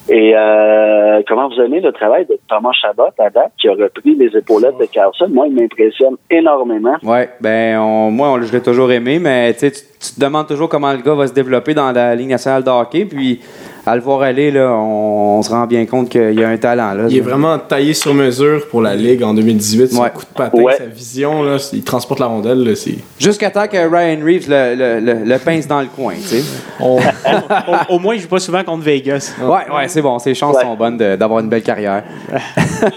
Et 0.08 0.32
euh, 0.36 1.20
comment 1.26 1.48
vous 1.48 1.60
aimez 1.60 1.80
le 1.80 1.90
travail 1.90 2.26
de 2.26 2.38
Thomas 2.48 2.70
Chabot 2.80 3.08
à 3.18 3.28
date, 3.28 3.50
qui 3.60 3.66
a 3.68 3.72
repris 3.72 4.14
les 4.14 4.36
épaulettes 4.38 4.78
de 4.78 4.84
Carlson? 4.84 5.26
Moi, 5.28 5.48
il 5.48 5.54
m'impressionne 5.56 6.14
énormément. 6.30 6.94
Ouais, 7.02 7.28
ben 7.40 7.76
moi, 8.10 8.28
on- 8.30 8.40
je 8.42 8.52
l'ai 8.52 8.62
toujours 8.62 8.92
aimé, 8.92 9.18
mais 9.18 9.52
tu 9.54 9.68
te 9.72 10.20
demandes 10.20 10.46
toujours 10.46 10.68
comment 10.68 10.92
le 10.92 10.98
gars 10.98 11.14
va 11.14 11.26
se 11.26 11.32
développer 11.34 11.74
dans 11.74 11.90
la 11.90 12.14
Ligue 12.14 12.28
nationale 12.30 12.62
de 12.62 12.70
hockey, 12.70 13.04
puis 13.04 13.40
à 13.86 13.94
le 13.94 14.02
voir 14.02 14.22
aller, 14.22 14.50
là, 14.50 14.72
on, 14.72 15.38
on 15.38 15.42
se 15.42 15.50
rend 15.50 15.66
bien 15.66 15.86
compte 15.86 16.08
qu'il 16.08 16.32
y 16.38 16.42
a 16.42 16.48
un 16.48 16.56
talent. 16.56 16.92
Là, 16.94 17.04
Il 17.08 17.16
est 17.16 17.20
vraiment 17.20 17.58
taillé 17.58 17.94
sur 17.94 18.12
mesure 18.14 18.66
pour 18.68 18.82
la 18.82 18.94
Ligue 18.96 19.22
en 19.22 19.32
2018. 19.34 19.92
Son 19.92 20.02
Ouais. 20.02 20.10
coup 20.10 20.22
de 20.22 20.36
patin, 20.36 20.58
Ouais. 20.60 20.74
sa 20.76 20.86
vision, 20.86 21.42
là, 21.42 21.56
il 21.72 21.82
transporte 21.84 22.18
la 22.20 22.26
rondelle. 22.26 22.64
là, 22.64 22.74
c'est- 22.74 22.98
Jusqu'à 23.20 23.50
temps 23.50 23.66
que 23.68 23.76
Ryan 23.76 24.18
Reeves 24.24 24.48
le, 24.48 24.74
le, 24.74 25.00
le- 25.00 25.24
le 25.24 25.38
pince 25.38 25.66
dans 25.68 25.80
le 25.80 25.86
coin, 25.86 26.14
tu 26.14 26.20
sais. 26.38 26.44
on- 26.80 26.98
au, 27.90 27.94
au 27.94 27.98
moins, 27.98 28.14
il 28.14 28.20
joue 28.20 28.28
pas 28.28 28.38
souvent 28.40 28.64
contre 28.64 28.82
Vegas. 28.82 29.34
Ouais, 29.40 29.74
ouais, 29.74 29.88
c'est 29.88 30.02
bon. 30.02 30.18
Ses 30.18 30.34
chances 30.34 30.56
Ouais. 30.56 30.62
sont 30.62 30.74
bonnes 30.74 30.96
de- 30.96 31.16
d'avoir 31.16 31.40
une 31.40 31.48
belle 31.48 31.62
carrière. 31.62 32.02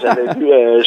J'avais 0.02 0.34
vu, 0.38 0.50
euh, 0.52 0.80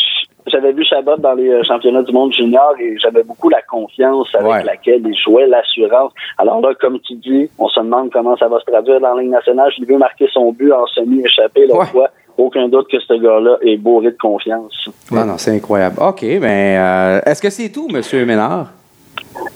j'avais 0.48 0.72
vu 0.74 0.84
Chabot 0.86 1.18
dans 1.18 1.34
les 1.34 1.50
euh, 1.50 1.64
championnats 1.64 2.04
du 2.04 2.12
monde 2.12 2.34
junior 2.34 2.74
et 2.80 2.96
j'avais 3.00 3.24
beaucoup 3.24 3.50
la 3.50 3.62
confiance 3.62 4.28
avec 4.36 4.52
Ouais. 4.52 4.64
laquelle 4.64 5.02
il 5.06 5.16
jouait, 5.18 5.48
l'assurance. 5.48 6.12
Alors 6.38 6.62
là, 6.62 6.74
comme 6.80 7.00
tu 7.00 7.16
dis, 7.16 7.50
on 7.60 7.68
se 7.70 7.80
demande 7.80 8.12
comment 8.12 8.36
ça 8.38 8.48
va 8.48 8.60
se 8.60 8.66
traduire 8.66 9.00
dans 9.00 9.14
la 9.16 9.22
Ligue 9.22 9.32
nationale. 9.32 9.72
Je 9.76 9.82
l'ai 9.82 9.88
vu 9.88 9.98
marquer 9.98 10.28
son 10.34 10.52
but 10.52 10.72
en 10.72 10.86
semi-échappé 10.88 11.62
l'autre 11.68 11.80
Ouais. 11.80 11.86
fois. 11.88 12.10
Aucun 12.38 12.68
doute 12.68 12.88
que 12.92 13.00
ce 13.00 13.14
gars-là 13.14 13.58
est 13.62 13.78
bourré 13.78 14.10
de 14.12 14.18
confiance. 14.18 14.90
Non, 15.12 15.24
non, 15.24 15.38
c'est 15.38 15.56
incroyable. 15.56 15.98
OK, 16.02 16.24
mais 16.24 16.78
euh, 16.80 17.20
est-ce 17.26 17.42
que 17.42 17.50
c'est 17.52 17.72
tout, 17.72 17.88
M. 17.94 18.26
Ménard? 18.26 18.68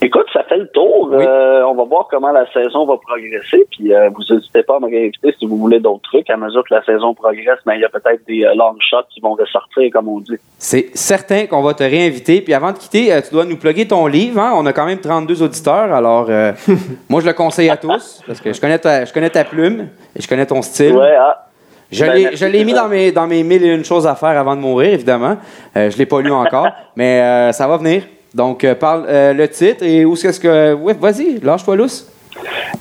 Écoute, 0.01 0.25
ça 0.33 0.43
fait 0.43 0.57
le 0.57 0.67
tour. 0.69 1.09
Oui. 1.11 1.23
Euh, 1.23 1.63
on 1.67 1.73
va 1.75 1.83
voir 1.83 2.07
comment 2.09 2.31
la 2.31 2.51
saison 2.51 2.85
va 2.85 2.97
progresser. 2.97 3.65
Puis 3.71 3.93
euh, 3.93 4.09
vous 4.09 4.21
n'hésitez 4.33 4.63
pas 4.63 4.77
à 4.77 4.79
me 4.79 4.85
réinviter 4.87 5.33
si 5.39 5.45
vous 5.45 5.57
voulez 5.57 5.79
d'autres 5.79 6.01
trucs. 6.03 6.29
À 6.29 6.37
mesure 6.37 6.63
que 6.67 6.73
la 6.73 6.83
saison 6.83 7.13
progresse, 7.13 7.59
mais 7.65 7.75
il 7.77 7.81
y 7.81 7.85
a 7.85 7.89
peut-être 7.89 8.21
des 8.27 8.43
euh, 8.43 8.53
long 8.55 8.75
shots 8.79 9.05
qui 9.13 9.19
vont 9.21 9.33
ressortir, 9.33 9.89
comme 9.91 10.07
on 10.07 10.19
dit. 10.19 10.35
C'est 10.57 10.95
certain 10.95 11.45
qu'on 11.47 11.61
va 11.61 11.73
te 11.73 11.83
réinviter. 11.83 12.41
Puis 12.41 12.53
avant 12.53 12.71
de 12.71 12.77
quitter, 12.77 13.11
euh, 13.13 13.21
tu 13.21 13.31
dois 13.33 13.45
nous 13.45 13.57
plugger 13.57 13.87
ton 13.87 14.07
livre. 14.07 14.39
hein? 14.39 14.53
On 14.55 14.65
a 14.65 14.73
quand 14.73 14.85
même 14.85 14.99
32 14.99 15.41
auditeurs. 15.43 15.93
Alors, 15.93 16.27
euh, 16.29 16.51
moi, 17.09 17.21
je 17.21 17.27
le 17.27 17.33
conseille 17.33 17.69
à 17.69 17.77
tous 17.77 18.21
parce 18.25 18.39
que 18.41 18.53
je 18.53 18.61
connais 18.61 18.79
ta, 18.79 19.05
je 19.05 19.13
connais 19.13 19.29
ta 19.29 19.43
plume 19.43 19.89
et 20.15 20.21
je 20.21 20.27
connais 20.27 20.45
ton 20.45 20.61
style. 20.61 20.95
Ouais, 20.95 21.15
ah, 21.19 21.47
Je 21.91 22.03
Ben, 22.05 22.13
l'ai, 22.13 22.35
je 22.35 22.45
l'ai 22.45 22.63
mis 22.65 22.73
dans 22.73 22.87
mes, 22.87 23.11
dans 23.11 23.27
mes 23.27 23.43
mille 23.43 23.63
et 23.63 23.73
une 23.73 23.85
choses 23.85 24.05
à 24.07 24.15
faire 24.15 24.29
avant 24.37 24.55
de 24.55 24.61
mourir, 24.61 24.93
évidemment. 24.93 25.37
Euh, 25.75 25.89
je 25.89 25.97
l'ai 25.97 26.05
pas 26.05 26.21
lu 26.21 26.31
encore, 26.31 26.67
mais 26.95 27.21
euh, 27.21 27.51
ça 27.51 27.67
va 27.67 27.77
venir. 27.77 28.03
Donc, 28.37 28.63
euh, 28.63 28.75
parle 28.75 29.05
euh, 29.07 29.33
le 29.33 29.47
titre 29.47 29.83
et 29.83 30.05
où 30.05 30.13
est-ce 30.13 30.39
que... 30.39 30.75
Ouais, 30.75 30.93
vas-y, 30.93 31.39
lâche-toi 31.39 31.75
lousse. 31.75 32.07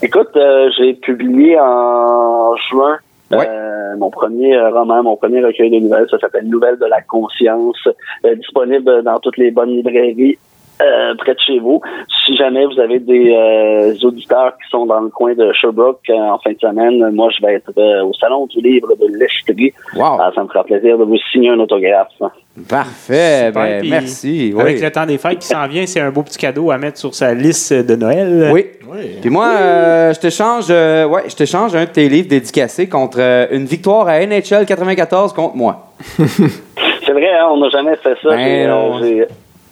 Écoute, 0.02 0.28
euh, 0.36 0.68
j'ai 0.76 0.92
publié 0.92 1.58
en 1.58 2.54
juin 2.68 2.98
Ouais. 3.32 3.48
euh, 3.48 3.96
mon 3.96 4.10
premier 4.10 4.56
roman, 4.68 5.02
mon 5.02 5.16
premier 5.16 5.42
recueil 5.44 5.70
de 5.70 5.78
nouvelles. 5.80 6.06
Ça 6.10 6.18
s'appelle 6.18 6.46
Nouvelles 6.48 6.78
de 6.78 6.84
la 6.86 7.00
conscience, 7.00 7.88
euh, 8.24 8.34
disponible 8.36 9.02
dans 9.02 9.18
toutes 9.18 9.38
les 9.38 9.50
bonnes 9.50 9.70
librairies. 9.70 10.38
Euh, 10.82 11.14
près 11.16 11.34
de 11.34 11.40
chez 11.40 11.58
vous. 11.58 11.80
Si 12.24 12.36
jamais 12.36 12.66
vous 12.66 12.78
avez 12.80 12.98
des 12.98 13.32
euh, 13.34 13.94
auditeurs 14.06 14.52
qui 14.62 14.68
sont 14.70 14.86
dans 14.86 15.00
le 15.00 15.08
coin 15.08 15.34
de 15.34 15.52
Sherbrooke 15.52 16.00
euh, 16.10 16.14
en 16.14 16.38
fin 16.38 16.52
de 16.52 16.58
semaine, 16.58 17.10
moi 17.14 17.28
je 17.36 17.44
vais 17.44 17.54
être 17.54 17.70
euh, 17.78 18.04
au 18.04 18.12
salon 18.14 18.46
du 18.46 18.60
livre 18.60 18.88
de 18.96 19.06
l'Estrie. 19.18 19.72
Wow. 19.94 20.18
Ah, 20.20 20.32
ça 20.34 20.42
me 20.42 20.48
fera 20.48 20.64
plaisir 20.64 20.98
de 20.98 21.04
vous 21.04 21.16
signer 21.32 21.50
un 21.50 21.60
autographe. 21.60 22.08
Parfait. 22.68 23.52
Ben, 23.52 23.82
merci. 23.88 24.54
Avec 24.58 24.76
Oui. 24.76 24.82
le 24.82 24.90
temps 24.90 25.06
des 25.06 25.18
fêtes 25.18 25.38
qui 25.38 25.46
s'en 25.46 25.66
vient, 25.66 25.86
c'est 25.86 26.00
un 26.00 26.10
beau 26.10 26.22
petit 26.22 26.38
cadeau 26.38 26.70
à 26.70 26.78
mettre 26.78 26.98
sur 26.98 27.14
sa 27.14 27.34
liste 27.34 27.72
de 27.72 27.96
Noël. 27.96 28.50
Oui. 28.52 28.66
Ouais. 28.90 29.16
Puis 29.20 29.30
moi, 29.30 29.48
euh, 29.58 30.14
je 30.14 30.20
t'échange, 30.20 30.66
euh, 30.70 31.06
ouais, 31.06 31.24
je 31.28 31.34
t'échange 31.34 31.74
un 31.74 31.84
de 31.84 31.90
tes 31.90 32.08
livres 32.08 32.28
dédicacés 32.28 32.88
contre 32.88 33.18
euh, 33.20 33.46
une 33.50 33.64
victoire 33.64 34.06
à 34.08 34.24
NHL 34.24 34.64
94 34.64 35.32
contre 35.32 35.56
moi. 35.56 35.88
C'est 36.16 37.12
vrai, 37.12 37.34
hein, 37.34 37.48
on 37.50 37.58
n'a 37.58 37.68
jamais 37.70 37.96
fait 37.96 38.16
ça. 38.22 38.30
Ben 38.30 38.70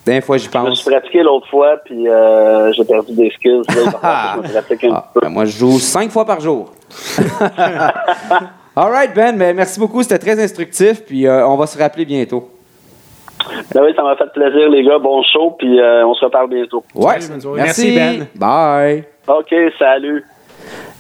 Des 0.06 0.20
fois, 0.20 0.37
j'y 0.37 0.44
je 0.44 0.49
me 0.58 0.64
pense. 0.66 0.80
suis 0.80 0.90
pratiqué 0.90 1.23
l'autre 1.23 1.49
fois, 1.49 1.76
puis 1.84 2.06
euh, 2.08 2.70
j'ai 2.73 2.84
perdu 2.84 3.12
des 3.14 3.30
skills. 3.30 3.62
Là, 3.68 4.37
je 4.44 4.50
pratique 4.52 4.84
un 4.84 4.90
Ah, 4.94 5.11
peu. 5.14 5.20
ben, 5.23 5.28
moi, 5.30 5.44
je 5.46 5.56
joue 5.56 5.78
cinq 5.78 6.11
fois 6.11 6.25
par 6.26 6.40
jour. 6.40 6.73
All 8.76 8.90
right, 8.90 9.14
Ben, 9.14 9.37
ben, 9.38 9.54
merci 9.56 9.78
beaucoup. 9.78 10.02
C'était 10.02 10.18
très 10.18 10.42
instructif. 10.42 11.04
Puis 11.04 11.26
euh, 11.26 11.46
on 11.46 11.56
va 11.56 11.66
se 11.66 11.78
rappeler 11.78 12.04
bientôt. 12.04 12.50
Ben 13.75 13.82
oui, 13.84 13.92
ça 13.94 14.02
m'a 14.02 14.16
fait 14.16 14.32
plaisir, 14.32 14.68
les 14.70 14.82
gars. 14.84 14.99
Bon 14.99 15.23
show, 15.23 15.54
puis 15.58 15.78
euh, 15.80 16.06
on 16.06 16.14
se 16.14 16.25
reparle 16.25 16.49
bientôt. 16.49 16.82
Ouais. 16.94 17.20
Salut. 17.20 17.40
Merci, 17.56 17.92
Merci, 17.94 17.94
Ben. 17.94 18.26
Bye. 18.34 19.04
OK, 19.28 19.54
salut. 19.78 20.25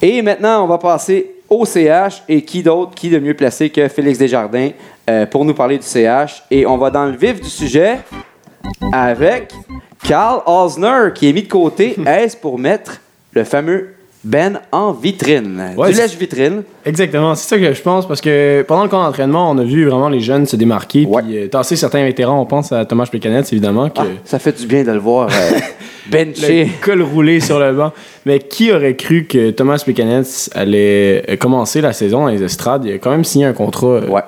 Et 0.02 0.20
maintenant, 0.22 0.64
on 0.64 0.66
va 0.66 0.78
passer 0.78 1.36
au 1.50 1.64
CH. 1.64 2.22
Et 2.28 2.42
qui 2.42 2.62
d'autre, 2.62 2.94
qui 2.94 3.10
de 3.10 3.18
mieux 3.18 3.34
placé 3.34 3.70
que 3.70 3.88
Félix 3.88 4.18
Desjardins 4.18 4.70
euh, 5.10 5.26
pour 5.26 5.44
nous 5.44 5.54
parler 5.54 5.78
du 5.78 5.84
CH. 5.86 6.44
Et 6.50 6.66
on 6.66 6.76
va 6.78 6.90
dans 6.90 7.06
le 7.06 7.12
vif 7.16 7.40
du 7.40 7.48
sujet 7.50 7.98
avec 8.92 9.52
Carl 10.06 10.40
Osner 10.46 11.10
qui 11.14 11.28
est 11.28 11.32
mis 11.32 11.42
de 11.42 11.48
côté. 11.48 11.96
Est-ce 12.06 12.36
pour 12.36 12.58
mettre 12.58 13.00
le 13.32 13.44
fameux 13.44 13.94
Ben 14.22 14.60
en 14.72 14.92
vitrine? 14.92 15.74
Ouais, 15.76 15.90
du 15.92 15.98
lèche-vitrine. 15.98 16.62
Exactement, 16.86 17.34
c'est 17.34 17.48
ça 17.48 17.58
que 17.58 17.72
je 17.72 17.82
pense 17.82 18.06
parce 18.06 18.20
que 18.20 18.62
pendant 18.66 18.84
le 18.84 18.88
camp 18.88 19.02
d'entraînement, 19.02 19.50
on 19.50 19.58
a 19.58 19.64
vu 19.64 19.86
vraiment 19.88 20.08
les 20.08 20.20
jeunes 20.20 20.46
se 20.46 20.56
démarquer 20.56 21.04
Ouais. 21.06 21.22
puis 21.22 21.38
euh, 21.38 21.48
tasser 21.48 21.76
certains 21.76 22.04
vétérans. 22.04 22.40
On 22.40 22.46
pense 22.46 22.72
à 22.72 22.84
Thomas 22.84 23.06
Pécanette, 23.10 23.52
évidemment, 23.52 23.88
que 23.90 24.00
Ah, 24.00 24.04
ça 24.24 24.38
fait 24.38 24.58
du 24.58 24.66
bien 24.66 24.82
de 24.84 24.92
le 24.92 24.98
voir 24.98 25.28
euh, 25.30 25.58
bencher. 26.10 26.64
le 26.64 26.84
col 26.84 27.02
roulé 27.02 27.40
sur 27.40 27.58
le 27.58 27.72
banc. 27.72 27.92
Mais 28.26 28.38
qui 28.38 28.72
aurait 28.72 28.96
cru 28.96 29.24
que 29.26 29.50
Thomas 29.50 29.82
Pécanette 29.84 30.50
allait 30.54 31.24
euh, 31.30 31.36
commencer 31.36 31.80
la 31.80 31.92
saison 31.92 32.20
dans 32.22 32.28
les 32.28 32.42
estrades? 32.42 32.84
Il 32.84 32.92
a 32.94 32.98
quand 32.98 33.10
même 33.10 33.24
signé 33.24 33.46
un 33.46 33.52
contrat. 33.52 33.86
euh, 33.86 34.06
Ouais. 34.08 34.22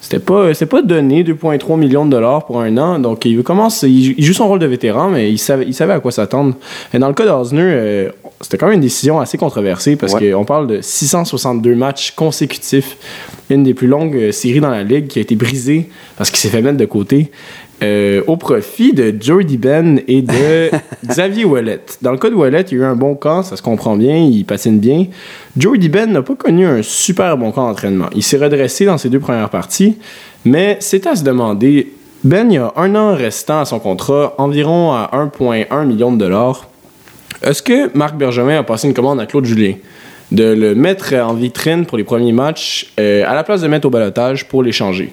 C'était 0.00 0.18
pas, 0.20 0.54
c'était 0.54 0.66
pas 0.66 0.82
donné 0.82 1.24
2,3 1.24 1.76
millions 1.78 2.06
de 2.06 2.10
dollars 2.10 2.46
pour 2.46 2.60
un 2.60 2.76
an. 2.78 2.98
Donc, 2.98 3.24
il 3.24 3.42
commence, 3.42 3.82
il 3.82 4.22
joue 4.22 4.32
son 4.32 4.48
rôle 4.48 4.58
de 4.58 4.66
vétéran, 4.66 5.08
mais 5.08 5.30
il 5.30 5.38
savait, 5.38 5.64
il 5.66 5.74
savait 5.74 5.92
à 5.92 6.00
quoi 6.00 6.12
s'attendre. 6.12 6.54
Et 6.94 6.98
dans 6.98 7.08
le 7.08 7.14
cas 7.14 7.26
d'Osner, 7.26 7.62
euh, 7.62 8.10
c'était 8.40 8.56
quand 8.58 8.66
même 8.66 8.76
une 8.76 8.80
décision 8.80 9.18
assez 9.20 9.36
controversée 9.38 9.96
parce 9.96 10.12
Ouais. 10.14 10.30
qu'on 10.32 10.44
parle 10.44 10.66
de 10.66 10.80
662 10.80 11.74
matchs 11.74 12.12
consécutifs. 12.12 12.96
Une 13.50 13.62
des 13.64 13.74
plus 13.74 13.86
longues 13.88 14.16
euh, 14.16 14.32
séries 14.32 14.60
dans 14.60 14.70
la 14.70 14.82
ligue 14.84 15.06
qui 15.08 15.18
a 15.18 15.22
été 15.22 15.34
brisée 15.36 15.88
parce 16.16 16.30
qu'il 16.30 16.38
s'est 16.38 16.48
fait 16.48 16.62
mettre 16.62 16.76
de 16.78 16.84
côté. 16.84 17.30
euh, 17.80 18.22
au 18.26 18.36
profit 18.36 18.92
de 18.92 19.14
Jordy 19.20 19.56
Ben 19.56 20.00
et 20.08 20.20
de 20.20 20.68
Xavier 21.06 21.44
Ouellet. 21.44 21.78
Dans 22.02 22.10
le 22.10 22.18
cas 22.18 22.28
de 22.28 22.34
Ouellet, 22.34 22.62
il 22.72 22.76
y 22.76 22.80
a 22.80 22.82
eu 22.82 22.84
un 22.84 22.96
bon 22.96 23.14
camp, 23.14 23.44
ça 23.44 23.54
se 23.56 23.62
comprend 23.62 23.96
bien, 23.96 24.16
il 24.16 24.44
patine 24.44 24.80
bien. 24.80 25.06
Jordy 25.56 25.88
Ben 25.88 26.10
n'a 26.10 26.22
pas 26.22 26.34
connu 26.34 26.66
un 26.66 26.82
super 26.82 27.36
bon 27.38 27.52
camp 27.52 27.68
d'entraînement. 27.68 28.06
Il 28.16 28.24
s'est 28.24 28.36
redressé 28.38 28.84
dans 28.84 28.98
ses 28.98 29.08
deux 29.10 29.20
premières 29.20 29.48
parties, 29.48 29.96
mais 30.44 30.76
c'est 30.80 31.06
à 31.06 31.14
se 31.14 31.22
demander. 31.22 31.92
Ben, 32.24 32.50
il 32.50 32.54
y 32.54 32.58
a 32.58 32.72
un 32.74 32.96
an 32.96 33.14
restant 33.14 33.60
à 33.60 33.64
son 33.64 33.78
contrat, 33.78 34.34
environ 34.38 34.90
à 34.92 35.10
1,1 35.12 35.86
million 35.86 36.10
de 36.10 36.18
dollars. 36.18 36.66
Est-ce 37.42 37.62
que 37.62 37.96
Marc 37.96 38.16
Bergevin 38.16 38.58
a 38.58 38.62
passé 38.62 38.88
une 38.88 38.94
commande 38.94 39.20
à 39.20 39.26
Claude 39.26 39.44
Julien 39.44 39.74
de 40.32 40.44
le 40.44 40.74
mettre 40.74 41.14
en 41.14 41.34
vitrine 41.34 41.86
pour 41.86 41.96
les 41.96 42.04
premiers 42.04 42.32
matchs 42.32 42.92
euh, 43.00 43.24
à 43.26 43.34
la 43.34 43.44
place 43.44 43.60
de 43.62 43.68
mettre 43.68 43.86
au 43.86 43.90
balotage 43.90 44.46
pour 44.48 44.62
l'échanger? 44.62 45.12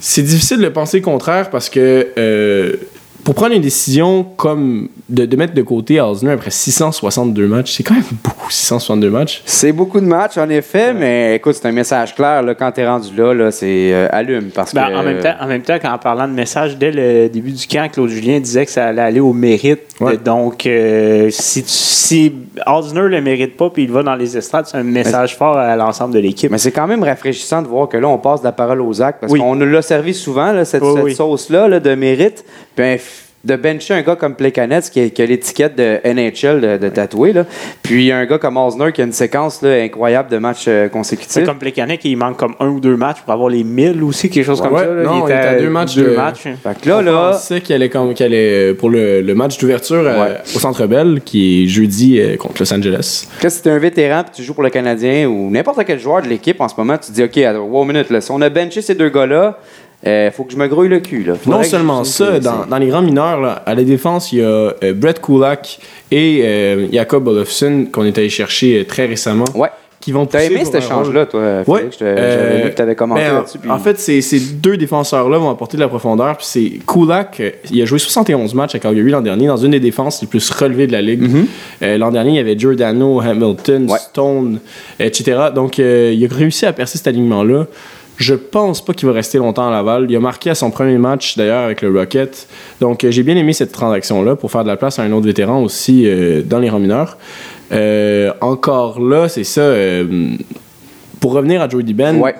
C'est 0.00 0.22
difficile 0.22 0.60
de 0.60 0.68
penser 0.68 1.00
contraire 1.00 1.50
parce 1.50 1.68
que 1.68 2.08
euh, 2.18 2.76
pour 3.24 3.34
prendre 3.34 3.54
une 3.54 3.60
décision 3.62 4.24
comme 4.36 4.88
de, 5.08 5.26
de 5.26 5.36
mettre 5.36 5.52
de 5.54 5.62
côté 5.62 6.00
Osner 6.00 6.32
après 6.32 6.50
662 6.50 7.46
matchs, 7.46 7.72
c'est 7.76 7.82
quand 7.82 7.94
même 7.94 8.02
beaucoup, 8.24 8.50
662 8.50 9.10
matchs. 9.10 9.42
C'est 9.44 9.72
beaucoup 9.72 10.00
de 10.00 10.06
matchs, 10.06 10.38
en 10.38 10.48
effet, 10.48 10.94
mais 10.94 11.36
écoute, 11.36 11.54
c'est 11.60 11.68
un 11.68 11.72
message 11.72 12.14
clair. 12.14 12.42
Là, 12.42 12.54
quand 12.54 12.72
t'es 12.72 12.86
rendu 12.86 13.08
là, 13.16 13.34
là 13.34 13.50
c'est 13.50 13.92
euh, 13.92 14.08
allume. 14.10 14.50
Parce 14.54 14.72
Ben, 14.74 14.86
que, 14.88 14.94
en, 14.94 15.02
même 15.02 15.20
temps, 15.20 15.34
en 15.40 15.46
même 15.46 15.62
temps, 15.62 15.76
quand 15.80 15.92
en 15.92 15.98
parlant 15.98 16.26
de 16.28 16.32
message, 16.32 16.78
dès 16.78 16.90
le 16.90 17.28
début 17.28 17.52
du 17.52 17.66
camp, 17.66 17.90
Claude 17.92 18.08
Julien 18.08 18.40
disait 18.40 18.64
que 18.64 18.70
ça 18.70 18.86
allait 18.86 19.02
aller 19.02 19.20
au 19.20 19.32
mérite. 19.32 19.80
Ouais. 20.00 20.16
Donc, 20.16 20.64
euh, 20.66 21.28
si, 21.30 21.62
tu- 21.64 21.68
si 21.70 22.32
Osner 22.66 23.08
le 23.08 23.20
mérite 23.20 23.56
pas 23.56 23.68
puis 23.68 23.82
il 23.84 23.90
va 23.90 24.02
dans 24.02 24.14
les 24.14 24.36
estrades, 24.36 24.66
c'est 24.66 24.76
un 24.78 24.82
message 24.84 25.36
fort 25.36 25.56
à 25.58 25.74
l'ensemble 25.76 26.14
de 26.14 26.20
l'équipe. 26.20 26.50
Mais 26.50 26.58
c'est 26.58 26.70
quand 26.72 26.86
même 26.86 27.02
rafraîchissant 27.02 27.62
de 27.62 27.66
voir 27.68 27.88
que 27.88 27.96
là, 27.96 28.08
on 28.08 28.18
passe 28.18 28.40
de 28.40 28.44
la 28.46 28.52
parole 28.52 28.80
aux 28.80 29.02
actes 29.02 29.20
parce 29.20 29.32
Oui. 29.32 29.40
qu'on 29.40 29.56
nous 29.56 29.66
l'a 29.66 29.82
servi 29.82 30.14
souvent, 30.14 30.52
là, 30.52 30.64
cette, 30.64 30.82
Oui, 30.82 30.92
cette 30.94 31.04
oui. 31.04 31.14
sauce-là 31.14 31.66
là, 31.68 31.80
de 31.80 31.94
mérite. 31.94 32.44
Puis 32.76 32.84
un 32.84 32.94
f- 32.94 33.17
de 33.48 33.56
bencher 33.56 33.94
un 33.94 34.02
gars 34.02 34.14
comme 34.14 34.34
Plekanec 34.34 34.84
qui, 34.84 35.00
a- 35.00 35.08
qui 35.08 35.22
a 35.22 35.26
l'étiquette 35.26 35.74
de 35.76 35.98
NHL 36.04 36.60
de, 36.60 36.76
de 36.76 36.88
tatoué. 36.88 37.32
Là. 37.32 37.44
Puis 37.82 38.12
un 38.12 38.24
gars 38.26 38.38
comme 38.38 38.56
Osner 38.56 38.92
qui 38.92 39.00
a 39.00 39.04
une 39.04 39.12
séquence 39.12 39.62
là, 39.62 39.82
incroyable 39.82 40.30
de 40.30 40.36
matchs 40.38 40.66
euh, 40.68 40.84
C'est 40.84 40.90
consécutifs. 40.92 41.44
comme 41.44 41.58
Plekanec, 41.58 42.04
il 42.04 42.16
manque 42.16 42.36
comme 42.36 42.54
un 42.60 42.68
ou 42.68 42.78
deux 42.78 42.96
matchs 42.96 43.22
pour 43.22 43.32
avoir 43.32 43.48
les 43.48 43.64
1000 43.64 44.02
aussi, 44.04 44.28
quelque 44.30 44.44
chose 44.44 44.60
comme 44.60 44.72
Ouais, 44.74 44.84
ça. 44.84 44.94
là. 44.94 45.02
non, 45.02 45.26
il 45.26 45.30
était 45.30 45.32
à 45.40 45.54
deux 45.58 45.70
matchs 45.70 45.96
deux 45.96 46.10
de- 46.10 46.16
matchs. 46.16 46.42
Fait 46.42 46.80
que 46.80 46.88
là, 46.88 46.98
On 46.98 47.02
là, 47.02 47.30
pensait 47.32 47.60
qu'il 47.62 47.74
allait, 47.74 47.88
comme- 47.88 48.12
qu'il 48.14 48.26
allait, 48.26 48.70
euh, 48.70 48.74
pour 48.74 48.90
le, 48.90 49.22
le 49.22 49.34
match 49.34 49.56
d'ouverture 49.58 49.96
euh, 50.06 50.34
au 50.54 50.58
Centre 50.58 50.86
Bell, 50.86 51.20
qui 51.24 51.64
est 51.64 51.66
jeudi 51.66 52.20
euh, 52.20 52.36
contre 52.36 52.56
Los 52.60 52.72
Angeles. 52.72 53.26
Là, 53.42 53.48
si 53.50 53.62
t'es 53.62 53.70
un 53.70 53.78
vétéran 53.78 54.22
puis 54.24 54.32
tu 54.36 54.42
joues 54.42 54.54
pour 54.54 54.62
le 54.62 54.70
Canadien 54.70 55.26
ou 55.26 55.50
n'importe 55.50 55.80
quel 55.86 55.98
joueur 55.98 56.20
de 56.22 56.28
l'équipe 56.28 56.60
en 56.60 56.68
ce 56.68 56.74
moment, 56.76 56.98
tu 56.98 57.08
te 57.08 57.12
dis, 57.12 57.22
OK, 57.24 57.38
attends, 57.38 57.68
one 57.72 57.86
minute, 57.88 58.10
là, 58.10 58.20
si 58.20 58.30
on 58.30 58.40
a 58.42 58.48
benché 58.50 58.82
ces 58.82 58.94
deux 58.94 59.08
gars-là, 59.08 59.58
il 60.04 60.30
faut 60.32 60.44
que 60.44 60.52
je 60.52 60.56
me 60.56 60.66
grouille 60.68 60.88
le 60.88 61.00
cul. 61.00 61.24
Là. 61.24 61.34
Non 61.46 61.62
seulement 61.62 62.04
je- 62.04 62.08
ça, 62.10 62.38
dans, 62.40 62.66
dans 62.66 62.78
les 62.78 62.86
grands 62.88 63.02
mineurs, 63.02 63.40
là, 63.40 63.62
à 63.66 63.74
la 63.74 63.82
défense, 63.84 64.32
il 64.32 64.38
y 64.38 64.42
a 64.42 64.46
euh, 64.46 64.92
Brett 64.94 65.20
Kulak 65.20 65.78
et 66.10 66.40
euh, 66.44 66.86
Jakob 66.92 67.26
Olofsson 67.28 67.86
qu'on 67.92 68.04
est 68.04 68.16
allé 68.16 68.28
chercher 68.28 68.80
euh, 68.80 68.84
très 68.84 69.06
récemment, 69.06 69.44
Ouais. 69.54 69.68
qui 70.00 70.12
vont 70.12 70.24
T'as 70.24 70.44
aimé 70.44 70.64
cet 70.64 70.76
échange-là, 70.76 71.26
toi? 71.26 71.40
Ouais. 71.66 71.88
J'avais 71.98 72.14
Euh, 72.16 72.60
vu 72.64 72.70
que 72.70 72.74
t'avais 72.76 72.94
commenté 72.94 73.22
Ben, 73.22 73.34
là-dessus. 73.34 73.58
puis- 73.58 73.68
En 73.70 73.78
fait, 73.80 73.98
ces, 73.98 74.22
ces 74.22 74.38
deux 74.38 74.76
défenseurs-là 74.76 75.36
vont 75.38 75.50
apporter 75.50 75.76
de 75.76 75.82
la 75.82 75.88
profondeur. 75.88 76.36
Puis 76.36 76.46
c'est 76.48 76.72
Kulak, 76.86 77.40
euh, 77.40 77.50
il 77.72 77.82
a 77.82 77.84
joué 77.84 77.98
71 77.98 78.54
matchs 78.54 78.76
à 78.76 78.78
Calgary 78.78 79.10
l'an 79.10 79.20
dernier 79.20 79.48
dans 79.48 79.56
une 79.56 79.72
des 79.72 79.80
défenses 79.80 80.22
les 80.22 80.28
plus 80.28 80.48
relevées 80.50 80.86
de 80.86 80.92
la 80.92 81.02
ligue. 81.02 81.28
Euh, 81.82 81.98
l'an 81.98 82.12
dernier, 82.12 82.30
il 82.30 82.36
y 82.36 82.38
avait 82.38 82.56
Giordano, 82.56 83.20
Hamilton, 83.20 83.82
Mhm. 83.82 83.90
Ouais. 83.90 83.98
Stone, 83.98 84.60
etc. 85.00 85.38
Donc, 85.54 85.80
euh, 85.80 86.12
il 86.14 86.24
a 86.24 86.28
réussi 86.32 86.64
à 86.66 86.72
percer 86.72 86.98
cet 86.98 87.08
alignement-là. 87.08 87.66
Je 88.18 88.34
pense 88.34 88.84
pas 88.84 88.94
qu'il 88.94 89.06
va 89.08 89.14
rester 89.14 89.38
longtemps 89.38 89.68
à 89.68 89.70
Laval. 89.70 90.06
Il 90.10 90.16
a 90.16 90.20
marqué 90.20 90.50
à 90.50 90.56
son 90.56 90.72
premier 90.72 90.98
match 90.98 91.36
d'ailleurs 91.36 91.62
avec 91.64 91.82
le 91.82 91.96
Rocket. 91.96 92.48
Donc 92.80 93.04
euh, 93.04 93.12
j'ai 93.12 93.22
bien 93.22 93.36
aimé 93.36 93.52
cette 93.52 93.70
transaction-là 93.70 94.34
pour 94.34 94.50
faire 94.50 94.64
de 94.64 94.68
la 94.68 94.76
place 94.76 94.98
à 94.98 95.02
un 95.04 95.12
autre 95.12 95.26
vétéran 95.26 95.62
aussi 95.62 96.02
euh, 96.04 96.42
dans 96.42 96.58
les 96.58 96.68
rangs 96.68 96.80
mineurs. 96.80 97.16
Euh, 97.70 98.32
encore 98.40 99.00
là, 99.00 99.28
c'est 99.28 99.44
ça. 99.44 99.60
euh, 99.60 100.32
pour 101.20 101.32
revenir 101.32 101.62
à 101.62 101.68
Jordy 101.68 101.94
Ben, 101.94 102.18
Ouais. 102.18 102.34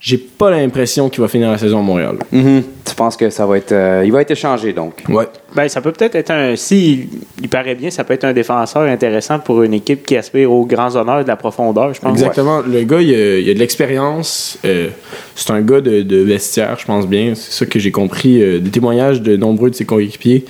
J'ai 0.00 0.16
pas 0.18 0.50
l'impression 0.50 1.08
qu'il 1.08 1.20
va 1.20 1.28
finir 1.28 1.50
la 1.50 1.58
saison 1.58 1.80
à 1.80 1.82
Montréal. 1.82 2.16
Mhm. 2.30 2.62
Tu 2.84 2.94
penses 2.94 3.16
que 3.16 3.30
ça 3.30 3.44
va 3.46 3.58
être. 3.58 3.72
euh, 3.72 4.02
il 4.04 4.12
va 4.12 4.22
être 4.22 4.30
échangé, 4.30 4.72
donc? 4.72 5.02
Ouais. 5.08 5.26
Ben, 5.54 5.68
ça 5.68 5.80
peut 5.80 5.90
peut-être 5.92 6.14
être 6.14 6.30
un. 6.30 6.54
Si 6.56 7.08
il 7.42 7.48
paraît 7.48 7.74
bien, 7.74 7.90
ça 7.90 8.04
peut 8.04 8.14
être 8.14 8.24
un 8.24 8.32
défenseur 8.32 8.82
intéressant 8.82 9.40
pour 9.40 9.62
une 9.62 9.74
équipe 9.74 10.06
qui 10.06 10.16
aspire 10.16 10.52
aux 10.52 10.64
grands 10.66 10.94
honneurs 10.94 11.22
de 11.24 11.28
la 11.28 11.36
profondeur, 11.36 11.92
je 11.94 12.00
pense. 12.00 12.12
Exactement. 12.12 12.60
Le 12.60 12.82
gars, 12.84 13.00
il 13.00 13.12
a, 13.14 13.38
il 13.40 13.50
a 13.50 13.54
de 13.54 13.58
l'expérience. 13.58 14.58
Euh, 14.64 14.88
c'est 15.34 15.50
un 15.50 15.60
gars 15.62 15.80
de, 15.80 16.02
de 16.02 16.16
vestiaire, 16.18 16.76
je 16.78 16.86
pense 16.86 17.06
bien. 17.08 17.32
C'est 17.34 17.52
ça 17.52 17.66
que 17.66 17.78
j'ai 17.78 17.90
compris 17.90 18.40
euh, 18.40 18.60
des 18.60 18.70
témoignages 18.70 19.20
de 19.20 19.36
nombreux 19.36 19.70
de 19.70 19.74
ses 19.74 19.84
coéquipiers. 19.84 20.44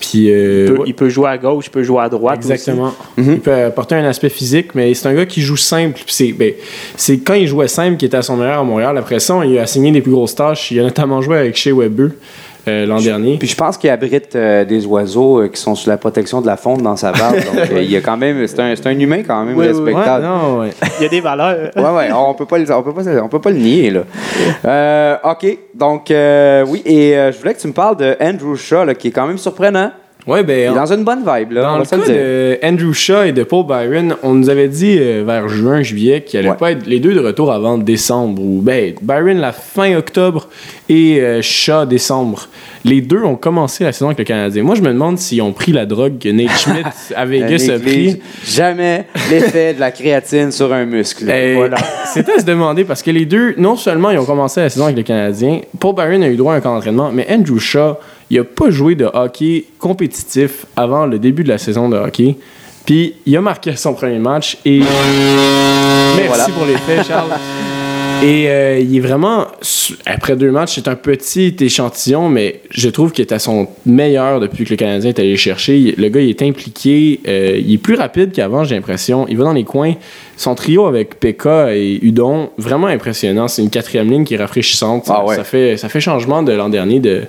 Puis, 0.00 0.30
euh, 0.30 0.64
Il, 0.66 0.72
peut, 0.72 0.78
ouais. 0.80 0.84
il 0.88 0.94
peut 0.94 1.08
jouer 1.08 1.28
à 1.28 1.38
gauche, 1.38 1.66
il 1.66 1.70
peut 1.70 1.82
jouer 1.82 2.02
à 2.02 2.08
droite. 2.08 2.36
Exactement. 2.36 2.94
Il 3.18 3.40
peut 3.40 3.52
apporter 3.52 3.94
un 3.94 4.04
aspect 4.04 4.30
physique, 4.30 4.74
mais 4.74 4.92
c'est 4.94 5.08
un 5.08 5.14
gars 5.14 5.26
qui 5.26 5.42
joue 5.42 5.56
simple. 5.58 6.00
C'est 6.06 6.32
ben, 6.32 6.54
quand 7.24 7.34
il 7.34 7.46
jouait 7.46 7.68
simple 7.68 7.96
qu'il 7.96 8.06
était 8.06 8.16
à 8.16 8.22
son 8.22 8.36
meilleur 8.36 8.60
à 8.60 8.64
Montréal. 8.64 8.96
Après 8.96 9.20
ça, 9.20 9.40
il 9.44 9.58
a 9.58 9.66
signé 9.66 9.92
des 9.92 10.00
plus 10.00 10.12
grosses 10.12 10.34
tâches. 10.34 10.70
Il 10.70 10.80
a 10.80 10.82
notamment 10.82 11.20
joué 11.20 11.36
avec 11.36 11.56
Shea 11.56 11.72
Weber 11.74 12.10
euh, 12.68 12.86
l'an 12.86 13.00
dernier. 13.00 13.36
Puis 13.38 13.48
je 13.48 13.56
pense 13.56 13.76
qu'il 13.78 13.90
abrite 13.90 14.34
euh, 14.36 14.64
des 14.64 14.86
oiseaux 14.86 15.40
euh, 15.42 15.48
qui 15.48 15.60
sont 15.60 15.74
sous 15.74 15.88
la 15.88 15.96
protection 15.96 16.40
de 16.40 16.46
la 16.46 16.56
fonte 16.56 16.82
dans 16.82 16.96
sa 16.96 17.12
barbe. 17.12 17.36
donc, 17.36 17.70
euh, 17.72 17.82
il 17.82 17.90
y 17.90 17.96
a 17.96 18.00
quand 18.00 18.16
même. 18.16 18.46
C'est 18.46 18.60
un, 18.60 18.74
c'est 18.76 18.86
un 18.86 18.98
humain 18.98 19.22
quand 19.26 19.44
même 19.44 19.56
Oui, 19.56 19.66
oui, 19.68 19.72
oui. 19.74 19.80
Ouais, 19.80 19.94
respectable. 19.94 20.24
non, 20.24 20.58
ouais. 20.60 20.70
Il 20.98 21.02
y 21.02 21.06
a 21.06 21.08
des 21.08 21.20
valeurs. 21.20 21.70
Ouais, 21.76 21.90
ouais, 21.96 22.12
on 22.12 22.34
peut 22.34 22.46
pas 22.46 22.58
le, 22.58 22.70
on 22.72 22.82
peut 22.82 22.92
pas, 22.92 23.22
on 23.22 23.28
peut 23.28 23.40
pas 23.40 23.50
le 23.50 23.56
nier, 23.58 23.90
là. 23.90 24.02
Euh, 24.64 25.16
OK, 25.24 25.46
donc, 25.74 26.10
euh, 26.10 26.64
oui, 26.66 26.82
et 26.84 27.16
euh, 27.16 27.32
je 27.32 27.38
voulais 27.38 27.54
que 27.54 27.60
tu 27.60 27.66
me 27.68 27.72
parles 27.72 27.96
de 27.96 28.16
Andrew 28.20 28.54
Shaw, 28.56 28.84
là, 28.84 28.94
qui 28.94 29.08
est 29.08 29.10
quand 29.12 29.26
même 29.26 29.38
surprenant. 29.38 29.90
Ouais, 30.30 30.40
Il 30.40 30.46
ben, 30.46 30.72
est 30.72 30.74
dans 30.74 30.92
une 30.92 31.04
bonne 31.04 31.20
vibe, 31.26 31.52
là, 31.52 31.62
Dans 31.62 31.78
le 31.78 31.84
cas 31.84 31.96
de 31.96 32.58
Andrew 32.62 32.92
Shaw 32.92 33.24
et 33.24 33.32
de 33.32 33.42
Paul 33.42 33.66
Byron, 33.66 34.14
on 34.22 34.34
nous 34.34 34.48
avait 34.48 34.68
dit 34.68 34.96
euh, 34.98 35.24
vers 35.26 35.48
juin, 35.48 35.82
juillet 35.82 36.22
qu'ils 36.22 36.38
allaient 36.38 36.50
Ouais. 36.50 36.56
pas 36.56 36.70
être 36.72 36.86
les 36.86 37.00
deux 37.00 37.14
de 37.14 37.20
retour 37.20 37.52
avant 37.52 37.78
décembre. 37.78 38.40
Ou 38.42 38.60
ben, 38.62 38.94
Byron 39.02 39.38
la 39.38 39.52
fin 39.52 39.94
octobre 39.96 40.48
et 40.88 41.20
euh, 41.20 41.42
Shaw 41.42 41.84
décembre. 41.86 42.48
Les 42.84 43.00
deux 43.00 43.22
ont 43.22 43.34
commencé 43.36 43.84
la 43.84 43.92
saison 43.92 44.06
avec 44.06 44.18
le 44.18 44.24
Canadien. 44.24 44.62
Moi, 44.62 44.74
je 44.74 44.80
me 44.82 44.88
demande 44.88 45.18
s'ils 45.18 45.42
ont 45.42 45.52
pris 45.52 45.72
la 45.72 45.84
drogue 45.84 46.18
que 46.18 46.28
Nate 46.28 46.50
Schmidt 46.58 46.88
à 47.14 47.26
Vegas 47.26 47.68
a 47.74 47.78
pris. 47.78 48.20
Jamais 48.46 49.06
l'effet 49.30 49.74
de 49.74 49.80
la 49.80 49.90
créatine 49.90 50.50
sur 50.52 50.72
un 50.72 50.84
muscle. 50.86 51.28
Eh, 51.30 51.54
Voilà. 51.56 51.76
C'était 52.12 52.32
à 52.32 52.38
se 52.38 52.44
demander 52.44 52.84
parce 52.84 53.02
que 53.02 53.10
les 53.10 53.26
deux, 53.26 53.54
non 53.58 53.76
seulement 53.76 54.10
ils 54.10 54.18
ont 54.18 54.24
commencé 54.24 54.60
la 54.60 54.70
saison 54.70 54.84
avec 54.84 54.96
le 54.96 55.02
Canadien, 55.02 55.60
Paul 55.78 55.94
Byron 55.94 56.22
a 56.22 56.28
eu 56.28 56.36
droit 56.36 56.54
à 56.54 56.56
un 56.56 56.60
camp 56.60 56.74
d'entraînement, 56.74 57.10
mais 57.12 57.26
Andrew 57.30 57.58
Shaw, 57.58 57.96
il 58.30 58.38
a 58.38 58.44
pas 58.44 58.70
joué 58.70 58.94
de 58.94 59.04
hockey 59.12 59.64
compétitif 59.78 60.64
avant 60.76 61.06
le 61.06 61.18
début 61.18 61.42
de 61.44 61.48
la 61.48 61.58
saison 61.58 61.88
de 61.88 61.96
hockey. 61.96 62.36
Puis 62.86 63.14
il 63.26 63.36
a 63.36 63.40
marqué 63.40 63.76
son 63.76 63.92
premier 63.94 64.18
match 64.18 64.56
et. 64.64 64.78
Merci 64.80 66.26
Voilà. 66.28 66.44
pour 66.46 66.64
les 66.66 66.76
faits, 66.76 67.06
Charles. 67.06 67.30
Et 68.22 68.50
euh, 68.50 68.78
il 68.78 68.94
est 68.94 69.00
vraiment, 69.00 69.46
après 70.04 70.36
deux 70.36 70.50
matchs, 70.50 70.74
c'est 70.74 70.88
un 70.88 70.94
petit 70.94 71.56
échantillon, 71.58 72.28
mais 72.28 72.60
je 72.70 72.90
trouve 72.90 73.12
qu'il 73.12 73.24
est 73.24 73.32
à 73.32 73.38
son 73.38 73.66
meilleur 73.86 74.40
depuis 74.40 74.64
que 74.64 74.70
le 74.70 74.76
Canadien 74.76 75.08
est 75.08 75.18
allé 75.18 75.30
le 75.30 75.36
chercher. 75.36 75.94
Le 75.96 76.08
gars, 76.10 76.20
il 76.20 76.28
est 76.28 76.42
impliqué, 76.42 77.20
euh, 77.26 77.58
il 77.58 77.72
est 77.74 77.78
plus 77.78 77.94
rapide 77.94 78.32
qu'avant, 78.32 78.64
j'ai 78.64 78.74
l'impression. 78.74 79.26
Il 79.28 79.38
va 79.38 79.44
dans 79.44 79.54
les 79.54 79.64
coins. 79.64 79.94
Son 80.36 80.54
trio 80.54 80.86
avec 80.86 81.18
Pekka 81.18 81.74
et 81.74 81.98
Udon, 82.02 82.50
vraiment 82.58 82.88
impressionnant. 82.88 83.48
C'est 83.48 83.62
une 83.62 83.70
quatrième 83.70 84.10
ligne 84.10 84.24
qui 84.24 84.34
est 84.34 84.38
rafraîchissante. 84.38 85.04
Ah 85.08 85.24
ouais. 85.24 85.36
ça, 85.36 85.44
fait, 85.44 85.78
ça 85.78 85.88
fait 85.88 86.00
changement 86.00 86.42
de 86.42 86.52
l'an 86.52 86.68
dernier 86.68 87.00
de, 87.00 87.22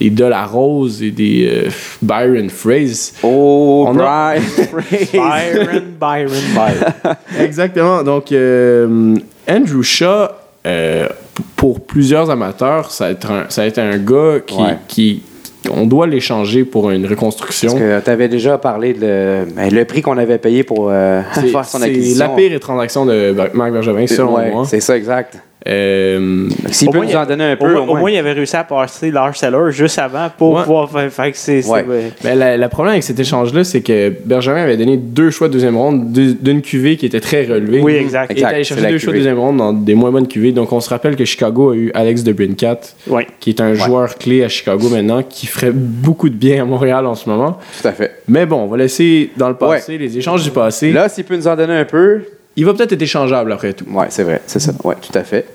des 0.00 0.12
Rose 0.48 1.02
et 1.02 1.10
des 1.10 1.48
euh, 1.66 1.70
Byron 2.02 2.50
Fraze. 2.50 3.14
Oh, 3.24 3.86
On 3.88 3.98
a- 3.98 4.34
Brian 4.36 4.40
Fraser. 4.82 5.18
Byron, 5.18 5.82
Byron, 6.00 6.42
Byron. 6.54 7.16
Exactement. 7.40 8.02
Donc, 8.04 8.30
euh, 8.30 9.16
Andrew 9.48 9.82
Shaw, 9.82 10.28
euh, 10.66 11.08
pour 11.56 11.80
plusieurs 11.80 12.30
amateurs, 12.30 12.90
ça 12.90 13.04
va 13.06 13.10
être 13.12 13.30
un, 13.30 13.44
ça 13.48 13.62
gars 13.98 14.40
qui, 14.46 14.56
Ouais. 14.60 14.78
qui- 14.88 15.22
on 15.70 15.86
doit 15.86 16.06
l'échanger 16.06 16.64
pour 16.64 16.90
une 16.90 17.06
reconstruction. 17.06 17.70
Parce 17.70 17.80
que 17.80 18.00
tu 18.00 18.10
avais 18.10 18.28
déjà 18.28 18.56
parlé 18.58 18.94
de 18.94 19.00
le, 19.00 19.44
ben, 19.54 19.72
le 19.74 19.84
prix 19.84 20.00
qu'on 20.02 20.16
avait 20.18 20.38
payé 20.38 20.62
pour 20.62 20.88
euh, 20.90 21.22
C'est 21.34 21.48
faire 21.48 21.64
son 21.64 21.78
c'est 21.78 21.84
acquisition. 21.86 22.24
la 22.28 22.34
pire 22.36 22.60
transaction 22.60 23.04
de 23.06 23.34
Marc 23.54 23.72
Bergevin, 23.72 24.06
selon 24.06 24.36
Ouais, 24.36 24.50
moi. 24.50 24.64
C'est 24.64 24.80
ça, 24.80 24.96
exact. 24.96 25.38
Euh, 25.66 26.48
S'il 26.70 26.88
Au 26.88 26.92
peut 26.92 26.98
moins, 26.98 27.06
nous 27.06 27.12
il- 27.12 27.16
en 27.16 27.26
donner 27.26 27.44
un 27.44 27.52
Au, 27.54 27.56
peu, 27.56 27.66
moins- 27.72 27.80
au 27.80 27.82
au 27.82 27.86
moins. 27.86 28.00
moins, 28.00 28.10
il 28.10 28.18
avait 28.18 28.32
réussi 28.32 28.56
à 28.56 28.64
passer 28.64 29.10
Lars 29.10 29.36
Seller 29.36 29.70
juste 29.70 29.98
avant 29.98 30.28
pour 30.36 30.54
Ouais. 30.54 30.62
pouvoir 30.62 30.90
faire, 30.90 31.10
faire 31.12 31.30
que 31.32 31.36
c'est. 31.38 31.66
Ouais. 31.66 31.84
ouais. 31.84 32.12
ben, 32.22 32.38
la- 32.38 32.56
le 32.56 32.68
problème 32.68 32.92
avec 32.92 33.02
cet 33.02 33.18
échange-là, 33.18 33.64
c'est 33.64 33.80
que 33.80 34.12
Bergevin 34.24 34.62
avait 34.62 34.76
donné 34.76 34.96
deux 34.96 35.30
choix 35.30 35.48
de 35.48 35.52
deuxième 35.54 35.76
ronde 35.76 36.12
de- 36.12 36.32
d'une 36.32 36.62
cuvée 36.62 36.96
qui 36.96 37.06
était 37.06 37.20
très 37.20 37.44
relevée. 37.44 37.80
Oui, 37.80 37.94
exact. 37.94 38.32
Il 38.34 38.40
est 38.40 38.44
allé 38.44 38.64
chercher 38.64 38.88
deux 38.88 38.98
choix 38.98 39.12
de 39.12 39.18
deuxième 39.18 39.38
ronde 39.38 39.56
dans 39.58 39.72
des 39.72 39.94
moins 39.94 40.10
bonnes 40.10 40.28
cuvées. 40.28 40.52
Donc, 40.52 40.72
on 40.72 40.80
se 40.80 40.88
rappelle 40.90 41.16
que 41.16 41.24
Chicago 41.24 41.70
a 41.70 41.74
eu 41.76 41.90
Alex 41.94 42.22
de 42.22 42.32
Brincat, 42.32 42.80
Ouais. 43.08 43.26
qui 43.40 43.50
est 43.50 43.60
un 43.60 43.74
joueur 43.74 44.16
clé 44.16 44.44
à 44.44 44.48
Chicago 44.48 44.88
maintenant, 44.88 45.22
qui 45.22 45.46
ferait 45.46 45.72
beaucoup 45.72 46.28
de 46.28 46.34
bien 46.34 46.62
à 46.62 46.64
Montréal 46.64 47.06
en 47.06 47.14
ce 47.14 47.28
moment. 47.28 47.58
Tout 47.82 47.88
à 47.88 47.92
fait. 47.92 48.12
Mais 48.28 48.46
bon, 48.46 48.62
on 48.62 48.66
va 48.66 48.76
laisser 48.76 49.30
dans 49.36 49.48
le 49.48 49.54
passé, 49.56 49.98
les 49.98 50.16
échanges 50.18 50.42
du 50.44 50.50
passé. 50.50 50.92
Là, 50.92 51.08
s'il 51.08 51.24
peut 51.24 51.36
nous 51.36 51.48
en 51.48 51.56
donner 51.56 51.74
un 51.74 51.84
peu, 51.84 52.22
il 52.58 52.64
va 52.64 52.72
peut-être 52.72 52.92
être 52.92 53.02
échangeable 53.02 53.52
après 53.52 53.74
tout. 53.74 53.84
Oui, 53.90 54.06
c'est 54.08 54.22
vrai, 54.22 54.40
c'est 54.46 54.60
ça. 54.60 54.72
Oui, 54.82 54.94
tout 55.00 55.16
à 55.16 55.24
fait. 55.24 55.46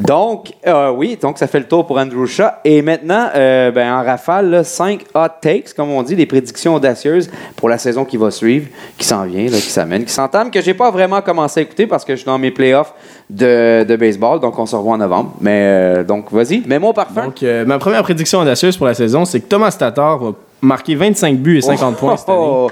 Donc, 0.00 0.52
euh, 0.66 0.90
oui, 0.90 1.16
donc 1.20 1.38
ça 1.38 1.46
fait 1.46 1.60
le 1.60 1.66
tour 1.66 1.86
pour 1.86 1.96
Andrew 1.96 2.26
Shaw. 2.26 2.48
Et 2.64 2.82
maintenant, 2.82 3.28
euh, 3.36 3.70
ben, 3.70 3.92
en 3.92 4.02
rafale, 4.02 4.64
5 4.64 5.04
hot 5.14 5.28
takes, 5.40 5.72
comme 5.74 5.90
on 5.90 6.02
dit, 6.02 6.16
des 6.16 6.26
prédictions 6.26 6.74
audacieuses 6.74 7.30
pour 7.54 7.68
la 7.68 7.78
saison 7.78 8.04
qui 8.04 8.16
va 8.16 8.32
suivre, 8.32 8.66
qui 8.98 9.06
s'en 9.06 9.24
vient, 9.26 9.44
là, 9.44 9.58
qui 9.58 9.70
s'amène, 9.70 10.04
qui 10.04 10.12
s'entame, 10.12 10.50
que 10.50 10.60
j'ai 10.60 10.74
pas 10.74 10.90
vraiment 10.90 11.22
commencé 11.22 11.60
à 11.60 11.62
écouter 11.62 11.86
parce 11.86 12.04
que 12.04 12.14
je 12.14 12.18
suis 12.18 12.26
dans 12.26 12.38
mes 12.38 12.50
playoffs 12.50 12.94
de, 13.30 13.84
de 13.84 13.94
baseball, 13.94 14.40
donc 14.40 14.58
on 14.58 14.66
se 14.66 14.74
revoit 14.74 14.94
en 14.94 14.98
novembre. 14.98 15.34
Mais 15.40 15.60
euh, 15.62 16.02
donc, 16.02 16.32
vas-y, 16.32 16.64
mets-moi 16.66 16.90
au 16.90 16.94
parfum. 16.94 17.26
Donc, 17.26 17.42
ma 17.42 17.78
première 17.78 18.02
prédiction 18.02 18.40
audacieuse 18.40 18.76
pour 18.76 18.86
la 18.86 18.94
saison, 18.94 19.24
c'est 19.24 19.38
que 19.38 19.46
Thomas 19.46 19.70
Tatar 19.78 20.18
va 20.18 20.32
marquer 20.62 20.96
25 20.96 21.36
buts 21.38 21.58
et 21.58 21.62
50 21.62 21.96
points 21.96 22.16
cette 22.16 22.28
année. 22.28 22.38
Oh, 22.40 22.70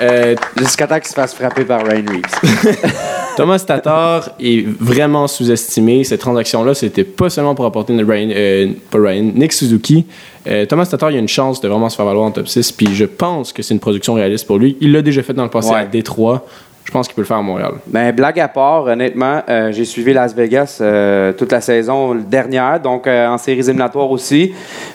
Euh, 0.00 0.34
Jusqu'à 0.58 0.86
temps 0.86 0.98
qu'il 0.98 1.08
se 1.08 1.14
fasse 1.14 1.34
frapper 1.34 1.64
par 1.64 1.84
Ryan 1.84 2.04
Reeves. 2.08 2.82
Thomas 3.36 3.58
Tatar 3.66 4.30
est 4.40 4.64
vraiment 4.80 5.26
sous-estimé. 5.26 6.04
Cette 6.04 6.20
transaction-là, 6.20 6.74
c'était 6.74 7.04
pas 7.04 7.30
seulement 7.30 7.54
pour 7.54 7.64
apporter 7.64 7.92
Ryan, 7.94 8.28
euh, 8.34 8.68
pas 8.90 8.98
Ryan, 8.98 9.32
Nick 9.34 9.52
Suzuki. 9.52 10.06
Euh, 10.46 10.66
Thomas 10.66 10.86
Tatar, 10.86 11.10
il 11.10 11.16
a 11.16 11.20
une 11.20 11.28
chance 11.28 11.60
de 11.60 11.68
vraiment 11.68 11.88
se 11.88 11.96
faire 11.96 12.04
valoir 12.04 12.26
en 12.26 12.30
top 12.30 12.46
6, 12.46 12.72
puis 12.72 12.94
je 12.94 13.04
pense 13.06 13.52
que 13.52 13.62
c'est 13.62 13.74
une 13.74 13.80
production 13.80 14.14
réaliste 14.14 14.46
pour 14.46 14.58
lui. 14.58 14.76
Il 14.80 14.92
l'a 14.92 15.02
déjà 15.02 15.22
fait 15.22 15.32
dans 15.32 15.44
le 15.44 15.50
passé 15.50 15.70
Ouais. 15.70 15.80
à 15.80 15.84
Détroit. 15.86 16.46
Je 16.84 16.90
pense 16.90 17.08
qu'il 17.08 17.14
peut 17.14 17.22
le 17.22 17.26
faire 17.26 17.38
à 17.38 17.42
Montréal. 17.42 17.72
Ben, 17.86 18.14
blague 18.14 18.38
à 18.38 18.48
part, 18.48 18.84
honnêtement, 18.84 19.42
euh, 19.48 19.72
j'ai 19.72 19.86
suivi 19.86 20.12
Las 20.12 20.34
Vegas 20.34 20.78
euh, 20.80 21.32
toute 21.32 21.50
la 21.50 21.60
saison 21.60 22.14
dernière, 22.14 22.78
donc 22.78 23.06
euh, 23.06 23.26
en 23.26 23.38
séries 23.38 23.60
éliminatoires 23.60 24.10
aussi. 24.10 24.52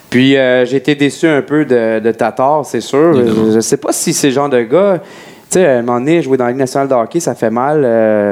Puis 0.10 0.34
j'ai 0.34 0.76
été 0.76 0.96
déçu 0.96 1.28
un 1.28 1.42
peu 1.42 1.66
de, 1.66 2.00
de 2.00 2.12
Tatar, 2.12 2.66
c'est 2.66 2.82
sûr. 2.82 3.14
Je, 3.14 3.52
je 3.54 3.60
sais 3.60 3.78
pas 3.78 3.92
si 3.92 4.14
c'est 4.14 4.28
le 4.28 4.34
genre 4.34 4.50
de 4.50 4.62
gars. 4.62 5.00
Tu 5.52 5.58
sais, 5.58 5.66
à 5.66 5.78
un 5.78 5.82
moment 5.82 6.00
donné, 6.00 6.22
jouer 6.22 6.38
dans 6.38 6.46
la 6.46 6.52
Ligue 6.52 6.60
nationale 6.60 6.88
de 6.88 6.94
hockey, 6.94 7.20
ça 7.20 7.34
fait 7.34 7.50
mal. 7.50 7.82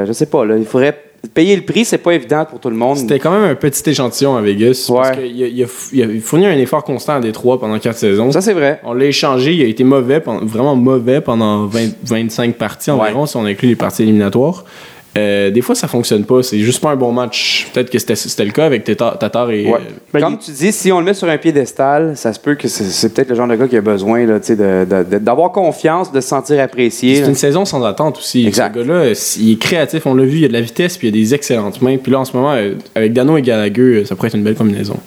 je 0.08 0.12
sais 0.13 0.28
pas, 0.28 0.46
là, 0.46 0.56
il 0.56 0.65
faudrait 0.65 1.07
payer 1.34 1.56
le 1.56 1.62
prix, 1.63 1.86
c'est 1.86 1.97
pas 1.97 2.12
évident 2.13 2.45
pour 2.45 2.60
tout 2.60 2.69
le 2.69 2.75
monde. 2.75 2.97
C'était 2.97 3.19
quand 3.19 3.32
même 3.32 3.43
un 3.49 3.56
petit 3.56 3.89
échantillon 3.89 4.36
à 4.36 4.41
Vegas. 4.41 4.89
Parce 4.93 5.10
Ouais. 5.17 5.27
qu'il 5.27 5.43
a, 5.43 5.47
il 5.47 5.63
a 5.63 5.65
f- 5.65 5.89
il 5.93 6.03
a 6.03 6.21
fourni 6.21 6.45
un 6.45 6.58
effort 6.58 6.84
constant 6.84 7.15
à 7.15 7.19
Détroit 7.19 7.60
pendant 7.60 7.77
quatre 7.80 7.97
saisons. 7.97 8.32
Ça, 8.32 8.41
c'est 8.41 8.53
vrai. 8.53 8.80
On 8.84 8.93
l'a 8.93 9.06
échangé, 9.06 9.53
il 9.53 9.62
a 9.62 9.65
été 9.67 9.84
mauvais, 9.84 10.19
pendant- 10.19 10.45
vraiment 10.45 10.75
mauvais 10.75 11.21
pendant 11.21 11.65
20 11.65 11.89
25 12.03 12.56
parties 12.56 12.91
environ, 12.91 13.25
si 13.25 13.36
on 13.38 13.45
inclut 13.45 13.69
les 13.69 13.75
parties 13.75 14.03
éliminatoires. 14.03 14.63
Euh, 15.17 15.49
des 15.51 15.62
fois, 15.62 15.73
ça 15.75 15.88
fonctionne 15.88 16.23
pas. 16.25 16.43
C'est 16.43 16.60
juste 16.60 16.82
pas 16.82 16.91
un 16.91 16.95
bon 16.95 17.12
match. 17.12 17.67
Peut-être 17.73 17.89
que 17.89 17.97
c'était 17.97 18.45
le 18.45 18.51
cas 18.51 18.65
avec 18.65 18.84
Tatar 18.84 19.49
et. 19.51 19.65
Ouais. 19.65 19.73
euh, 19.75 19.77
Ben, 20.13 20.21
Comme 20.21 20.34
il- 20.34 20.38
tu 20.45 20.51
dis, 20.51 20.71
si 20.71 20.91
on 20.91 20.99
le 20.99 21.06
met 21.06 21.13
sur 21.13 21.27
un 21.27 21.38
piédestal, 21.38 22.15
ça 22.15 22.32
se 22.34 22.39
peut 22.39 22.56
que 22.56 22.67
c'est, 22.67 23.13
peut-être 23.13 23.30
le 23.30 23.36
genre 23.36 23.47
de 23.47 23.56
gars 23.56 23.67
qui 23.67 23.77
a 23.77 23.82
besoin 23.82 24.25
d'avoir 24.25 25.51
confiance, 25.51 26.12
de 26.12 26.21
se 26.21 26.27
sentir 26.27 26.60
apprécié. 26.62 27.15
c'est 27.15 27.25
une 27.30 27.36
saison 27.36 27.65
sans 27.65 27.84
attente 27.84 28.17
aussi. 28.17 28.45
Exact. 28.47 28.73
Ce 28.75 28.80
gars-là, 28.80 29.13
il 29.39 29.51
est 29.53 29.60
créatif, 29.60 30.06
on 30.06 30.13
l'a 30.13 30.23
vu, 30.25 30.38
il 30.39 30.45
a 30.45 30.47
de 30.47 30.53
la 30.53 30.62
vitesse 30.62 30.97
puis 30.97 31.08
il 31.08 31.12
a 31.12 31.13
des 31.13 31.34
excellentes 31.34 31.82
mains. 31.82 31.97
Puis 31.97 32.12
là, 32.12 32.19
en 32.19 32.25
ce 32.25 32.36
moment, 32.36 32.53
euh, 32.53 32.73
avec 32.95 33.13
Dano 33.13 33.38
et 33.38 33.41
Gallagher, 33.41 34.03
ça 34.06 34.15
pourrait 34.15 34.27
être 34.30 34.36
une 34.36 34.43
belle 34.43 34.56
combinaison. 34.56 34.97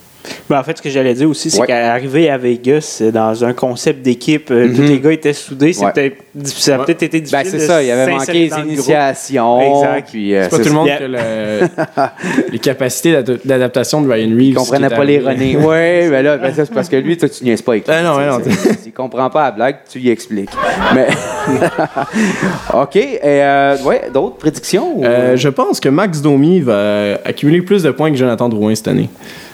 Ben, 0.49 0.59
en 0.59 0.63
fait, 0.65 0.77
ce 0.77 0.83
que 0.83 0.91
j'allais 0.91 1.15
dire 1.15 1.29
aussi, 1.31 1.51
c'est 1.51 1.61
Ouais. 1.61 1.67
qu'arriver 1.67 2.29
à 2.29 2.37
Vegas 2.37 2.99
euh, 3.01 3.11
dans 3.11 3.45
un 3.45 3.53
concept 3.53 4.03
d'équipe, 4.03 4.51
euh, 4.51 4.69
tous 4.75 4.83
Mhm. 4.83 4.89
les 4.89 5.01
gars 5.01 5.13
étaient 5.13 5.33
soudés, 5.33 5.73
c'est 5.73 5.85
Ouais. 5.85 6.15
difficile- 6.35 6.63
ça 6.65 6.75
a 6.75 6.79
Ouais. 6.79 6.85
peut-être 6.85 7.03
été 7.05 7.21
difficile. 7.21 7.39
Ben, 7.45 7.51
c'est 7.51 7.57
de 7.59 7.63
ça, 7.63 7.83
il 7.83 7.87
y 7.89 7.91
avait 7.91 8.11
manqué 8.13 8.33
les 8.33 8.51
initiations. 8.59 9.61
Exact. 9.61 10.09
Euh, 10.15 10.43
C'est 10.43 10.51
pas 10.51 10.57
c'est 10.57 10.63
tout 10.63 10.69
le 10.69 10.75
monde 10.75 10.87
qui 10.87 10.93
a 10.93 11.09
le- 11.09 12.49
les 12.53 12.59
capacités 12.59 13.13
d'ad- 13.23 13.41
d'adaptation 13.45 14.03
de 14.03 14.13
Ryan 14.13 14.29
Reeves. 14.31 14.41
Il 14.43 14.55
comprenait 14.55 14.89
pas 14.91 15.05
l'ironie. 15.05 15.57
Oui, 15.57 16.09
mais 16.11 16.23
là, 16.23 16.37
ben, 16.37 16.53
c'est 16.55 16.71
parce 16.73 16.89
que 16.89 16.97
lui, 16.97 17.17
toi, 17.17 17.29
tu 17.29 17.45
niaises 17.45 17.63
pas 17.63 17.73
avec 17.73 17.87
lui. 17.87 17.95
Ben 17.95 18.03
non, 18.03 18.17
ben 18.17 18.27
non. 18.27 18.39
C'est- 18.45 18.51
c'est- 18.51 18.83
S'il 18.83 18.93
comprend 18.93 19.31
pas 19.31 19.45
la 19.45 19.51
blague, 19.53 19.77
tu 19.91 19.99
y 20.01 20.11
expliques. 20.11 20.51
Mais. 20.95 21.07
OK. 22.75 22.97
Et, 22.97 23.19
euh, 23.23 23.77
ouais, 23.85 24.03
d'autres 24.13 24.37
prédictions? 24.37 24.99
ou- 24.99 25.05
Euh, 25.05 25.37
je 25.37 25.49
pense 25.49 25.81
que 25.81 25.89
Max 25.89 26.21
Domi 26.21 26.61
va 26.61 27.15
accumuler 27.25 27.63
plus 27.63 27.83
de 27.83 27.91
points 27.91 28.11
que 28.11 28.17
Jonathan 28.17 28.49
Drouin 28.49 28.75
cette 28.75 28.89
année. 28.89 29.09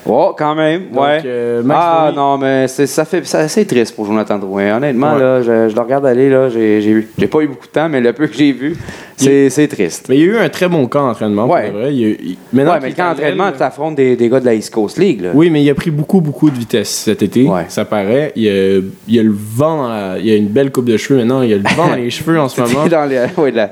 Oh, 0.09 0.35
quand 0.39 0.55
même. 0.55 0.91
Donc, 0.93 1.03
ouais. 1.03 1.21
euh, 1.25 1.63
ah, 1.71 2.07
Domi- 2.09 2.17
non, 2.17 2.39
mais 2.39 2.69
c'est, 2.69 2.87
ça 2.87 3.05
fait, 3.05 3.27
c'est 3.27 3.39
assez 3.39 3.67
triste 3.67 3.95
pour 3.97 4.07
Jonathan 4.07 4.39
Drouin. 4.39 4.77
Honnêtement, 4.77 5.15
Ouais. 5.15 5.21
là, 5.21 5.43
je, 5.43 5.69
je 5.69 5.75
le 5.75 5.81
regarde 5.81 6.07
aller, 6.07 6.29
là, 6.31 6.49
j'ai, 6.49 6.81
j'ai, 6.81 6.91
eu- 6.91 7.09
j'ai 7.19 7.27
pas 7.27 7.41
eu 7.41 7.49
beaucoup 7.49 7.67
de 7.67 7.73
temps, 7.73 7.89
mais 7.89 8.01
le 8.01 8.13
peu 8.13 8.27
que 8.27 8.35
j'ai 8.35 8.53
vu, 8.53 8.77
c'est, 9.17 9.51
c'est 9.51 9.67
triste. 9.69 10.07
Mais 10.09 10.17
il 10.17 10.21
y 10.21 10.25
a 10.25 10.27
eu 10.27 10.37
un 10.39 10.49
très 10.49 10.69
bon 10.69 10.87
camp 10.87 11.07
d'entraînement, 11.09 11.47
Ouais. 11.47 11.71
pour 11.71 11.81
vrai. 11.81 11.95
Il 11.95 12.01
il- 12.09 12.37
maintenant 12.53 12.75
Ouais, 12.75 12.79
mais 12.83 12.93
quand 12.93 13.05
à 13.09 13.13
entraînement, 13.13 13.51
tu 13.57 13.63
affrontes 13.63 13.97
des, 13.97 14.15
des 14.17 14.29
gars 14.29 14.41
de 14.41 14.45
la 14.47 14.55
East 14.55 14.73
Coast 14.73 14.99
League, 14.99 15.23
là. 15.23 15.31
Oui, 15.35 15.51
mais 15.51 15.63
il 15.63 15.71
a 15.71 15.75
pris 15.75 15.91
beaucoup, 15.91 16.21
beaucoup 16.21 16.51
de 16.51 16.57
vitesse 16.59 16.89
cet 16.91 17.23
été. 17.23 17.45
Ouais. 17.45 17.65
Ça 17.69 17.85
paraît. 17.85 18.33
Il 18.37 18.43
y 18.45 18.49
a, 18.51 18.81
il 19.09 19.19
a 19.19 19.23
le 19.23 19.35
vent, 19.35 19.83
dans 19.83 19.89
la- 19.89 20.19
il 20.19 20.27
y 20.27 20.33
a 20.33 20.37
une 20.37 20.49
belle 20.49 20.71
coupe 20.71 20.85
de 20.87 20.97
cheveux 20.97 21.19
maintenant. 21.19 21.43
Il 21.43 21.51
y 21.51 21.55
a 21.55 21.57
le 21.57 21.63
vent 21.77 21.89
dans 21.89 21.95
les 21.97 22.11
cheveux 22.11 22.39
en 22.39 22.49
ce 22.49 22.61
moment. 22.61 22.87
dans 22.87 23.05
les, 23.07 23.27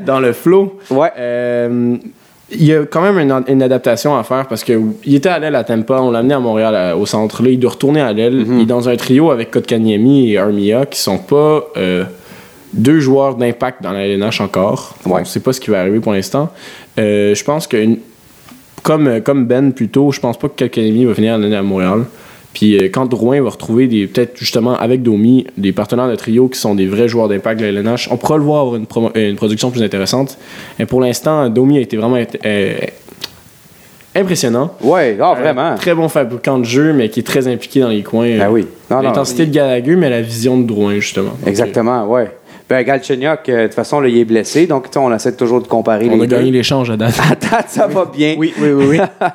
Dans 0.05 0.21
le 0.21 0.33
flow. 0.33 0.79
ouais. 0.91 1.11
Euh, 1.19 1.97
il 2.51 2.65
y 2.65 2.75
a 2.75 2.85
quand 2.85 3.01
même 3.01 3.19
une, 3.19 3.43
une 3.49 3.63
adaptation 3.63 4.17
à 4.17 4.23
faire 4.23 4.47
parce 4.47 4.63
que 4.65 4.79
il 5.05 5.15
était 5.15 5.29
à 5.31 5.39
l'aile 5.39 5.55
à 5.55 5.65
Tampa, 5.65 6.01
on 6.01 6.11
l'a 6.11 6.19
amené 6.21 6.35
à 6.35 6.41
Montréal 6.41 6.75
à- 6.77 6.97
au 6.97 7.07
centre. 7.07 7.43
Là, 7.43 7.49
il 7.51 7.59
doit 7.59 7.71
retourner 7.73 8.01
à 8.01 8.13
l'aile. 8.13 8.37
Mhm. 8.47 8.59
Il 8.59 8.63
est 8.63 8.67
dans 8.67 8.89
un 8.89 8.97
trio 8.97 9.31
avec 9.31 9.51
Kotkaniemi 9.51 10.31
et 10.33 10.39
Armia 10.39 10.87
qui 10.87 11.01
sont 11.01 11.19
pas 11.19 11.65
euh, 11.77 12.05
deux 12.73 13.01
joueurs 13.01 13.37
d'impact 13.37 13.83
dans 13.83 13.93
la 13.93 14.07
LNH 14.07 14.41
encore. 14.41 14.95
Ouais. 15.07 15.13
On 15.17 15.19
ne 15.21 15.25
sait 15.25 15.41
pas 15.41 15.53
ce 15.53 15.61
qui 15.61 15.71
va 15.71 15.81
arriver 15.81 16.01
pour 16.01 16.13
l'instant. 16.13 16.51
Euh, 16.99 17.35
je 17.35 17.45
pense 17.45 17.67
que 17.67 17.77
une- 17.77 17.99
comme, 18.83 19.21
comme 19.23 19.47
Ben 19.47 19.73
plutôt, 19.73 20.13
je 20.13 20.21
pense 20.21 20.37
pas 20.39 20.49
que 20.49 20.65
Kotkaniemi 20.65 21.07
va 21.07 21.15
finir 21.15 21.39
l'année 21.39 21.57
à 21.57 21.63
Montréal. 21.63 22.05
Puis 22.55 22.79
euh, 22.79 22.85
quand 22.85 23.07
Drouin 23.07 23.43
va 23.43 23.51
retrouver 23.51 23.87
des 23.87 24.07
peut-être 24.07 24.39
justement 24.39 24.77
avec 24.77 25.03
Domi 25.03 25.47
des 25.59 25.73
partenaires 25.73 26.09
de 26.09 26.17
trio 26.17 26.49
qui 26.49 26.59
sont 26.59 26.75
des 26.75 26.87
vrais 26.87 27.09
joueurs 27.09 27.29
d'impact 27.29 27.61
de 27.61 27.67
la 27.67 27.73
LNH, 27.81 28.09
on 28.11 28.17
pourra 28.17 28.39
le 28.39 28.45
voir 28.45 28.63
avoir 28.63 28.77
une, 28.77 28.87
euh, 29.17 29.31
une 29.31 29.37
production 29.37 29.71
plus 29.71 29.83
intéressante. 29.83 30.39
Et 30.79 30.87
pour 30.87 31.01
l'instant, 31.01 31.49
Domi 31.51 31.79
a 31.79 31.81
été 31.81 31.97
vraiment 31.97 32.17
euh, 32.45 32.75
impressionnant. 34.15 34.73
Ouais, 34.83 35.19
ah, 35.21 35.33
Un 35.37 35.41
vraiment. 35.41 35.75
très 35.75 35.95
bon 35.95 36.09
fabricant 36.09 36.59
de 36.59 36.65
jeu, 36.65 36.93
mais 36.93 37.09
qui 37.09 37.21
est 37.21 37.25
très 37.25 37.49
impliqué 37.49 37.81
dans 37.81 37.89
les 37.89 38.03
coins. 38.03 38.39
Ah 38.41 38.51
oui. 38.51 38.67
L'intensité 38.89 39.47
de 39.47 39.53
Gallagher, 39.53 39.97
mais 39.97 40.09
la 40.09 40.23
vision 40.23 40.57
de 40.59 40.67
Drouin, 40.67 40.95
justement. 40.95 41.33
Exactement, 41.47 42.07
ouais. 42.71 42.77
Ben, 42.77 42.83
Galchenyuk, 42.85 43.49
euh, 43.49 43.63
de 43.63 43.67
toute 43.67 43.75
façon, 43.75 44.01
là, 44.01 44.09
il 44.09 44.19
est 44.19 44.25
blessé, 44.25 44.67
donc 44.67 44.89
on 44.97 45.15
essaie 45.15 45.35
toujours 45.35 45.61
de 45.61 45.67
comparer 45.67 46.09
On 46.11 46.17
les 46.17 46.23
a 46.23 46.27
gagné 46.27 46.51
l'échange 46.51 46.91
à 46.91 46.97
date. 46.97 47.15
À 47.31 47.35
date, 47.35 47.69
ça 47.69 47.87
va 47.87 48.05
bien. 48.05 48.35
Oui, 48.39 48.53
oui, 48.61 48.73
oui. 48.73 48.85
oui. 48.91 49.01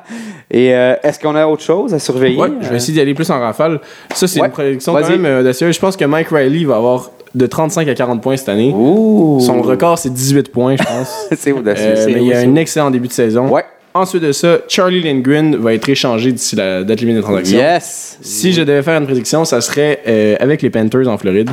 Et 0.52 0.74
euh, 0.74 0.96
est-ce 1.04 1.20
qu'on 1.20 1.36
a 1.36 1.46
autre 1.46 1.62
chose 1.62 1.94
à 1.94 2.00
surveiller? 2.00 2.38
Ouais, 2.38 2.50
je 2.62 2.70
vais 2.70 2.78
essayer 2.78 2.94
d'y 2.94 3.02
aller 3.02 3.13
plus 3.13 3.30
en 3.30 3.39
rafale. 3.39 3.80
Ça, 4.15 4.28
c'est 4.28 4.39
Ouais, 4.39 4.48
une 4.48 4.52
prédiction 4.52 4.94
quand 4.94 5.10
même 5.10 5.26
euh, 5.26 5.42
audacieuse. 5.42 5.76
Je 5.76 5.80
pense 5.80 5.96
que 5.96 6.06
Mike 6.06 6.30
Riley 6.30 6.65
va 6.65 6.78
avoir 6.78 7.12
de 7.36 7.46
35 7.46 7.88
à 7.88 7.94
40 7.94 8.22
points 8.22 8.38
cette 8.38 8.50
année. 8.50 8.74
Ouh! 8.76 9.39
Son 9.42 9.62
record, 9.62 10.00
c'est 10.00 10.12
18 10.12 10.52
points, 10.52 10.76
je 10.76 10.84
pense. 10.84 11.28
c'est 11.38 11.52
audacieux. 11.52 11.94
Euh, 11.96 12.06
mais 12.08 12.22
il 12.22 12.28
y 12.28 12.34
a 12.34 12.39
un 12.39 12.56
excellent 12.56 12.89
début 12.89 13.08
de 13.08 13.13
saison. 13.13 13.48
Ouais. 13.48 13.63
Ensuite 13.93 14.21
de 14.23 14.32
ça, 14.32 14.60
Charlie 14.67 15.02
Lindgren 15.02 15.56
va 15.56 15.73
être 15.73 15.89
échangé 15.89 16.32
d'ici 16.32 16.56
la 16.56 16.84
date 16.84 17.02
limite 17.02 17.15
de 17.17 17.21
transaction. 17.21 17.58
Yes! 17.58 18.17
Si 18.21 18.54
je 18.54 18.62
devais 18.62 18.84
faire 18.84 18.99
une 18.99 19.06
prédiction, 19.06 19.45
ça 19.45 19.62
serait 19.62 19.99
euh, 20.08 20.36
avec 20.39 20.62
les 20.62 20.69
Panthers 20.69 21.08
en 21.08 21.17
Floride. 21.17 21.49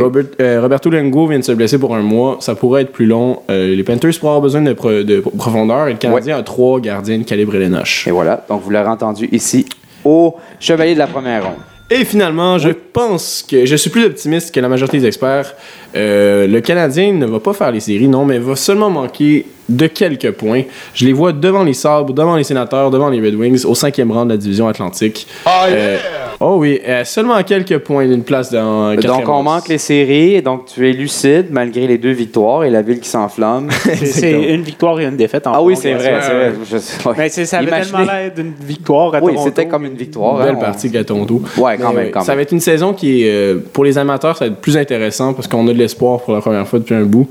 Robert- 0.00 0.24
euh, 0.40 0.60
Roberto 0.62 0.88
Lengo 0.88 1.26
vient 1.26 1.38
de 1.38 1.44
se 1.44 1.52
blesser 1.52 1.78
pour 1.78 1.94
un 1.94 2.00
mois. 2.02 2.38
Ça 2.40 2.54
pourrait 2.54 2.82
être 2.82 2.92
plus 2.92 3.06
long. 3.06 3.40
Euh, 3.50 3.74
les 3.76 3.82
Panthers 3.84 4.12
pourraient 4.18 4.30
avoir 4.30 4.40
besoin 4.40 4.62
de, 4.62 4.72
pro- 4.72 5.02
de 5.02 5.20
profondeur 5.20 5.88
et 5.88 5.92
le 5.92 5.98
Canadien 5.98 6.38
a 6.38 6.42
trois 6.42 6.80
gardiens 6.80 7.18
de 7.18 7.24
calibre 7.24 7.54
LNH. 7.54 8.06
Et 8.08 8.10
voilà, 8.12 8.44
donc 8.48 8.62
vous 8.62 8.70
l'aurez 8.70 8.88
entendu 8.88 9.28
ici 9.30 9.66
au 10.04 10.34
Chevalier 10.60 10.94
de 10.94 10.98
la 11.00 11.06
première 11.06 11.44
ronde. 11.44 11.54
Et 11.90 12.06
finalement, 12.06 12.58
je 12.58 12.70
pense 12.70 13.44
que 13.46 13.66
je 13.66 13.76
suis 13.76 13.90
plus 13.90 14.06
optimiste 14.06 14.54
que 14.54 14.58
la 14.58 14.68
majorité 14.68 14.98
des 14.98 15.06
experts. 15.06 15.54
Euh, 15.94 16.46
le 16.46 16.60
Canadien 16.62 17.12
ne 17.12 17.26
va 17.26 17.40
pas 17.40 17.52
faire 17.52 17.70
les 17.70 17.80
séries, 17.80 18.08
non, 18.08 18.24
mais 18.24 18.38
va 18.38 18.56
seulement 18.56 18.88
manquer 18.88 19.46
de 19.68 19.86
quelques 19.86 20.30
points. 20.30 20.62
Je 20.94 21.04
les 21.04 21.12
vois 21.12 21.32
devant 21.32 21.62
les 21.62 21.74
Sabres, 21.74 22.14
devant 22.14 22.36
les 22.36 22.44
Sénateurs, 22.44 22.90
devant 22.90 23.10
les 23.10 23.20
Red 23.20 23.34
Wings, 23.34 23.64
au 23.66 23.74
cinquième 23.74 24.10
rang 24.12 24.24
de 24.24 24.30
la 24.30 24.38
division 24.38 24.66
Atlantique. 24.66 25.26
Euh, 25.46 25.98
oh 26.40 26.56
oui, 26.58 26.80
euh, 26.86 27.04
seulement 27.04 27.34
à 27.34 27.42
quelques 27.42 27.78
points 27.78 28.06
d'une 28.06 28.22
place 28.22 28.50
dans 28.50 28.90
Donc 28.94 29.00
quatrième 29.02 29.30
on 29.30 29.42
manque 29.42 29.68
les 29.68 29.78
séries, 29.78 30.42
donc 30.42 30.66
tu 30.66 30.88
es 30.88 30.92
lucide 30.92 31.46
malgré 31.50 31.86
les 31.86 31.98
deux 31.98 32.10
victoires 32.12 32.64
et 32.64 32.70
la 32.70 32.82
ville 32.82 33.00
qui 33.00 33.08
s'enflamme. 33.08 33.70
C'est- 34.04 34.54
une 34.54 34.62
victoire 34.62 35.00
et 35.00 35.04
une 35.06 35.16
défaite 35.16 35.46
en 35.46 35.52
ah 35.54 35.62
oui, 35.62 35.76
c'est 35.76 35.94
vrai, 35.94 36.18
c'est 36.20 36.32
vrai. 36.32 36.52
Je- 36.70 37.08
ouais. 37.08 37.14
Mais 37.18 37.28
ça 37.28 37.58
avait 37.58 37.66
Imaginez- 37.68 37.90
tellement 37.98 38.12
l'air 38.12 38.32
d'une 38.34 38.52
victoire 38.60 39.14
à 39.14 39.22
Oui, 39.22 39.32
Toronto. 39.32 39.48
c'était 39.48 39.68
comme 39.68 39.84
une 39.86 39.94
victoire. 39.96 40.38
Belle 40.38 40.48
hein, 40.50 40.54
on- 40.56 40.60
partie 40.60 40.90
Gatondo. 40.90 41.42
Ouais, 41.56 41.76
quand 41.78 41.90
Mais 41.90 41.94
même, 41.94 42.04
ouais, 42.06 42.10
quand 42.10 42.20
ça 42.22 42.32
même. 42.32 42.36
va 42.38 42.42
être 42.42 42.52
une 42.52 42.60
saison 42.60 42.92
qui 42.92 43.22
est, 43.22 43.30
euh, 43.30 43.58
pour 43.72 43.84
les 43.84 43.96
amateurs, 43.98 44.36
ça 44.36 44.44
va 44.46 44.50
être 44.52 44.60
plus 44.60 44.76
intéressant 44.76 45.32
parce 45.34 45.48
qu'on 45.48 45.66
a 45.68 45.72
de 45.72 45.78
l'espoir 45.78 46.20
pour 46.20 46.34
la 46.34 46.40
première 46.40 46.66
fois 46.66 46.78
depuis 46.78 46.94
un 46.94 47.04
bout. 47.04 47.28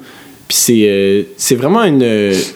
Puis 0.47 0.57
c'est 0.57 0.83
euh, 0.87 1.23
c'est 1.37 1.55
vraiment 1.55 1.83
une, 1.83 2.03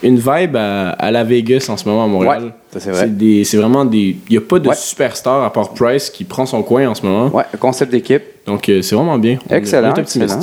une 0.03 0.17
vibe 0.17 0.55
à, 0.55 0.89
à 0.89 1.09
la 1.11 1.23
Vegas 1.23 1.67
en 1.69 1.77
ce 1.77 1.87
moment 1.87 2.03
à 2.03 2.07
Montréal. 2.07 2.43
Ouais, 2.43 2.49
ça, 2.71 2.79
c'est 2.79 2.91
vrai. 2.91 3.07
des- 3.07 3.43
C'est 3.43 3.57
vraiment 3.57 3.85
des. 3.85 4.17
Il 4.29 4.31
n'y 4.31 4.37
a 4.37 4.41
pas 4.41 4.59
de 4.59 4.67
Ouais. 4.69 4.75
superstar 4.75 5.43
à 5.43 5.51
part 5.53 5.69
Price 5.73 6.09
qui 6.09 6.23
prend 6.25 6.45
son 6.45 6.61
coin 6.63 6.87
en 6.87 6.95
ce 6.95 7.05
moment. 7.05 7.27
Ouais, 7.35 7.43
concept 7.59 7.91
d'équipe. 7.91 8.21
Donc 8.45 8.67
euh, 8.69 8.81
c'est 8.81 8.95
vraiment 8.95 9.17
bien. 9.17 9.37
On 9.49 9.53
est 9.53 9.57
excellent. 9.57 9.93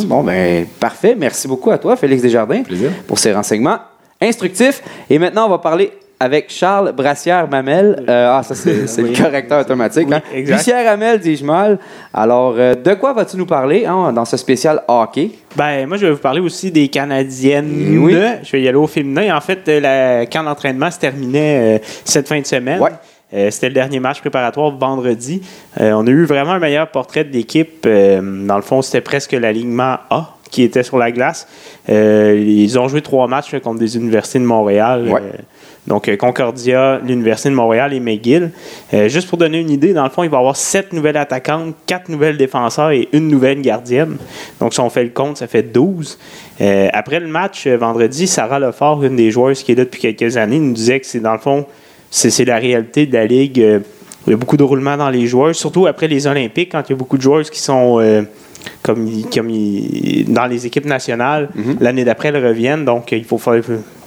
Bon, 0.06 0.22
ben, 0.22 0.66
parfait. 0.80 1.14
Merci 1.18 1.46
beaucoup 1.46 1.70
à 1.70 1.78
toi, 1.78 1.96
Félix 1.96 2.22
Desjardins, 2.22 2.62
Plaisir. 2.62 2.90
pour 3.06 3.18
ces 3.18 3.32
renseignements 3.32 3.78
instructifs. 4.20 4.82
Et 5.10 5.18
maintenant, 5.18 5.46
on 5.46 5.50
va 5.50 5.58
parler 5.58 5.90
avec 6.20 6.50
Charles 6.50 6.92
Brassière-Mamel. 6.92 8.04
Euh, 8.08 8.36
ah, 8.38 8.42
ça, 8.42 8.54
c'est 8.54 9.02
le 9.02 9.16
correcteur 9.16 9.60
automatique. 9.60 10.06
Oui, 10.08 10.14
hein. 10.14 10.22
exact. 10.32 10.54
Brassière-Hamel, 10.54 11.20
dis-je 11.20 11.44
mal. 11.44 11.78
Alors, 12.12 12.54
euh, 12.56 12.74
de 12.74 12.94
quoi 12.94 13.12
vas-tu 13.12 13.36
nous 13.36 13.46
parler 13.46 13.84
hein, 13.86 14.12
dans 14.12 14.24
ce 14.24 14.36
spécial 14.36 14.82
hockey? 14.88 15.30
Ben, 15.56 15.86
moi, 15.86 15.96
je 15.96 16.06
vais 16.06 16.12
vous 16.12 16.18
parler 16.18 16.40
aussi 16.40 16.70
des 16.70 16.88
Canadiennes. 16.88 17.72
Eh 17.92 17.98
Oui. 17.98 18.16
Je 18.42 18.52
vais 18.52 18.62
y 18.62 18.68
aller 18.68 18.76
au 18.76 18.86
féminin. 18.86 19.36
En 19.36 19.40
fait, 19.40 19.60
euh, 19.68 19.80
la 19.80 20.26
camp 20.26 20.44
d'entraînement 20.44 20.90
se 20.90 20.98
terminait 20.98 21.78
euh, 21.78 21.84
cette 22.04 22.28
fin 22.28 22.40
de 22.40 22.46
semaine. 22.46 22.80
Ouais. 22.80 22.90
Euh, 23.32 23.50
C'était 23.50 23.68
le 23.68 23.74
dernier 23.74 23.98
match 23.98 24.20
préparatoire 24.20 24.70
vendredi. 24.70 25.42
Euh, 25.80 25.92
on 25.92 26.06
a 26.06 26.10
eu 26.10 26.24
vraiment 26.24 26.52
un 26.52 26.58
meilleur 26.60 26.88
portrait 26.88 27.24
de 27.24 27.32
l'équipe. 27.32 27.84
Euh, 27.84 28.20
dans 28.46 28.56
le 28.56 28.62
fond, 28.62 28.80
c'était 28.80 29.00
presque 29.00 29.32
l'alignement 29.32 29.96
A 30.10 30.36
qui 30.50 30.62
était 30.62 30.84
sur 30.84 30.98
la 30.98 31.10
glace. 31.10 31.48
Ils 31.88 32.78
ont 32.78 32.86
joué 32.86 33.02
trois 33.02 33.26
matchs 33.26 33.58
contre 33.58 33.80
des 33.80 33.96
universités 33.96 34.38
de 34.38 34.44
Montréal. 34.44 35.08
Ouais. 35.08 35.20
Donc, 35.86 36.08
euh, 36.08 36.16
Concordia, 36.16 36.98
l'Université 37.04 37.50
de 37.50 37.54
Montréal 37.54 37.92
et 37.92 38.00
McGill. 38.00 38.50
Euh, 38.94 39.08
juste 39.08 39.28
pour 39.28 39.36
donner 39.36 39.60
une 39.60 39.70
idée, 39.70 39.92
dans 39.92 40.04
le 40.04 40.10
fond, 40.10 40.22
il 40.22 40.30
va 40.30 40.38
y 40.38 40.40
avoir 40.40 40.56
sept 40.56 40.92
nouvelles 40.92 41.16
attaquantes, 41.16 41.74
quatre 41.86 42.08
nouvelles 42.08 42.38
défenseurs 42.38 42.90
et 42.90 43.08
une 43.12 43.28
nouvelle 43.28 43.60
gardienne. 43.60 44.16
Donc, 44.60 44.72
si 44.72 44.80
on 44.80 44.88
fait 44.88 45.04
le 45.04 45.10
compte, 45.10 45.36
ça 45.36 45.46
fait 45.46 45.62
12. 45.62 46.18
Euh, 46.60 46.88
après 46.92 47.20
le 47.20 47.26
match, 47.26 47.66
vendredi, 47.66 48.26
Sarah 48.26 48.58
Lefort, 48.58 49.04
une 49.04 49.16
des 49.16 49.30
joueuses 49.30 49.62
qui 49.62 49.72
est 49.72 49.74
là 49.74 49.84
depuis 49.84 50.00
quelques 50.00 50.36
années, 50.36 50.58
nous 50.58 50.72
disait 50.72 51.00
que 51.00 51.06
c'est, 51.06 51.20
dans 51.20 51.34
le 51.34 51.38
fond, 51.38 51.66
c'est, 52.10 52.44
la 52.44 52.56
réalité 52.56 53.06
de 53.06 53.12
la 53.12 53.26
Ligue. 53.26 53.58
Il 54.26 54.30
y 54.30 54.32
a 54.32 54.36
beaucoup 54.36 54.56
de 54.56 54.62
roulement 54.62 54.96
dans 54.96 55.10
les 55.10 55.26
joueurs, 55.26 55.54
surtout 55.54 55.86
après 55.86 56.08
les 56.08 56.26
Olympiques, 56.26 56.72
quand 56.72 56.82
il 56.88 56.92
y 56.92 56.94
a 56.94 56.96
beaucoup 56.96 57.18
de 57.18 57.22
joueurs 57.22 57.42
qui 57.50 57.60
sont... 57.60 58.24
comme, 58.82 59.06
ils- 59.06 59.26
comme 59.28 59.50
dans 60.32 60.46
les 60.46 60.66
équipes 60.66 60.86
nationales, 60.86 61.48
l'année 61.80 62.04
d'après, 62.04 62.28
elles 62.28 62.44
reviennent. 62.46 62.84
Donc, 62.84 63.12
il 63.12 63.24
faut 63.24 63.38
faire, 63.38 63.60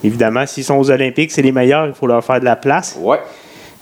évidemment, 0.03 0.45
s'ils 0.45 0.63
sont 0.63 0.77
aux 0.77 0.89
Olympiques, 0.91 1.31
c'est 1.31 1.41
les 1.41 1.51
meilleurs, 1.51 1.87
il 1.87 1.93
faut 1.93 2.07
leur 2.07 2.23
faire 2.23 2.39
de 2.39 2.45
la 2.45 2.55
place. 2.55 2.97
Ouais. 3.01 3.19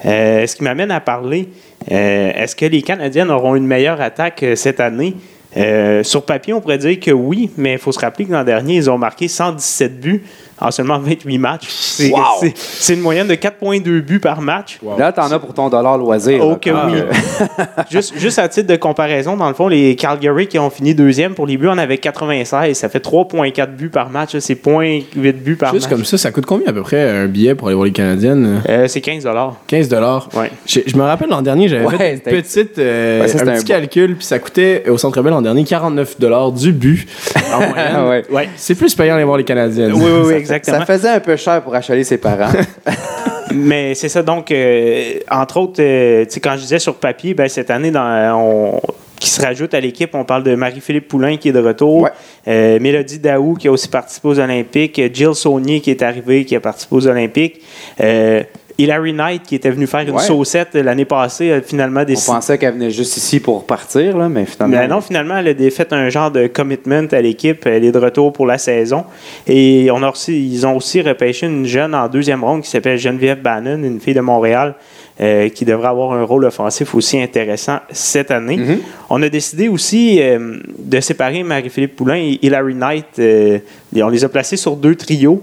Euh, 0.06 0.46
ce 0.46 0.56
qui 0.56 0.64
m'amène 0.64 0.92
à 0.92 1.00
parler, 1.00 1.50
euh, 1.92 2.32
est-ce 2.36 2.56
que 2.56 2.66
les 2.66 2.82
Canadiennes 2.82 3.32
auront 3.32 3.56
une 3.56 3.66
meilleure 3.66 4.02
attaque 4.02 4.44
euh, 4.44 4.56
cette 4.56 4.80
année? 4.80 5.16
Euh, 5.58 6.04
sur 6.04 6.24
papier, 6.26 6.52
on 6.54 6.60
pourrait 6.60 6.78
dire 6.78 7.00
que 7.00 7.12
oui, 7.12 7.50
mais 7.56 7.74
il 7.74 7.80
faut 7.80 7.94
se 7.94 8.00
rappeler 8.00 8.26
que 8.26 8.32
l'an 8.34 8.44
dernier, 8.44 8.76
ils 8.76 8.90
ont 8.90 8.98
marqué 8.98 9.30
117 9.30 10.02
buts 10.02 10.22
en 10.60 10.72
seulement 10.72 11.00
28 11.00 11.38
matchs. 11.38 11.68
C'est 11.70 12.10
Wow! 12.12 12.20
c'est- 12.40 12.54
c'est 12.58 12.94
une 12.94 13.02
moyenne 13.02 13.28
de 13.28 13.36
4,2 13.36 14.02
buts 14.02 14.20
par 14.20 14.42
match. 14.42 14.80
Wow. 14.82 14.98
Là, 14.98 15.12
t'en 15.12 15.30
as 15.32 15.40
pour 15.40 15.54
ton 15.54 15.70
dollar 15.70 15.98
loisir. 15.98 16.40
Oh 16.46 16.58
là, 16.66 16.88
oui. 16.90 17.00
juste, 17.92 18.14
juste 18.18 18.40
à 18.40 18.48
titre 18.48 18.68
de 18.68 18.76
comparaison, 18.76 19.36
dans 19.38 19.48
le 19.48 19.54
fond, 19.54 19.68
les 19.68 19.96
Calgary 19.96 20.48
qui 20.48 20.60
ont 20.60 20.70
fini 20.70 20.96
deuxième 20.96 21.34
pour 21.34 21.46
les 21.48 21.58
buts 21.58 21.68
en 21.68 21.78
avaient 21.78 21.98
96. 21.98 22.78
Ça 22.78 22.90
fait 22.90 23.00
3,4 23.04 23.76
buts 23.76 23.90
par 23.90 24.10
match. 24.10 24.38
C'est 24.40 24.56
0,8 24.56 25.34
buts 25.34 25.56
par 25.56 25.74
Juste 25.74 25.86
match. 25.86 25.94
comme 25.96 26.06
ça, 26.06 26.18
ça 26.18 26.32
coûte 26.32 26.46
combien 26.46 26.68
à 26.68 26.74
peu 26.74 26.82
près 26.82 27.10
un 27.10 27.26
billet 27.28 27.56
pour 27.56 27.68
aller 27.68 27.76
voir 27.76 27.86
les 27.86 27.92
Canadiennes 27.92 28.62
Euh, 28.70 28.88
c'est 28.88 29.02
15 29.02 29.24
15 29.68 29.90
dollars. 29.90 30.30
Ouais. 30.36 30.52
Je, 30.66 30.80
je 30.86 30.96
me 30.96 31.02
rappelle 31.04 31.30
l'an 31.30 31.42
dernier, 31.42 31.68
j'avais 31.68 31.86
Ouais, 31.86 31.98
fait 31.98 32.14
une 32.14 32.20
petite, 32.22 32.78
euh, 32.80 33.22
Ouais, 33.22 33.28
ça, 33.28 33.42
un 33.42 33.46
petit 33.56 33.66
calcul, 33.66 34.16
puis 34.16 34.26
ça 34.26 34.40
coûtait 34.40 34.84
au 34.90 34.98
Centre 34.98 35.22
Bell 35.22 35.32
l'an 35.32 35.42
dernier 35.42 35.64
49 35.64 36.20
dollars 36.20 36.52
du 36.52 36.72
but 36.72 37.08
en 37.54 37.60
moyenne. 37.60 38.08
Ouais. 38.08 38.24
Ouais. 38.32 38.50
C'est 38.56 38.76
plus 38.76 38.94
payant 38.96 39.14
d'aller 39.16 39.26
voir 39.26 39.38
les 39.38 39.44
Canadiennes. 39.44 39.94
Oui, 39.94 40.02
oui, 40.04 40.22
oui, 40.26 40.45
Ça 40.46 40.86
faisait 40.86 41.10
un 41.10 41.20
peu 41.20 41.36
cher 41.36 41.62
pour 41.62 41.74
achaler 41.76 42.04
ses 42.04 42.18
parents. 42.18 42.52
Mais 43.54 43.94
c'est 43.96 44.10
ça, 44.10 44.22
donc, 44.24 44.52
euh, 44.52 45.20
entre 45.30 45.58
autres, 45.58 45.82
euh, 45.82 46.26
tu 46.26 46.32
sais, 46.32 46.40
quand 46.40 46.54
je 46.56 46.62
disais 46.62 46.80
sur 46.80 46.96
papier, 46.96 47.34
ben, 47.34 47.48
cette 47.48 47.70
année, 47.70 47.92
dans, 47.92 48.36
on, 48.38 48.82
qui 49.20 49.30
se 49.30 49.42
rajoute 49.42 49.74
à 49.74 49.80
l'équipe, 49.80 50.14
on 50.14 50.26
parle 50.26 50.44
de 50.44 50.56
Marie-Philippe 50.56 51.08
Poulain 51.08 51.38
qui 51.38 51.50
est 51.50 51.54
de 51.54 51.60
retour, 51.60 52.02
Ouais. 52.02 52.10
euh, 52.48 52.80
Mélodie 52.82 53.20
Daou 53.20 53.54
qui 53.54 53.68
a 53.68 53.72
aussi 53.72 53.88
participé 53.88 54.28
aux 54.28 54.40
Olympiques, 54.40 55.02
Jill 55.14 55.34
Saunier 55.36 55.80
qui 55.80 55.92
est 55.92 56.02
arrivée, 56.02 56.44
qui 56.44 56.56
a 56.56 56.60
participé 56.60 56.96
aux 56.96 57.08
Olympiques, 57.08 57.62
euh, 58.02 58.44
Hilary 58.78 59.14
Knight 59.14 59.44
qui 59.44 59.56
était 59.56 59.70
venue 59.70 59.88
faire 59.88 60.02
une 60.02 60.12
Ouais. 60.12 60.22
saucette 60.22 60.76
l'année 60.76 61.06
passée, 61.06 61.52
a 61.52 61.62
finalement 61.62 62.02
On 62.02 62.06
décidé. 62.06 62.34
pensait 62.34 62.58
qu'elle 62.58 62.74
venait 62.74 62.92
juste 62.92 63.16
ici 63.18 63.40
pour 63.40 63.66
partir, 63.66 64.18
là, 64.18 64.28
mais 64.28 64.46
finalement. 64.46 64.78
Mais 64.78 64.88
non, 64.88 65.00
finalement, 65.02 65.38
elle 65.38 65.48
a 65.48 65.70
fait 65.72 65.94
un 65.94 66.10
genre 66.10 66.30
de 66.32 66.48
commitment 66.48 67.08
à 67.12 67.22
l'équipe. 67.22 67.66
Elle 67.66 67.86
est 67.86 67.92
de 67.92 68.00
retour 68.00 68.34
pour 68.34 68.46
la 68.46 68.58
saison. 68.58 69.06
Et 69.48 69.90
on 69.92 70.04
a 70.04 70.10
aussi, 70.10 70.46
ils 70.52 70.66
ont 70.68 70.76
aussi 70.76 71.02
repêché 71.02 71.46
une 71.48 71.66
jeune 71.66 71.96
en 71.96 72.08
deuxième 72.10 72.44
ronde 72.44 72.64
qui 72.64 72.70
s'appelle 72.70 72.98
Geneviève 72.98 73.42
Bannon, 73.42 73.82
une 73.84 74.00
fille 74.02 74.14
de 74.14 74.22
Montréal, 74.22 74.76
euh, 75.22 75.48
qui 75.48 75.64
devrait 75.64 75.88
avoir 75.88 76.12
un 76.12 76.24
rôle 76.24 76.44
offensif 76.44 76.94
aussi 76.96 77.22
intéressant 77.22 77.80
cette 77.92 78.32
année. 78.32 78.58
Mhm. 78.58 78.80
On 79.10 79.22
a 79.24 79.30
décidé 79.30 79.70
aussi 79.70 80.18
euh, 80.22 80.58
de 80.78 81.00
séparer 81.00 81.44
Marie-Philippe 81.44 81.96
Poulain 81.96 82.18
et 82.18 82.40
Hilary 82.42 82.76
Knight. 82.76 83.06
euh, 83.20 83.60
et 83.96 84.04
on 84.04 84.10
les 84.10 84.26
a 84.26 84.30
placés 84.30 84.58
sur 84.58 84.76
deux 84.76 84.96
trios 84.96 85.42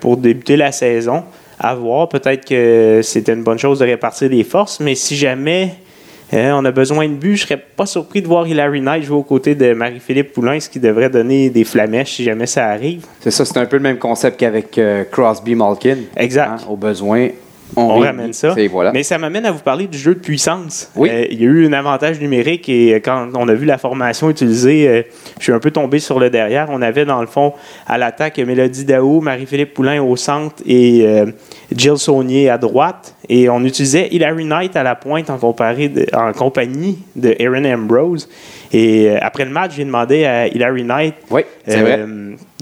pour 0.00 0.16
débuter 0.16 0.56
la 0.56 0.72
saison. 0.72 1.24
À 1.58 1.74
voir, 1.74 2.08
peut-être 2.08 2.44
que 2.44 3.00
c'était 3.02 3.32
une 3.32 3.44
bonne 3.44 3.58
chose 3.58 3.78
de 3.78 3.84
répartir 3.84 4.28
les 4.28 4.44
forces, 4.44 4.80
mais 4.80 4.94
si 4.94 5.16
jamais 5.16 5.74
euh, 6.32 6.52
on 6.52 6.64
a 6.64 6.70
besoin 6.70 7.08
de 7.08 7.14
but. 7.14 7.36
Je 7.36 7.42
serais 7.42 7.56
pas 7.58 7.86
surpris 7.86 8.22
de 8.22 8.26
voir 8.26 8.46
Hilary 8.46 8.80
Knight 8.80 9.04
jouer 9.04 9.18
aux 9.18 9.22
côtés 9.22 9.54
de 9.54 9.72
Marie-Philippe 9.72 10.32
Poulain, 10.32 10.58
ce 10.58 10.68
qui 10.68 10.80
devrait 10.80 11.10
donner 11.10 11.50
des 11.50 11.64
flamèches 11.64 12.14
si 12.14 12.24
jamais 12.24 12.46
ça 12.46 12.66
arrive. 12.66 13.04
C'est 13.20 13.30
ça, 13.30 13.44
c'est 13.44 13.58
un 13.58 13.66
peu 13.66 13.76
le 13.76 13.82
même 13.82 13.98
concept 13.98 14.40
qu'avec 14.40 14.76
euh, 14.78 15.04
Crosby 15.04 15.54
Malkin. 15.54 15.98
Exact. 16.16 16.48
Hein, 16.48 16.56
au 16.68 16.76
besoin, 16.76 17.28
on, 17.76 17.98
ramène 17.98 18.32
ça. 18.32 18.54
Voilà. 18.70 18.92
Mais 18.92 19.02
ça 19.02 19.18
m'amène 19.18 19.46
à 19.46 19.50
vous 19.52 19.60
parler 19.60 19.86
du 19.86 19.98
jeu 19.98 20.14
de 20.14 20.20
puissance. 20.20 20.90
Oui. 20.96 21.08
Euh, 21.10 21.26
il 21.30 21.40
y 21.40 21.44
a 21.44 21.48
eu 21.48 21.66
un 21.66 21.72
avantage 21.72 22.20
numérique 22.20 22.68
et 22.68 22.94
euh, 22.94 23.00
quand 23.04 23.28
on 23.34 23.48
a 23.48 23.54
vu 23.54 23.66
la 23.66 23.78
formation 23.78 24.30
utilisée, 24.30 24.88
euh, 24.88 25.02
je 25.38 25.44
suis 25.44 25.52
un 25.52 25.58
peu 25.58 25.70
tombé 25.70 25.98
sur 25.98 26.18
le 26.20 26.30
derrière. 26.30 26.68
On 26.70 26.82
avait 26.82 27.04
dans 27.04 27.20
le 27.20 27.26
fond 27.26 27.52
à 27.86 27.98
l'attaque 27.98 28.38
Mélodie 28.38 28.84
Daou, 28.84 29.20
Marie-Philippe 29.20 29.74
Poulain 29.74 30.02
au 30.02 30.16
centre 30.16 30.56
et 30.66 31.02
euh, 31.06 31.26
Jill 31.74 31.96
Saunier 31.98 32.50
à 32.50 32.58
droite. 32.58 33.14
Et 33.28 33.48
on 33.48 33.64
utilisait 33.64 34.08
Hilary 34.10 34.44
Knight 34.44 34.76
à 34.76 34.82
la 34.82 34.94
pointe 34.94 35.30
en, 35.30 35.38
comparé 35.38 35.88
de- 35.88 36.06
en 36.14 36.32
compagnie 36.32 36.98
de 37.16 37.34
Aaron 37.40 37.64
Ambrose. 37.64 38.28
Et 38.72 39.10
après 39.20 39.44
le 39.44 39.50
match, 39.50 39.72
j'ai 39.76 39.84
demandé 39.84 40.24
à 40.24 40.46
Hilary 40.48 40.84
Knight 40.84 41.14
Oui, 41.30 41.42
c'est 41.66 41.80
vrai. 41.80 42.04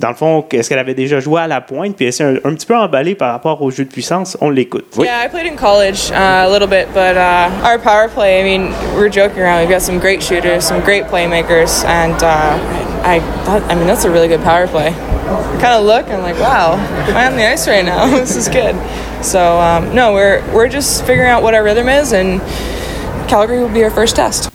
Dans 0.02 0.08
le 0.08 0.16
fond, 0.16 0.44
est-ce 0.50 0.68
qu'elle 0.68 0.80
avait 0.80 0.94
déjà 0.94 1.20
joué 1.20 1.42
à 1.42 1.46
la 1.46 1.60
pointe? 1.60 1.94
Puis 1.94 2.06
elle 2.06 2.12
s'est 2.12 2.24
un, 2.24 2.34
un 2.34 2.54
petit 2.54 2.66
peu 2.66 2.76
emballée 2.76 3.14
par 3.14 3.30
rapport 3.30 3.62
au 3.62 3.70
jeu 3.70 3.84
de 3.84 3.88
puissance. 3.88 4.36
On 4.40 4.50
l'écoute. 4.50 4.86
Oui. 4.96 5.06
Yeah, 5.06 5.24
I 5.24 5.28
played 5.28 5.46
in 5.46 5.56
college 5.56 6.10
uh, 6.10 6.44
a 6.44 6.50
little 6.50 6.66
bit, 6.66 6.88
but 6.92 7.16
uh, 7.16 7.48
our 7.62 7.78
power 7.78 8.08
play, 8.08 8.40
I 8.40 8.42
mean, 8.42 8.72
we're 8.96 9.08
joking 9.08 9.40
around. 9.40 9.60
We've 9.60 9.70
got 9.70 9.80
some 9.80 10.00
great 10.00 10.20
shooters, 10.20 10.64
some 10.64 10.80
great 10.80 11.04
playmakers, 11.04 11.84
and 11.84 12.20
uh, 12.20 12.58
I 13.04 13.20
thought, 13.44 13.62
I 13.70 13.76
mean, 13.76 13.86
that's 13.86 14.04
a 14.04 14.10
really 14.10 14.26
good 14.26 14.42
power 14.42 14.66
play. 14.66 14.90
Kind 15.60 15.78
of 15.78 15.84
look, 15.84 16.08
I'm 16.08 16.20
like, 16.20 16.40
wow, 16.40 16.72
I'm 17.06 17.16
I 17.16 17.26
on 17.28 17.36
the 17.36 17.46
ice 17.46 17.68
right 17.68 17.84
now? 17.84 18.06
this 18.10 18.34
is 18.34 18.48
good. 18.48 18.74
So, 19.24 19.60
um, 19.60 19.94
no, 19.94 20.12
we're, 20.14 20.42
we're 20.52 20.68
just 20.68 21.06
figuring 21.06 21.30
out 21.30 21.44
what 21.44 21.54
our 21.54 21.62
rhythm 21.62 21.88
is, 21.88 22.12
and 22.12 22.40
Calgary 23.28 23.60
will 23.60 23.72
be 23.72 23.84
our 23.84 23.90
first 23.90 24.16
test. 24.16 24.50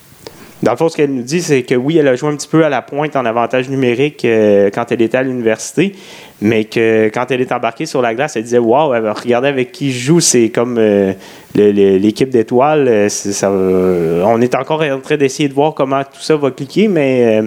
Dans 0.64 0.72
le 0.72 0.78
fond, 0.78 0.90
ce 0.90 0.98
qu'elle 0.98 1.14
nous 1.14 1.22
dit, 1.22 1.42
c'est 1.42 1.62
que 1.62 1.76
oui, 1.76 1.98
elle 1.98 2.08
a 2.08 2.16
joué 2.16 2.30
un 2.30 2.36
petit 2.36 2.48
peu 2.48 2.66
à 2.66 2.70
la 2.70 2.82
pointe 2.82 3.16
en 3.16 3.26
avantage 3.26 3.70
numérique 3.70 4.26
euh, 4.26 4.72
quand 4.74 4.92
elle 4.92 5.04
était 5.04 5.18
à 5.18 5.24
l'université, 5.24 5.94
mais 6.42 6.64
que 6.64 7.12
quand 7.14 7.30
elle 7.30 7.42
est 7.42 7.52
embarquée 7.52 7.86
sur 7.86 8.02
la 8.02 8.16
glace, 8.16 8.36
elle 8.36 8.44
disait 8.44 8.58
Waouh, 8.58 8.90
regarder 8.90 9.50
avec 9.50 9.72
qui 9.72 9.92
je 9.92 10.00
joue, 10.00 10.20
c'est 10.20 10.50
comme 10.50 10.78
euh, 10.80 11.14
l'équipe 11.54 12.30
d'étoiles. 12.30 12.88
euh, 12.88 14.24
on 14.26 14.42
est 14.42 14.56
encore 14.56 14.82
en 14.82 15.00
train 15.00 15.18
d'essayer 15.18 15.48
de 15.48 15.54
voir 15.54 15.76
comment 15.76 16.04
tout 16.04 16.22
ça 16.22 16.36
va 16.36 16.50
cliquer, 16.50 16.88
mais 16.88 17.44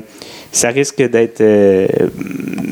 ça 0.53 0.69
risque 0.69 1.03
d'être 1.03 1.43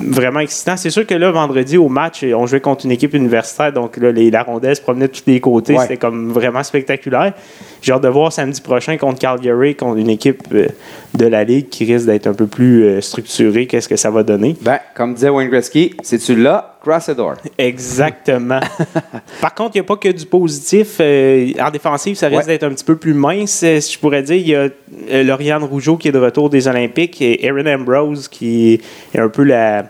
vraiment 0.09 0.41
excitant. 0.41 0.77
C'est 0.77 0.91
sûr 0.91 1.07
que 1.07 1.15
là, 1.15 1.31
vendredi, 1.31 1.77
au 1.79 1.89
match, 1.89 2.25
on 2.25 2.47
jouait 2.47 2.61
contre 2.61 2.87
une 2.87 2.93
équipe 2.93 3.15
universitaire, 3.15 3.73
donc 3.73 3.97
là, 3.97 4.13
les, 4.13 4.31
la 4.31 4.43
rondelle 4.43 4.77
se 4.77 4.81
promenait 4.81 5.09
de 5.09 5.13
tous 5.13 5.25
les 5.27 5.41
côtés. 5.41 5.75
Ouais. 5.75 5.83
C'était 5.83 5.97
comme 5.97 6.31
vraiment 6.33 6.63
spectaculaire. 6.63 7.33
J'ai 7.83 7.93
hâte 7.93 8.03
de 8.03 8.09
voir 8.09 8.33
samedi 8.33 8.61
prochain 8.61 8.97
contre 8.97 9.19
Calgary, 9.21 9.75
contre 9.75 9.99
une 9.99 10.11
équipe 10.11 10.43
euh, 10.53 10.67
de 11.15 11.27
la 11.27 11.45
Ligue 11.45 11.69
qui 11.69 11.85
risque 11.85 12.07
d'être 12.07 12.27
un 12.27 12.35
peu 12.35 12.47
plus 12.47 12.85
euh, 12.85 13.01
structurée. 13.01 13.67
Qu'est-ce 13.67 13.89
que 13.89 13.97
ça 13.97 14.11
va 14.11 14.23
donner? 14.23 14.57
Ben, 14.63 14.79
comme 14.95 15.15
disait 15.15 15.29
Wayne 15.29 15.49
Gretzky, 15.49 15.95
si 16.03 16.19
tu 16.19 16.35
l'as, 16.37 16.77
cross 16.83 17.07
the 17.07 17.17
door. 17.17 17.35
Exactement. 17.57 18.61
Par 19.41 19.55
contre, 19.55 19.77
il 19.77 19.79
n'y 19.79 19.85
a 19.85 19.85
pas 19.85 19.97
que 19.97 20.09
du 20.09 20.27
positif. 20.27 20.97
Euh, 21.01 21.53
en 21.61 21.71
défensive, 21.71 22.17
ça 22.17 22.27
risque 22.29 22.41
Ouais. 22.41 22.47
d'être 22.47 22.65
un 22.65 22.71
petit 22.71 22.85
peu 22.85 22.97
plus 22.97 23.15
mince. 23.15 23.65
Si 23.81 23.93
je 23.93 23.99
pourrais 23.99 24.23
dire, 24.23 24.37
il 24.37 24.49
y 24.49 24.55
a 24.55 25.23
Lauriane 25.23 25.63
Rougeau 25.65 25.97
qui 25.97 26.09
est 26.09 26.13
de 26.13 26.19
retour 26.19 26.51
des 26.51 26.69
Olympiques 26.69 27.21
et 27.23 27.45
Erin 27.47 27.67
Ambrose 27.75 28.29
qui 28.29 28.81
est 29.15 29.19
un 29.19 29.29
peu 29.29 29.43
la. 29.45 29.85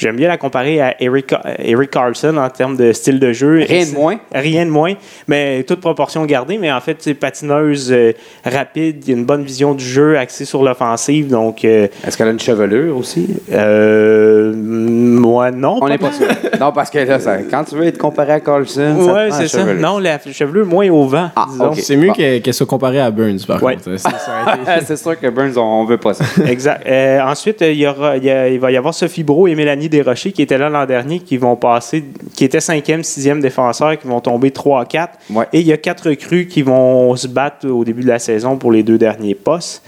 J'aime 0.00 0.16
bien 0.16 0.28
la 0.28 0.38
comparer 0.38 0.80
à 0.80 0.94
Eric, 0.98 1.34
Eric 1.58 1.90
Carlson 1.90 2.34
en 2.38 2.48
termes 2.48 2.74
de 2.74 2.90
style 2.92 3.20
de 3.20 3.32
jeu. 3.34 3.64
Rien 3.68 3.84
de 3.84 3.92
moins. 3.92 4.16
Rien 4.34 4.64
de 4.64 4.70
moins, 4.70 4.94
mais 5.28 5.62
toute 5.64 5.80
proportion 5.80 6.24
gardée. 6.24 6.56
Mais 6.56 6.72
en 6.72 6.80
fait, 6.80 6.96
c'est 7.00 7.12
patineuse, 7.12 7.92
euh, 7.92 8.12
rapide, 8.42 9.02
il 9.06 9.10
y 9.10 9.14
a 9.14 9.18
une 9.18 9.26
bonne 9.26 9.42
vision 9.44 9.74
du 9.74 9.84
jeu, 9.84 10.16
axée 10.16 10.46
sur 10.46 10.62
l'offensive. 10.62 11.28
Donc, 11.28 11.66
euh, 11.66 11.86
Est-ce 12.06 12.16
qu'elle 12.16 12.28
a 12.28 12.30
une 12.30 12.40
chevelure 12.40 12.96
aussi? 12.96 13.28
euh, 13.52 14.52
moi, 14.56 15.50
non. 15.50 15.78
On 15.82 15.88
n'est 15.88 15.98
pas 15.98 16.12
sûr. 16.12 16.26
non, 16.58 16.72
parce 16.72 16.88
que 16.88 16.98
là, 16.98 17.18
ça- 17.18 17.38
quand 17.50 17.64
tu 17.64 17.74
veux 17.76 17.84
être 17.86 17.98
comparé 17.98 18.32
à 18.32 18.40
Carlson, 18.40 18.96
Ouais, 18.98 19.28
c'est 19.30 19.48
ça. 19.48 19.58
chevelure. 19.58 19.80
Non, 19.82 19.98
la 19.98 20.18
chevelure 20.32 20.64
moins 20.66 20.88
au 20.88 21.04
vent, 21.06 21.30
Ah. 21.36 21.46
C'est 21.74 21.96
mieux 21.96 22.08
Bon. 22.08 22.12
qu'elle 22.14 22.40
qu'elle 22.40 22.54
soit 22.54 22.66
comparée 22.66 23.00
à 23.00 23.10
Burns, 23.10 23.40
par 23.46 23.62
Ouais. 23.62 23.74
contre. 23.74 23.90
Ah, 24.04 24.78
c'est 24.86 24.96
sûr 24.96 25.18
que 25.20 25.26
Burns, 25.28 25.58
on, 25.58 25.60
on 25.60 25.84
veut 25.84 25.98
pas 25.98 26.14
ça. 26.14 26.24
Exact. 26.46 26.86
Euh, 26.86 27.20
ensuite, 27.20 27.60
euh, 27.62 27.70
il, 27.72 27.78
y 27.78 27.86
aura, 27.86 28.16
il, 28.16 28.24
y 28.24 28.30
a- 28.30 28.48
il 28.48 28.58
va 28.58 28.70
y 28.72 28.76
avoir 28.78 28.94
Sophie 28.94 29.22
Bro 29.24 29.46
et 29.48 29.54
Mélanie 29.54 29.88
Desrochers 29.90 30.32
qui 30.32 30.42
étaient 30.42 30.58
là 30.58 30.68
l'an 30.68 30.86
dernier, 30.86 31.20
qui 31.20 31.36
vont 31.36 31.56
passer, 31.56 32.04
qui 32.34 32.44
étaient 32.44 32.60
cinquième, 32.60 33.02
sixième 33.02 33.40
défenseurs, 33.40 33.98
qui 33.98 34.06
vont 34.06 34.20
tomber 34.20 34.50
3 34.50 34.82
à 34.82 34.84
4. 34.84 35.18
Ouais. 35.30 35.46
Et 35.52 35.60
il 35.60 35.66
y 35.66 35.72
a 35.72 35.76
quatre 35.76 36.08
recrues 36.08 36.46
qui 36.46 36.62
vont 36.62 37.14
se 37.16 37.28
battre 37.28 37.68
au 37.68 37.84
début 37.84 38.02
de 38.02 38.08
la 38.08 38.18
saison 38.18 38.56
pour 38.56 38.72
les 38.72 38.82
deux 38.82 38.98
derniers 38.98 39.34
postes. 39.34 39.82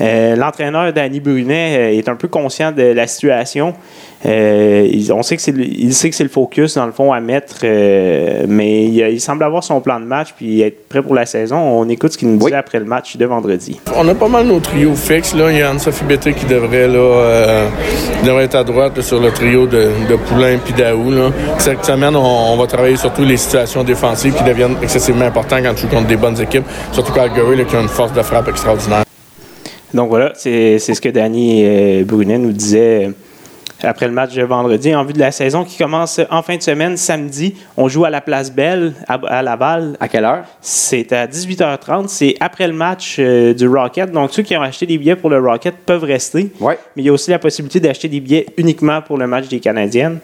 Euh, 0.00 0.36
L'entraîneur 0.36 0.92
Danny 0.92 1.20
Brunet 1.20 1.76
euh, 1.76 1.98
est 1.98 2.08
un 2.08 2.16
peu 2.16 2.28
conscient 2.28 2.72
de 2.72 2.82
la 2.82 3.06
situation. 3.06 3.74
Euh, 4.26 4.86
il, 4.92 5.10
on 5.14 5.22
sait 5.22 5.34
que 5.36 5.40
c'est 5.42 5.52
le- 5.52 5.64
il 5.64 5.94
sait 5.94 6.10
que 6.10 6.14
c'est 6.16 6.24
le 6.24 6.28
focus, 6.28 6.74
dans 6.74 6.84
le 6.84 6.92
fond, 6.92 7.10
à 7.10 7.20
mettre, 7.20 7.60
euh, 7.64 8.44
mais 8.46 8.84
il, 8.84 8.98
il 8.98 9.18
semble 9.20 9.42
avoir 9.44 9.64
son 9.64 9.80
plan 9.80 9.98
de 9.98 10.04
match 10.04 10.34
puis 10.36 10.60
être 10.60 10.86
prêt 10.90 11.00
pour 11.02 11.14
la 11.14 11.24
saison. 11.24 11.56
On 11.56 11.88
écoute 11.88 12.12
ce 12.12 12.18
qu'il 12.18 12.28
nous 12.28 12.34
Oui. 12.38 12.44
disait 12.44 12.56
après 12.56 12.78
le 12.80 12.84
match 12.84 13.16
de 13.16 13.24
vendredi. 13.24 13.80
On 13.96 14.06
a 14.08 14.14
pas 14.14 14.28
mal 14.28 14.46
nos 14.46 14.60
trios 14.60 14.94
fixes. 14.94 15.34
Là. 15.34 15.50
Il 15.50 15.56
y 15.58 15.62
a 15.62 15.70
Anne-Sophie 15.70 16.04
Bété 16.04 16.34
qui 16.34 16.44
devrait, 16.44 16.86
là, 16.86 16.98
euh, 16.98 17.68
devrait 18.26 18.44
être 18.44 18.56
à 18.56 18.64
droite 18.64 18.94
là, 18.98 19.02
sur 19.02 19.20
le 19.20 19.30
trio 19.30 19.66
de, 19.66 19.88
de 20.10 20.16
Poulain 20.16 20.58
et 20.68 20.72
Daou. 20.76 21.10
Là. 21.12 21.30
Cette 21.58 21.82
semaine, 21.86 22.14
on, 22.14 22.52
on 22.52 22.56
va 22.58 22.66
travailler 22.66 22.96
surtout 22.96 23.24
les 23.24 23.38
situations 23.38 23.84
défensives 23.84 24.34
qui 24.34 24.44
deviennent 24.44 24.76
excessivement 24.82 25.24
importantes 25.24 25.60
quand 25.64 25.72
tu 25.74 25.82
joues 25.82 25.88
contre 25.88 26.08
des 26.08 26.16
bonnes 26.18 26.38
équipes. 26.38 26.64
Surtout 26.92 27.12
Calgary 27.14 27.56
là, 27.56 27.64
qui 27.64 27.74
a 27.74 27.80
une 27.80 27.88
force 27.88 28.12
de 28.12 28.20
frappe 28.20 28.48
extraordinaire. 28.48 29.04
Donc 29.94 30.08
voilà, 30.10 30.32
c'est 30.36 30.78
c'est 30.78 30.94
ce 30.94 31.00
que 31.00 31.08
Danny 31.08 32.04
Brunet 32.04 32.38
nous 32.38 32.52
disait 32.52 33.06
euh, 33.06 33.12
après 33.82 34.06
le 34.06 34.12
match 34.12 34.34
de 34.34 34.42
vendredi. 34.42 34.94
En 34.94 35.04
vue 35.04 35.12
de 35.12 35.18
la 35.18 35.30
saison 35.32 35.64
qui 35.64 35.76
commence 35.78 36.20
en 36.30 36.42
fin 36.42 36.56
de 36.56 36.62
semaine, 36.62 36.96
samedi, 36.96 37.54
on 37.76 37.88
joue 37.88 38.04
à 38.04 38.10
la 38.10 38.20
Place 38.20 38.52
Belle 38.52 38.92
à, 39.08 39.14
à 39.26 39.42
Laval. 39.42 39.96
À 40.00 40.08
quelle 40.08 40.24
heure? 40.24 40.44
C'est 40.60 41.12
à 41.12 41.26
18h30. 41.26 42.08
C'est 42.08 42.34
après 42.40 42.66
le 42.66 42.72
match 42.74 43.16
euh, 43.18 43.54
du 43.54 43.68
Rocket. 43.68 44.10
Donc 44.12 44.30
ceux 44.32 44.42
qui 44.42 44.56
ont 44.56 44.62
acheté 44.62 44.86
des 44.86 44.98
billets 44.98 45.16
pour 45.16 45.30
le 45.30 45.38
Rocket 45.40 45.74
peuvent 45.86 46.04
rester. 46.04 46.50
Ouais. 46.60 46.78
Mais 46.96 47.02
il 47.02 47.06
y 47.06 47.08
a 47.08 47.12
aussi 47.12 47.30
la 47.30 47.38
possibilité 47.38 47.80
d'acheter 47.80 48.08
des 48.08 48.20
billets 48.20 48.46
uniquement 48.56 49.00
pour 49.02 49.16
le 49.18 49.26
match 49.26 49.48
des 49.48 49.60
Canadiennes. 49.60 50.18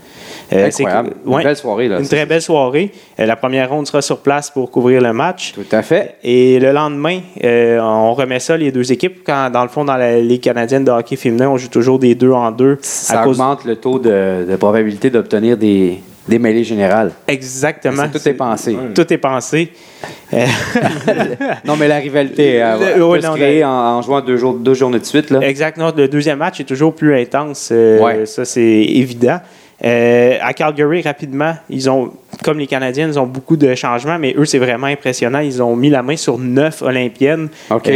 Euh, 0.52 0.68
c'est- 0.70 0.84
Incroyable. 0.84 1.14
ouais. 1.24 1.42
Une 1.42 1.48
belle 1.48 1.56
soirée, 1.56 1.88
là. 1.88 1.98
Une 1.98 2.08
très 2.08 2.26
belle 2.26 2.42
soirée. 2.42 2.92
Euh, 3.18 3.26
la 3.26 3.36
première 3.36 3.70
ronde 3.70 3.86
sera 3.86 4.02
sur 4.02 4.18
place 4.18 4.50
pour 4.50 4.70
couvrir 4.70 5.00
le 5.00 5.12
match. 5.12 5.52
Tout 5.54 5.64
à 5.72 5.82
fait. 5.82 6.16
Et 6.22 6.58
le 6.60 6.72
lendemain, 6.72 7.20
euh, 7.44 7.78
on 7.80 8.12
remet 8.14 8.38
ça, 8.40 8.56
les 8.56 8.70
deux 8.70 8.92
équipes. 8.92 9.20
Quand, 9.24 9.50
dans 9.50 9.62
le 9.62 9.68
fond, 9.68 9.84
dans 9.84 9.96
la 9.96 10.20
Ligue 10.20 10.42
canadienne 10.42 10.84
de 10.84 10.90
hockey 10.90 11.16
féminin, 11.16 11.48
on 11.48 11.56
joue 11.56 11.68
toujours 11.68 11.98
des 11.98 12.14
deux 12.14 12.30
en 12.32 12.50
deux. 12.50 12.78
Ça 12.82 13.20
à 13.20 13.24
cause... 13.24 13.38
augmente 13.52 13.64
le 13.64 13.76
taux 13.76 13.98
de, 13.98 14.46
de 14.48 14.56
probabilité 14.56 15.10
d'obtenir 15.10 15.56
des, 15.56 16.00
des 16.28 16.38
mêlées 16.38 16.64
générales. 16.64 17.12
Exactement. 17.28 18.08
Tout 18.08 18.28
est 18.28 18.34
pensé. 18.34 18.76
Tout 18.94 19.12
est 19.12 19.18
pensé. 19.18 19.72
Euh, 20.32 20.44
Non, 21.64 21.76
mais 21.76 21.88
la 21.88 21.96
rivalité 21.98 22.62
euh, 22.62 22.76
Le- 22.78 22.94
peut 22.98 23.02
ouais, 23.04 23.20
se 23.20 23.26
non, 23.26 23.34
créer 23.34 23.60
le- 23.60 23.66
en, 23.66 23.98
en 23.98 24.02
jouant 24.02 24.20
deux, 24.20 24.36
jours, 24.36 24.54
deux 24.54 24.74
journées 24.74 24.98
de 24.98 25.04
suite. 25.04 25.30
Là. 25.30 25.40
exact. 25.42 25.76
Non, 25.78 25.92
le 25.96 26.08
deuxième 26.08 26.38
match 26.38 26.60
est 26.60 26.64
toujours 26.64 26.94
plus 26.94 27.14
intense. 27.18 27.70
euh, 27.72 28.00
Ouais. 28.00 28.26
Ça, 28.26 28.44
c'est 28.44 28.60
évident. 28.62 29.38
Euh, 29.84 30.38
à 30.40 30.54
Calgary, 30.54 31.02
rapidement, 31.02 31.54
ils 31.68 31.90
ont 31.90 32.12
comme 32.42 32.58
les 32.58 32.66
Canadiens, 32.66 33.08
ils 33.08 33.18
ont 33.18 33.26
beaucoup 33.26 33.56
de 33.56 33.74
changements, 33.74 34.18
mais 34.18 34.34
eux, 34.36 34.46
c'est 34.46 34.58
vraiment 34.58 34.86
impressionnant. 34.86 35.40
Ils 35.40 35.62
ont 35.62 35.76
mis 35.76 35.90
la 35.90 36.02
main 36.02 36.16
sur 36.16 36.38
neuf 36.38 36.80
Olympiennes. 36.82 37.48
OK. 37.70 37.90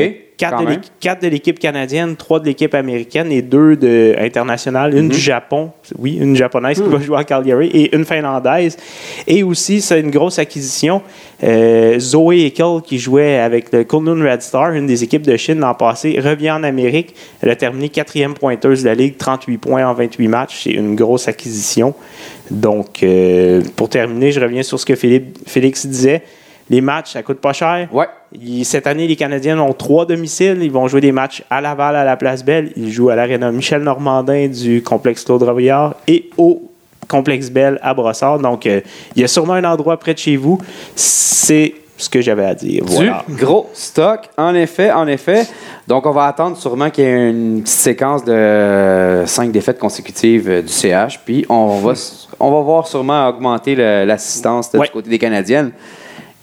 Quatre 1.00 1.20
de, 1.20 1.29
l'équipe 1.29 1.59
canadienne, 1.59 2.16
trois 2.16 2.40
de 2.40 2.46
l'équipe 2.46 2.74
américaine 2.74 3.31
et 3.31 3.42
deux 3.42 3.76
de 3.76 4.14
internationales. 4.18 4.94
Une 4.94 5.05
Mhm. 5.05 5.09
du 5.11 5.18
Japon, 5.18 5.70
oui, 5.98 6.18
une 6.20 6.37
japonaise 6.37 6.81
qui 6.81 6.88
va 6.88 6.98
jouer 6.98 7.18
à 7.18 7.24
Calgary 7.24 7.66
et 7.68 7.94
une 7.94 8.05
finlandaise. 8.05 8.77
Et 9.27 9.42
aussi, 9.42 9.81
c'est 9.81 10.00
une 10.00 10.10
grosse 10.10 10.38
acquisition. 10.38 11.02
euh, 11.42 11.98
Zoé 11.98 12.44
Ekel, 12.44 12.83
qui 12.85 12.98
jouait 12.98 13.38
avec 13.38 13.73
le 13.73 13.85
Kunlun 13.85 14.23
Red 14.31 14.42
Star, 14.42 14.73
une 14.73 14.87
des 14.87 15.02
équipes 15.04 15.23
de 15.23 15.37
Chine 15.38 15.58
l'an 15.58 15.75
passé, 15.75 16.21
revient 16.23 16.50
en 16.50 16.62
Amérique. 16.62 17.14
Elle 17.40 17.48
a 17.48 17.56
terminé 17.56 17.88
quatrième 17.88 18.35
pointeuse 18.35 18.83
de 18.83 18.88
la 18.88 18.94
Ligue, 18.94 19.17
38 19.17 19.56
points 19.56 19.87
en 19.87 19.94
28 19.94 20.29
matchs. 20.29 20.60
C'est 20.64 20.73
une 20.73 20.96
grosse 20.96 21.29
acquisition. 21.29 21.94
Donc, 22.50 23.02
euh, 23.02 23.62
pour 23.77 23.88
terminer, 23.88 24.33
je 24.33 24.40
reviens 24.40 24.62
sur 24.62 24.79
ce 24.79 24.85
que 24.85 24.94
Philippe, 24.94 25.38
Félix 25.46 25.87
disait. 25.87 26.23
Les 26.71 26.81
matchs, 26.81 27.12
ça 27.12 27.23
coûte 27.23 27.40
pas 27.40 27.52
cher. 27.52 27.88
Ouais. 27.92 28.06
Il- 28.33 28.64
cette 28.64 28.87
année, 28.87 29.06
les 29.08 29.16
Canadiens 29.16 29.58
ont 29.58 29.73
trois 29.73 30.06
domiciles. 30.06 30.58
Ils 30.62 30.71
vont 30.71 30.87
jouer 30.88 31.00
des 31.00 31.10
matchs 31.12 31.42
à 31.50 31.60
Laval, 31.60 31.96
à 31.96 32.04
la 32.04 32.16
Place 32.16 32.44
Belle. 32.44 32.73
Ils 32.77 32.90
jouent 32.92 33.10
à 33.10 33.16
l'aréna 33.16 33.50
Michel 33.50 33.83
Normandin 33.83 34.46
du 34.48 34.83
complexe 34.83 35.25
Claude 35.25 35.42
Robillard 35.42 35.96
et 36.06 36.31
au 36.38 36.62
complexe 37.08 37.50
Belle 37.50 37.79
à 37.83 37.92
Brossard. 37.92 38.38
Donc, 38.38 38.66
euh, 38.66 38.81
il 39.16 39.23
y 39.23 39.25
a 39.25 39.29
sûrement 39.29 39.54
un 39.54 39.64
endroit 39.64 39.96
près 39.98 40.14
de 40.14 40.18
chez 40.18 40.37
vous. 40.37 40.58
C'est 40.94 41.75
ce 41.96 42.08
que 42.08 42.21
j'avais 42.21 42.44
à 42.46 42.54
dire. 42.54 42.83
Voilà. 42.87 43.25
Du 43.29 43.35
gros 43.35 43.68
stock, 43.75 44.21
en 44.38 44.54
effet, 44.54 44.90
en 44.92 45.06
effet. 45.08 45.46
Donc, 45.88 46.06
on 46.06 46.12
va 46.12 46.27
attendre 46.29 46.56
sûrement 46.56 46.88
qu'il 46.88 47.04
y 47.04 47.06
ait 47.08 47.31
une 47.31 47.62
petite 47.62 47.75
séquence 47.77 48.25
de 48.25 48.33
euh, 48.33 49.27
cinq 49.27 49.50
défaites 49.50 49.79
consécutives 49.79 50.48
euh, 50.48 50.62
du 50.62 50.68
CH. 50.68 51.18
Puis, 51.25 51.44
on 51.48 51.81
va, 51.81 51.92
s- 51.92 52.29
on 52.38 52.50
va 52.52 52.60
voir 52.60 52.87
sûrement 52.87 53.29
augmenter 53.29 53.75
l'assistance 53.75 54.71
Ouais. 54.73 54.87
du 54.87 54.92
côté 54.92 55.10
des 55.10 55.18
Canadiennes. 55.18 55.73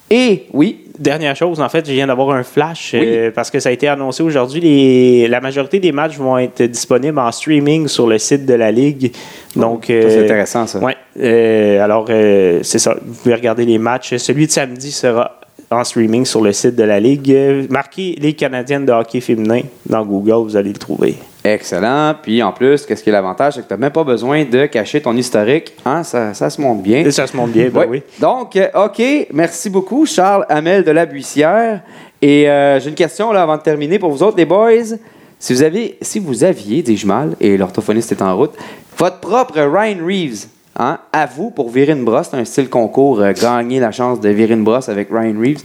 Et, 0.09 0.45
oui, 0.53 0.87
Dernière 0.99 1.35
chose, 1.35 1.61
en 1.61 1.69
fait, 1.69 1.85
je 1.85 1.91
viens 1.91 2.07
d'avoir 2.07 2.31
un 2.31 2.43
flash 2.43 2.91
euh, 2.95 3.29
parce 3.31 3.51
que 3.51 3.59
ça 3.59 3.69
a 3.69 3.71
été 3.71 3.87
annoncé 3.87 4.23
aujourd'hui. 4.23 5.27
La 5.27 5.39
majorité 5.39 5.79
des 5.79 5.91
matchs 5.91 6.17
vont 6.17 6.39
être 6.39 6.63
disponibles 6.63 7.19
en 7.19 7.31
streaming 7.31 7.87
sur 7.87 8.07
le 8.07 8.17
site 8.17 8.45
de 8.45 8.55
la 8.55 8.71
Ligue. 8.71 9.11
Donc, 9.55 9.85
c'est 9.87 10.17
euh, 10.17 10.23
intéressant, 10.23 10.65
ça. 10.65 10.79
Ouais. 10.79 10.95
euh, 11.19 11.83
alors, 11.83 12.07
c'est 12.07 12.79
ça. 12.79 12.95
Vous 13.05 13.13
pouvez 13.13 13.35
regarder 13.35 13.65
les 13.65 13.77
matchs. 13.77 14.15
Celui 14.17 14.47
de 14.47 14.51
samedi 14.51 14.91
sera 14.91 15.39
en 15.69 15.83
streaming 15.83 16.25
sur 16.25 16.41
le 16.41 16.51
site 16.51 16.75
de 16.75 16.83
la 16.83 16.99
Ligue. 16.99 17.67
Marquez 17.69 18.15
les 18.19 18.33
Canadiennes 18.33 18.85
de 18.85 18.91
hockey 18.91 19.21
féminin 19.21 19.61
dans 19.85 20.03
Google, 20.03 20.49
vous 20.49 20.55
allez 20.55 20.73
le 20.73 20.79
trouver. 20.79 21.15
Excellent. 21.53 22.13
Puis, 22.21 22.43
en 22.43 22.51
plus, 22.51 22.85
qu'est-ce 22.85 23.01
qui 23.01 23.09
est 23.09 23.13
l'avantage? 23.13 23.53
C'est 23.53 23.61
que 23.61 23.67
tu 23.67 23.73
n'as 23.73 23.79
même 23.79 23.91
pas 23.91 24.03
besoin 24.03 24.43
de 24.43 24.65
cacher 24.65 25.01
ton 25.01 25.15
historique. 25.15 25.73
Hein? 25.85 26.03
Ça, 26.03 26.33
ça 26.33 26.49
se 26.49 26.59
monte 26.59 26.81
bien. 26.83 26.99
Et 26.99 27.11
ça 27.11 27.25
se 27.25 27.35
montre 27.37 27.53
bien, 27.53 27.69
ben 27.69 27.85
oui. 27.87 28.01
Donc, 28.19 28.55
euh, 28.55 28.67
OK, 28.85 29.01
merci 29.31 29.69
beaucoup, 29.69 30.05
Charles 30.05 30.45
Hamel 30.49 30.83
de 30.83 30.91
la 30.91 31.05
Buissière. 31.05 31.81
Et 32.21 32.49
euh, 32.49 32.79
j'ai 32.79 32.89
une 32.89 32.95
question 32.95 33.31
là, 33.31 33.43
avant 33.43 33.57
de 33.57 33.61
terminer 33.61 33.99
pour 33.99 34.11
vous 34.11 34.23
autres, 34.23 34.37
les 34.37 34.45
boys. 34.45 34.97
Si 35.39 35.53
vous, 35.53 35.61
avez, 35.61 35.97
si 36.01 36.19
vous 36.19 36.43
aviez, 36.43 36.81
dis-je 36.81 37.05
mal, 37.05 37.35
et 37.39 37.57
l'orthophoniste 37.57 38.11
est 38.11 38.21
en 38.21 38.35
route, 38.35 38.53
votre 38.97 39.19
propre 39.19 39.59
Ryan 39.59 40.03
Reeves, 40.03 40.47
hein, 40.77 40.97
à 41.13 41.27
vous 41.27 41.51
pour 41.51 41.69
virer 41.69 41.93
une 41.93 42.03
brosse, 42.03 42.29
c'est 42.31 42.37
un 42.37 42.45
style 42.45 42.69
concours, 42.69 43.21
euh, 43.21 43.33
gagner 43.33 43.79
la 43.79 43.91
chance 43.91 44.19
de 44.19 44.29
virer 44.29 44.55
une 44.55 44.63
brosse 44.63 44.89
avec 44.89 45.09
Ryan 45.11 45.39
Reeves, 45.39 45.61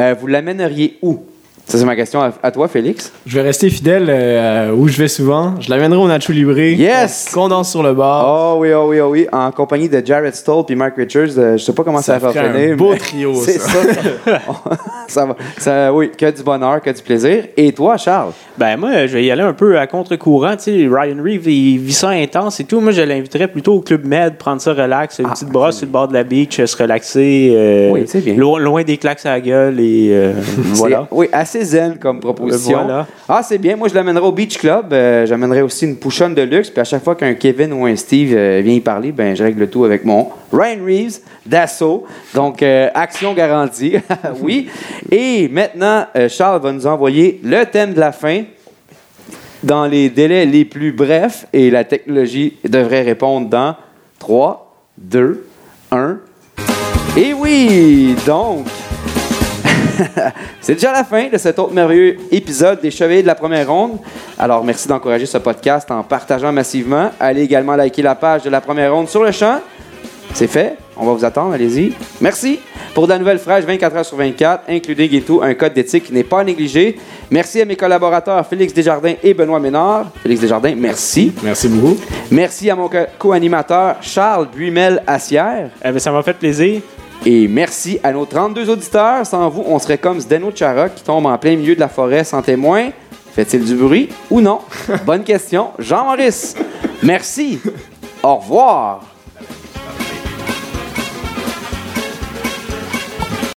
euh, 0.00 0.14
vous 0.20 0.26
l'amèneriez 0.26 0.98
où? 1.02 1.20
Ça, 1.68 1.76
c'est 1.76 1.84
ma 1.84 1.96
question 1.96 2.22
à, 2.22 2.32
à 2.42 2.50
toi, 2.50 2.66
Félix. 2.66 3.12
Je 3.26 3.34
vais 3.36 3.42
rester 3.42 3.68
fidèle 3.68 4.06
euh, 4.08 4.72
où 4.72 4.88
je 4.88 4.96
vais 4.96 5.06
souvent. 5.08 5.52
Je 5.60 5.68
l'amènerai 5.68 6.00
au 6.00 6.08
Nacho 6.08 6.32
Libre. 6.32 6.58
Yes! 6.58 7.28
Qu'on 7.34 7.48
danse 7.48 7.70
sur 7.70 7.82
le 7.82 7.92
bar. 7.92 8.54
Oh 8.54 8.60
oui, 8.60 8.72
oh 8.72 8.86
oui, 8.88 9.00
oh 9.00 9.08
oui, 9.10 9.26
en 9.30 9.50
compagnie 9.52 9.86
de 9.86 10.00
Jared 10.02 10.34
Stoll 10.34 10.64
puis 10.64 10.74
Mark 10.76 10.94
Richards. 10.96 11.36
euh, 11.36 11.58
je 11.58 11.64
sais 11.64 11.74
pas 11.74 11.84
comment 11.84 12.00
ça, 12.00 12.18
Ça 12.18 12.30
va 12.30 12.32
finir. 12.32 12.72
un 12.72 12.74
beau 12.76 12.94
trio, 12.94 13.34
C'est 13.44 13.58
ça. 13.58 13.68
ça. 14.24 14.40
ça 15.08 15.26
va. 15.26 15.36
Ça, 15.58 15.92
oui, 15.92 16.10
que 16.16 16.30
du 16.34 16.42
bonheur, 16.42 16.80
que 16.80 16.88
du 16.88 17.02
plaisir. 17.02 17.44
Et 17.54 17.70
toi, 17.72 17.98
Charles? 17.98 18.32
Ben 18.56 18.78
moi, 18.78 19.06
je 19.06 19.12
vais 19.12 19.24
y 19.26 19.30
aller 19.30 19.42
un 19.42 19.52
peu 19.52 19.78
à 19.78 19.86
contre-courant. 19.86 20.56
Tu 20.56 20.62
sais, 20.64 20.88
Ryan 20.90 21.22
Reeves, 21.22 21.48
il 21.48 21.78
vit 21.80 21.92
ça 21.92 22.08
intense 22.08 22.60
et 22.60 22.64
tout. 22.64 22.80
Moi, 22.80 22.92
je 22.92 23.02
l'inviterais 23.02 23.46
plutôt 23.46 23.74
au 23.74 23.80
Club 23.82 24.06
Med, 24.06 24.38
prendre 24.38 24.62
ça 24.62 24.72
relax, 24.72 25.18
une 25.18 25.26
Ah, 25.26 25.34
petite 25.34 25.50
brosse 25.50 25.76
sur 25.76 25.86
le 25.86 25.92
bord 25.92 26.08
de 26.08 26.14
la 26.14 26.24
beach, 26.24 26.64
se 26.64 26.76
relaxer. 26.78 27.52
euh, 27.54 27.90
Oui, 27.90 28.04
c'est 28.06 28.24
bien. 28.24 28.36
Loin, 28.36 28.58
loin 28.58 28.82
des 28.84 28.96
claques 28.96 29.20
à 29.26 29.32
la 29.32 29.40
gueule 29.42 29.78
et 29.80 30.08
euh, 30.12 30.32
voilà. 30.74 31.06
Oui, 31.10 31.28
assez 31.30 31.57
zen 31.64 31.98
comme 31.98 32.20
proposition. 32.20 32.78
Euh, 32.78 32.84
voilà. 32.84 33.06
Ah, 33.28 33.42
c'est 33.42 33.58
bien. 33.58 33.76
Moi, 33.76 33.88
je 33.88 33.94
l'amènerai 33.94 34.24
au 34.24 34.32
Beach 34.32 34.58
Club. 34.58 34.92
Euh, 34.92 35.26
J'amènerai 35.26 35.62
aussi 35.62 35.84
une 35.84 35.96
pouchonne 35.96 36.34
de 36.34 36.42
luxe. 36.42 36.70
Puis 36.70 36.80
à 36.80 36.84
chaque 36.84 37.04
fois 37.04 37.14
qu'un 37.14 37.34
Kevin 37.34 37.72
ou 37.72 37.86
un 37.86 37.96
Steve 37.96 38.34
euh, 38.34 38.60
vient 38.62 38.74
y 38.74 38.80
parler, 38.80 39.12
ben, 39.12 39.34
je 39.36 39.42
règle 39.42 39.60
le 39.60 39.70
tout 39.70 39.84
avec 39.84 40.04
mon 40.04 40.28
Ryan 40.52 40.84
Reeves 40.84 41.18
d'assaut. 41.46 42.04
Donc, 42.34 42.62
euh, 42.62 42.88
action 42.94 43.34
garantie. 43.34 43.96
oui. 44.40 44.68
Et 45.10 45.48
maintenant, 45.48 46.06
Charles 46.28 46.60
va 46.62 46.72
nous 46.72 46.86
envoyer 46.86 47.40
le 47.42 47.64
thème 47.64 47.94
de 47.94 48.00
la 48.00 48.12
fin 48.12 48.44
dans 49.62 49.86
les 49.86 50.10
délais 50.10 50.46
les 50.46 50.64
plus 50.64 50.92
brefs. 50.92 51.46
Et 51.52 51.70
la 51.70 51.84
technologie 51.84 52.56
devrait 52.68 53.02
répondre 53.02 53.48
dans 53.48 53.76
3, 54.18 54.74
2, 54.98 55.46
1. 55.90 56.18
Et 57.16 57.32
oui! 57.34 58.14
Donc, 58.26 58.66
c'est 60.60 60.74
déjà 60.74 60.92
la 60.92 61.04
fin 61.04 61.28
de 61.28 61.36
cet 61.38 61.58
autre 61.58 61.72
merveilleux 61.72 62.16
épisode 62.30 62.80
des 62.80 62.90
Chevaliers 62.90 63.22
de 63.22 63.26
la 63.26 63.34
première 63.34 63.68
ronde. 63.70 63.98
Alors, 64.38 64.64
merci 64.64 64.86
d'encourager 64.88 65.26
ce 65.26 65.38
podcast 65.38 65.90
en 65.90 66.02
partageant 66.02 66.52
massivement. 66.52 67.10
Allez 67.18 67.42
également 67.42 67.74
liker 67.76 68.02
la 68.02 68.14
page 68.14 68.42
de 68.42 68.50
la 68.50 68.60
première 68.60 68.92
ronde 68.94 69.08
sur 69.08 69.22
le 69.24 69.32
champ. 69.32 69.60
C'est 70.34 70.46
fait. 70.46 70.76
On 70.96 71.06
va 71.06 71.12
vous 71.14 71.24
attendre. 71.24 71.54
Allez-y. 71.54 71.92
Merci. 72.20 72.60
Pour 72.94 73.06
de 73.06 73.12
la 73.12 73.18
nouvelle 73.18 73.38
fraîche 73.38 73.64
24 73.64 73.96
heures 73.96 74.04
sur 74.04 74.16
24, 74.16 74.64
including 74.68 75.14
et 75.14 75.20
tout 75.22 75.40
un 75.42 75.54
code 75.54 75.72
d'éthique 75.72 76.04
qui 76.04 76.12
n'est 76.12 76.24
pas 76.24 76.42
négligé. 76.44 76.98
Merci 77.30 77.60
à 77.60 77.64
mes 77.64 77.76
collaborateurs 77.76 78.44
Félix 78.46 78.74
Desjardins 78.74 79.14
et 79.22 79.32
Benoît 79.32 79.60
Ménard. 79.60 80.06
Félix 80.22 80.40
Desjardins, 80.40 80.74
merci. 80.76 81.32
Merci 81.42 81.68
beaucoup. 81.68 81.96
Merci 82.30 82.68
à 82.68 82.74
mon 82.76 82.88
co- 82.88 82.96
co-animateur 83.18 83.96
Charles 84.00 84.48
Buimel-Assière. 84.54 85.70
Eh 85.84 85.92
ben, 85.92 85.98
ça 85.98 86.10
m'a 86.10 86.22
fait 86.22 86.34
plaisir. 86.34 86.80
Et 87.30 87.46
merci 87.46 88.00
à 88.02 88.10
nos 88.10 88.24
32 88.24 88.70
auditeurs. 88.70 89.26
Sans 89.26 89.50
vous, 89.50 89.62
on 89.66 89.78
serait 89.78 89.98
comme 89.98 90.18
Zdeno 90.18 90.50
Chara 90.54 90.88
qui 90.88 91.04
tombe 91.04 91.26
en 91.26 91.36
plein 91.36 91.56
milieu 91.56 91.74
de 91.74 91.80
la 91.80 91.90
forêt 91.90 92.24
sans 92.24 92.40
témoin. 92.40 92.88
Fait-il 93.34 93.66
du 93.66 93.74
bruit 93.74 94.08
ou 94.30 94.40
non? 94.40 94.60
Bonne 95.04 95.24
question. 95.24 95.72
Jean-Maurice, 95.78 96.56
merci. 97.02 97.60
Au 98.22 98.36
revoir. 98.36 99.02